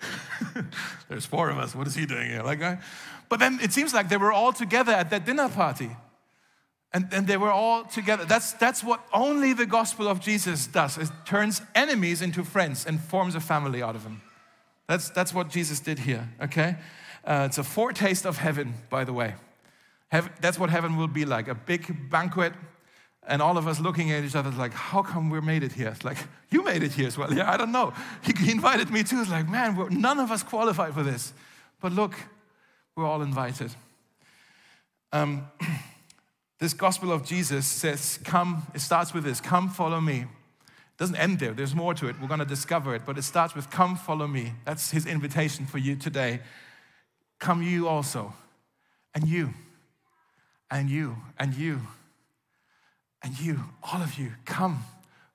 There's 1.08 1.26
four 1.26 1.50
of 1.50 1.58
us. 1.58 1.74
What 1.74 1.86
is 1.86 1.94
he 1.94 2.06
doing 2.06 2.28
here? 2.28 2.42
Like, 2.42 2.62
uh, 2.62 2.76
but 3.28 3.40
then 3.40 3.58
it 3.62 3.72
seems 3.72 3.94
like 3.94 4.08
they 4.08 4.16
were 4.16 4.32
all 4.32 4.52
together 4.52 4.92
at 4.92 5.10
that 5.10 5.24
dinner 5.24 5.48
party. 5.48 5.96
And, 6.92 7.08
and 7.12 7.26
they 7.26 7.38
were 7.38 7.50
all 7.50 7.84
together. 7.84 8.26
That's, 8.26 8.52
that's 8.52 8.84
what 8.84 9.00
only 9.14 9.54
the 9.54 9.64
gospel 9.64 10.06
of 10.06 10.20
Jesus 10.20 10.66
does. 10.66 10.98
It 10.98 11.08
turns 11.24 11.62
enemies 11.74 12.20
into 12.20 12.44
friends 12.44 12.84
and 12.84 13.00
forms 13.00 13.34
a 13.34 13.40
family 13.40 13.82
out 13.82 13.96
of 13.96 14.02
them. 14.04 14.20
That's, 14.88 15.08
that's 15.08 15.32
what 15.32 15.48
Jesus 15.48 15.80
did 15.80 16.00
here, 16.00 16.28
okay? 16.42 16.76
Uh, 17.24 17.46
it's 17.48 17.56
a 17.56 17.64
foretaste 17.64 18.26
of 18.26 18.36
heaven, 18.36 18.74
by 18.90 19.04
the 19.04 19.12
way. 19.14 19.36
Heaven, 20.08 20.32
that's 20.42 20.58
what 20.58 20.68
heaven 20.68 20.98
will 20.98 21.08
be 21.08 21.24
like 21.24 21.48
a 21.48 21.54
big 21.54 22.10
banquet 22.10 22.52
and 23.26 23.40
all 23.40 23.56
of 23.56 23.68
us 23.68 23.78
looking 23.78 24.10
at 24.10 24.24
each 24.24 24.34
other 24.34 24.50
like, 24.50 24.72
how 24.72 25.02
come 25.02 25.30
we 25.30 25.40
made 25.40 25.62
it 25.62 25.72
here? 25.72 25.88
It's 25.88 26.04
like, 26.04 26.18
you 26.50 26.64
made 26.64 26.82
it 26.82 26.92
here 26.92 27.06
as 27.06 27.16
well. 27.16 27.32
Yeah, 27.32 27.50
I 27.50 27.56
don't 27.56 27.70
know. 27.70 27.92
He, 28.22 28.32
he 28.32 28.50
invited 28.50 28.90
me 28.90 29.04
too. 29.04 29.20
It's 29.20 29.30
like, 29.30 29.48
man, 29.48 29.76
none 29.90 30.18
of 30.18 30.30
us 30.30 30.42
qualified 30.42 30.94
for 30.94 31.02
this. 31.02 31.32
But 31.80 31.92
look, 31.92 32.14
we're 32.96 33.06
all 33.06 33.22
invited. 33.22 33.70
Um, 35.12 35.46
this 36.58 36.74
gospel 36.74 37.12
of 37.12 37.24
Jesus 37.24 37.66
says, 37.66 38.18
come, 38.24 38.66
it 38.74 38.80
starts 38.80 39.14
with 39.14 39.24
this 39.24 39.40
come, 39.40 39.70
follow 39.70 40.00
me. 40.00 40.20
It 40.20 40.98
doesn't 40.98 41.16
end 41.16 41.38
there, 41.38 41.52
there's 41.52 41.74
more 41.74 41.94
to 41.94 42.08
it. 42.08 42.16
We're 42.20 42.28
going 42.28 42.40
to 42.40 42.46
discover 42.46 42.94
it, 42.94 43.02
but 43.06 43.18
it 43.18 43.22
starts 43.22 43.54
with, 43.54 43.70
come, 43.70 43.96
follow 43.96 44.26
me. 44.26 44.52
That's 44.64 44.90
his 44.90 45.06
invitation 45.06 45.66
for 45.66 45.78
you 45.78 45.94
today. 45.94 46.40
Come, 47.38 47.62
you 47.62 47.88
also, 47.88 48.34
and 49.14 49.28
you, 49.28 49.54
and 50.70 50.90
you, 50.90 51.16
and 51.38 51.54
you 51.54 51.82
and 53.22 53.38
you, 53.38 53.60
all 53.82 54.02
of 54.02 54.18
you, 54.18 54.32
come, 54.44 54.84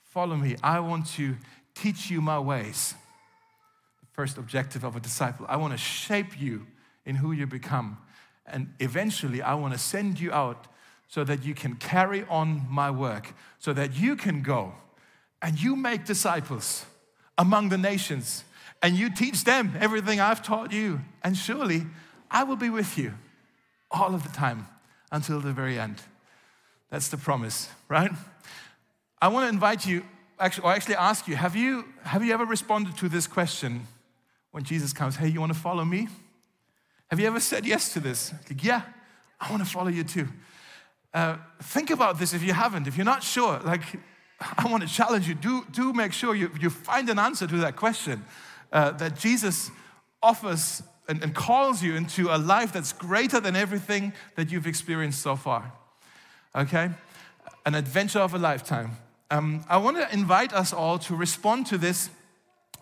follow 0.04 0.36
me. 0.36 0.56
I 0.62 0.80
want 0.80 1.08
to 1.14 1.36
teach 1.74 2.10
you 2.10 2.22
my 2.22 2.40
ways. 2.40 2.96
The 4.02 4.08
first 4.14 4.38
objective 4.38 4.84
of 4.84 4.96
a 4.96 5.00
disciple. 5.00 5.46
I 5.50 5.58
want 5.58 5.74
to 5.74 5.78
shape 5.78 6.40
you 6.40 6.68
in 7.06 7.16
who 7.16 7.32
you 7.32 7.48
become. 7.48 7.98
And 8.46 8.74
eventually, 8.80 9.42
I 9.42 9.54
want 9.54 9.74
to 9.74 9.80
send 9.80 10.20
you 10.20 10.32
out 10.32 10.68
so 11.08 11.24
that 11.24 11.44
you 11.44 11.54
can 11.54 11.76
carry 11.76 12.26
on 12.30 12.66
my 12.70 12.92
work, 12.92 13.34
so 13.60 13.74
that 13.74 13.96
you 13.96 14.16
can 14.16 14.42
go 14.42 14.74
and 15.42 15.62
you 15.62 15.76
make 15.76 16.06
disciples 16.06 16.86
among 17.38 17.70
the 17.70 17.78
nations 17.78 18.44
and 18.82 18.96
you 18.96 19.14
teach 19.14 19.44
them 19.44 19.74
everything 19.80 20.20
I've 20.20 20.44
taught 20.44 20.72
you. 20.72 21.02
And 21.24 21.38
surely 21.38 21.86
I 22.30 22.44
will 22.44 22.56
be 22.56 22.70
with 22.70 22.98
you 22.98 23.14
all 23.90 24.14
of 24.14 24.24
the 24.24 24.30
time 24.30 24.68
until 25.12 25.40
the 25.40 25.54
very 25.54 25.80
end. 25.80 26.02
That's 26.90 27.10
the 27.10 27.18
promise, 27.18 27.70
right? 27.90 28.12
I 29.22 29.28
want 29.28 29.46
to 29.46 29.50
invite 29.50 29.86
you, 29.86 30.04
actually, 30.40 30.66
or 30.66 30.74
actually 30.74 30.96
ask 30.96 31.28
you 31.28 31.36
have, 31.36 31.56
you, 31.56 31.86
have 32.04 32.24
you 32.24 32.34
ever 32.34 32.46
responded 32.46 32.98
to 32.98 33.10
this 33.10 33.28
question 33.28 33.88
when 34.52 34.64
Jesus 34.64 34.94
comes, 34.94 35.16
Hey, 35.16 35.28
you 35.28 35.40
want 35.40 35.54
to 35.54 35.60
follow 35.60 35.84
me? 35.84 36.08
Have 37.10 37.20
you 37.20 37.28
ever 37.28 37.40
said 37.40 37.66
yes 37.66 37.94
to 37.94 38.00
this? 38.00 38.34
Like, 38.50 38.64
yeah, 38.64 38.82
I 39.40 39.50
want 39.52 39.64
to 39.64 39.70
follow 39.70 39.90
you 39.90 40.04
too. 40.04 40.28
Uh, 41.14 41.38
think 41.62 41.90
about 41.90 42.20
this 42.20 42.34
if 42.34 42.44
you 42.44 42.54
haven't. 42.54 42.88
If 42.88 42.98
you're 42.98 43.06
not 43.06 43.24
sure, 43.24 43.60
like, 43.60 43.82
I 44.58 44.70
want 44.70 44.84
to 44.84 44.90
challenge 44.90 45.28
you. 45.28 45.34
Do, 45.34 45.66
do 45.72 45.94
make 45.94 46.14
sure 46.14 46.36
you, 46.36 46.52
you 46.60 46.70
find 46.70 47.10
an 47.10 47.20
answer 47.20 47.48
to 47.48 47.58
that 47.58 47.76
question 47.76 48.24
uh, 48.72 48.92
that 48.92 49.16
Jesus 49.18 49.72
offers 50.22 50.84
and, 51.08 51.24
and 51.24 51.34
calls 51.34 51.82
you 51.82 51.96
into 51.96 52.30
a 52.30 52.38
life 52.38 52.74
that's 52.74 52.94
greater 52.94 53.40
than 53.40 53.56
everything 53.56 54.14
that 54.36 54.52
you've 54.52 54.68
experienced 54.68 55.22
so 55.22 55.36
far. 55.36 55.72
Okay? 56.58 56.90
An 57.66 57.76
adventure 57.76 58.20
of 58.20 58.34
a 58.34 58.40
lifetime. 58.40 58.98
Um, 59.30 59.64
I 59.70 59.78
want 59.78 59.98
to 59.98 60.12
invite 60.12 60.54
us 60.54 60.74
all 60.74 60.98
to 61.00 61.16
respond 61.16 61.68
to 61.68 61.78
this 61.78 62.10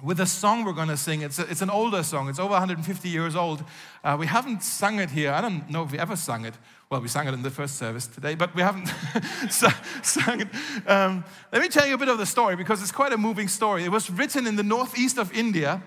with 0.02 0.20
a 0.20 0.26
song 0.26 0.64
we're 0.64 0.74
going 0.74 0.88
to 0.88 0.98
sing. 0.98 1.22
It's, 1.22 1.40
a, 1.40 1.50
it's 1.50 1.62
an 1.62 1.70
older 1.70 2.04
song, 2.04 2.30
it's 2.30 2.40
over 2.40 2.52
150 2.52 3.10
years 3.10 3.36
old. 3.36 3.64
Uh, 4.04 4.16
we 4.18 4.28
haven't 4.28 4.64
sung 4.64 5.00
it 5.00 5.10
here. 5.10 5.32
I 5.32 5.42
don't 5.42 5.70
know 5.70 5.84
if 5.84 5.92
we 5.92 6.00
ever 6.00 6.16
sung 6.16 6.46
it. 6.46 6.54
Well, 6.90 7.02
we 7.02 7.08
sang 7.08 7.28
it 7.28 7.34
in 7.34 7.42
the 7.42 7.50
first 7.50 7.78
service 7.78 8.08
today, 8.08 8.36
but 8.36 8.56
we 8.56 8.62
haven't 8.62 8.88
sung 9.50 10.42
it. 10.42 10.48
Um, 10.88 11.26
let 11.52 11.62
me 11.62 11.68
tell 11.68 11.88
you 11.88 11.96
a 11.96 11.98
bit 11.98 12.10
of 12.10 12.18
the 12.18 12.26
story 12.26 12.56
because 12.56 12.82
it's 12.82 12.92
quite 12.92 13.12
a 13.12 13.18
moving 13.18 13.48
story. 13.48 13.84
It 13.84 13.92
was 13.92 14.10
written 14.10 14.48
in 14.48 14.56
the 14.56 14.64
northeast 14.64 15.18
of 15.18 15.34
India 15.34 15.82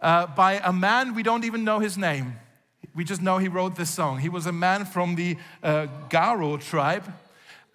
uh, 0.00 0.26
by 0.28 0.60
a 0.64 0.72
man 0.72 1.14
we 1.14 1.22
don't 1.22 1.44
even 1.44 1.64
know 1.64 1.80
his 1.80 1.98
name. 1.98 2.36
We 2.96 3.04
just 3.04 3.20
know 3.20 3.36
he 3.36 3.48
wrote 3.48 3.76
this 3.76 3.90
song. 3.90 4.20
He 4.20 4.30
was 4.30 4.46
a 4.46 4.52
man 4.52 4.86
from 4.86 5.16
the 5.16 5.36
uh, 5.62 5.86
Garo 6.08 6.58
tribe, 6.58 7.04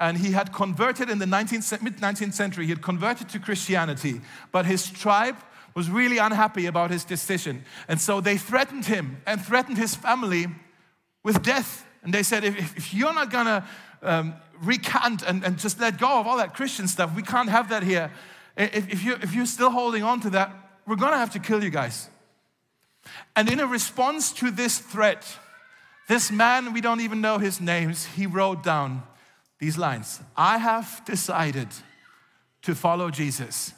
and 0.01 0.17
he 0.17 0.31
had 0.31 0.51
converted 0.51 1.11
in 1.11 1.19
the 1.19 1.25
19th, 1.25 1.81
mid 1.83 1.97
19th 1.97 2.33
century. 2.33 2.65
He 2.65 2.71
had 2.71 2.81
converted 2.81 3.29
to 3.29 3.39
Christianity, 3.39 4.19
but 4.51 4.65
his 4.65 4.89
tribe 4.89 5.37
was 5.75 5.91
really 5.91 6.17
unhappy 6.17 6.65
about 6.65 6.89
his 6.89 7.05
decision. 7.05 7.63
And 7.87 8.01
so 8.01 8.19
they 8.19 8.37
threatened 8.37 8.87
him 8.87 9.21
and 9.27 9.39
threatened 9.39 9.77
his 9.77 9.93
family 9.93 10.47
with 11.23 11.43
death. 11.43 11.85
And 12.03 12.11
they 12.11 12.23
said, 12.23 12.43
if, 12.43 12.75
if 12.75 12.93
you're 12.95 13.13
not 13.13 13.29
gonna 13.29 13.65
um, 14.01 14.33
recant 14.59 15.21
and, 15.21 15.43
and 15.45 15.59
just 15.59 15.79
let 15.79 15.99
go 15.99 16.19
of 16.19 16.25
all 16.25 16.37
that 16.37 16.55
Christian 16.55 16.87
stuff, 16.87 17.15
we 17.15 17.21
can't 17.21 17.49
have 17.49 17.69
that 17.69 17.83
here. 17.83 18.11
If, 18.57 18.91
if, 18.91 19.03
you, 19.03 19.13
if 19.21 19.35
you're 19.35 19.45
still 19.45 19.69
holding 19.69 20.01
on 20.01 20.19
to 20.21 20.31
that, 20.31 20.51
we're 20.87 20.95
gonna 20.95 21.17
have 21.17 21.31
to 21.33 21.39
kill 21.39 21.63
you 21.63 21.69
guys. 21.69 22.09
And 23.35 23.49
in 23.51 23.59
a 23.59 23.67
response 23.67 24.31
to 24.33 24.49
this 24.49 24.79
threat, 24.79 25.37
this 26.09 26.31
man, 26.31 26.73
we 26.73 26.81
don't 26.81 27.01
even 27.01 27.21
know 27.21 27.37
his 27.37 27.61
names, 27.61 28.05
he 28.05 28.25
wrote 28.25 28.63
down 28.63 29.03
these 29.61 29.77
lines 29.77 30.19
I 30.35 30.57
have 30.57 31.03
decided 31.05 31.67
to 32.63 32.75
follow 32.75 33.11
Jesus. 33.11 33.73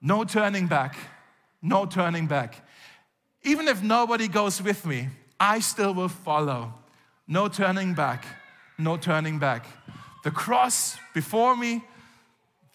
No 0.00 0.24
turning 0.24 0.68
back, 0.68 0.96
no 1.60 1.84
turning 1.84 2.28
back. 2.28 2.64
Even 3.42 3.66
if 3.68 3.82
nobody 3.82 4.28
goes 4.28 4.62
with 4.62 4.86
me, 4.86 5.08
I 5.38 5.58
still 5.58 5.94
will 5.94 6.08
follow. 6.08 6.72
No 7.26 7.48
turning 7.48 7.94
back, 7.94 8.24
no 8.78 8.96
turning 8.96 9.38
back. 9.38 9.66
The 10.22 10.30
cross 10.30 10.96
before 11.12 11.56
me, 11.56 11.82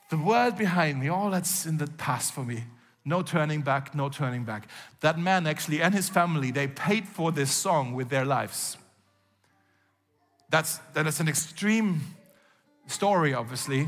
the 0.09 0.17
world 0.17 0.57
behind 0.57 0.99
me, 0.99 1.07
all 1.07 1.29
that's 1.29 1.65
in 1.65 1.77
the 1.77 1.87
past 1.87 2.33
for 2.33 2.43
me. 2.43 2.65
No 3.05 3.21
turning 3.21 3.61
back, 3.61 3.95
no 3.95 4.09
turning 4.09 4.43
back. 4.43 4.67
That 4.99 5.17
man 5.17 5.47
actually 5.47 5.81
and 5.81 5.95
his 5.95 6.09
family, 6.09 6.51
they 6.51 6.67
paid 6.67 7.07
for 7.07 7.31
this 7.31 7.51
song 7.51 7.93
with 7.93 8.09
their 8.09 8.25
lives. 8.25 8.77
That's, 10.49 10.77
that 10.93 11.05
is 11.07 11.19
an 11.19 11.27
extreme 11.27 12.01
story, 12.87 13.33
obviously. 13.33 13.87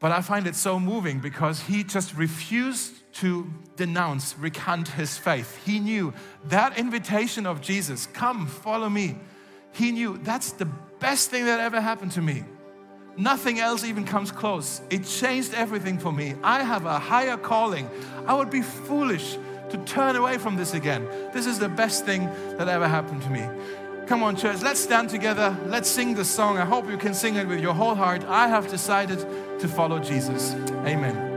But 0.00 0.10
I 0.10 0.20
find 0.20 0.46
it 0.46 0.56
so 0.56 0.80
moving 0.80 1.20
because 1.20 1.60
he 1.60 1.84
just 1.84 2.16
refused 2.16 2.94
to 3.14 3.48
denounce, 3.76 4.36
recant 4.38 4.88
his 4.88 5.16
faith. 5.16 5.60
He 5.64 5.78
knew 5.78 6.12
that 6.46 6.76
invitation 6.76 7.46
of 7.46 7.60
Jesus, 7.60 8.06
come, 8.06 8.46
follow 8.46 8.88
me. 8.88 9.16
He 9.72 9.92
knew 9.92 10.18
that's 10.18 10.52
the 10.52 10.64
best 10.98 11.30
thing 11.30 11.44
that 11.44 11.60
ever 11.60 11.80
happened 11.80 12.12
to 12.12 12.22
me. 12.22 12.44
Nothing 13.16 13.60
else 13.60 13.84
even 13.84 14.04
comes 14.04 14.32
close. 14.32 14.80
It 14.90 15.04
changed 15.04 15.52
everything 15.54 15.98
for 15.98 16.12
me. 16.12 16.34
I 16.42 16.62
have 16.62 16.86
a 16.86 16.98
higher 16.98 17.36
calling. 17.36 17.88
I 18.26 18.34
would 18.34 18.50
be 18.50 18.62
foolish 18.62 19.36
to 19.70 19.78
turn 19.84 20.16
away 20.16 20.38
from 20.38 20.56
this 20.56 20.74
again. 20.74 21.06
This 21.32 21.46
is 21.46 21.58
the 21.58 21.68
best 21.68 22.04
thing 22.04 22.26
that 22.56 22.68
ever 22.68 22.88
happened 22.88 23.22
to 23.22 23.30
me. 23.30 23.46
Come 24.06 24.22
on, 24.22 24.36
church, 24.36 24.62
let's 24.62 24.80
stand 24.80 25.08
together. 25.08 25.56
Let's 25.66 25.88
sing 25.88 26.14
the 26.14 26.24
song. 26.24 26.58
I 26.58 26.64
hope 26.64 26.88
you 26.88 26.98
can 26.98 27.14
sing 27.14 27.36
it 27.36 27.46
with 27.46 27.60
your 27.60 27.74
whole 27.74 27.94
heart. 27.94 28.24
I 28.24 28.48
have 28.48 28.68
decided 28.68 29.18
to 29.60 29.68
follow 29.68 29.98
Jesus. 29.98 30.54
Amen. 30.86 31.31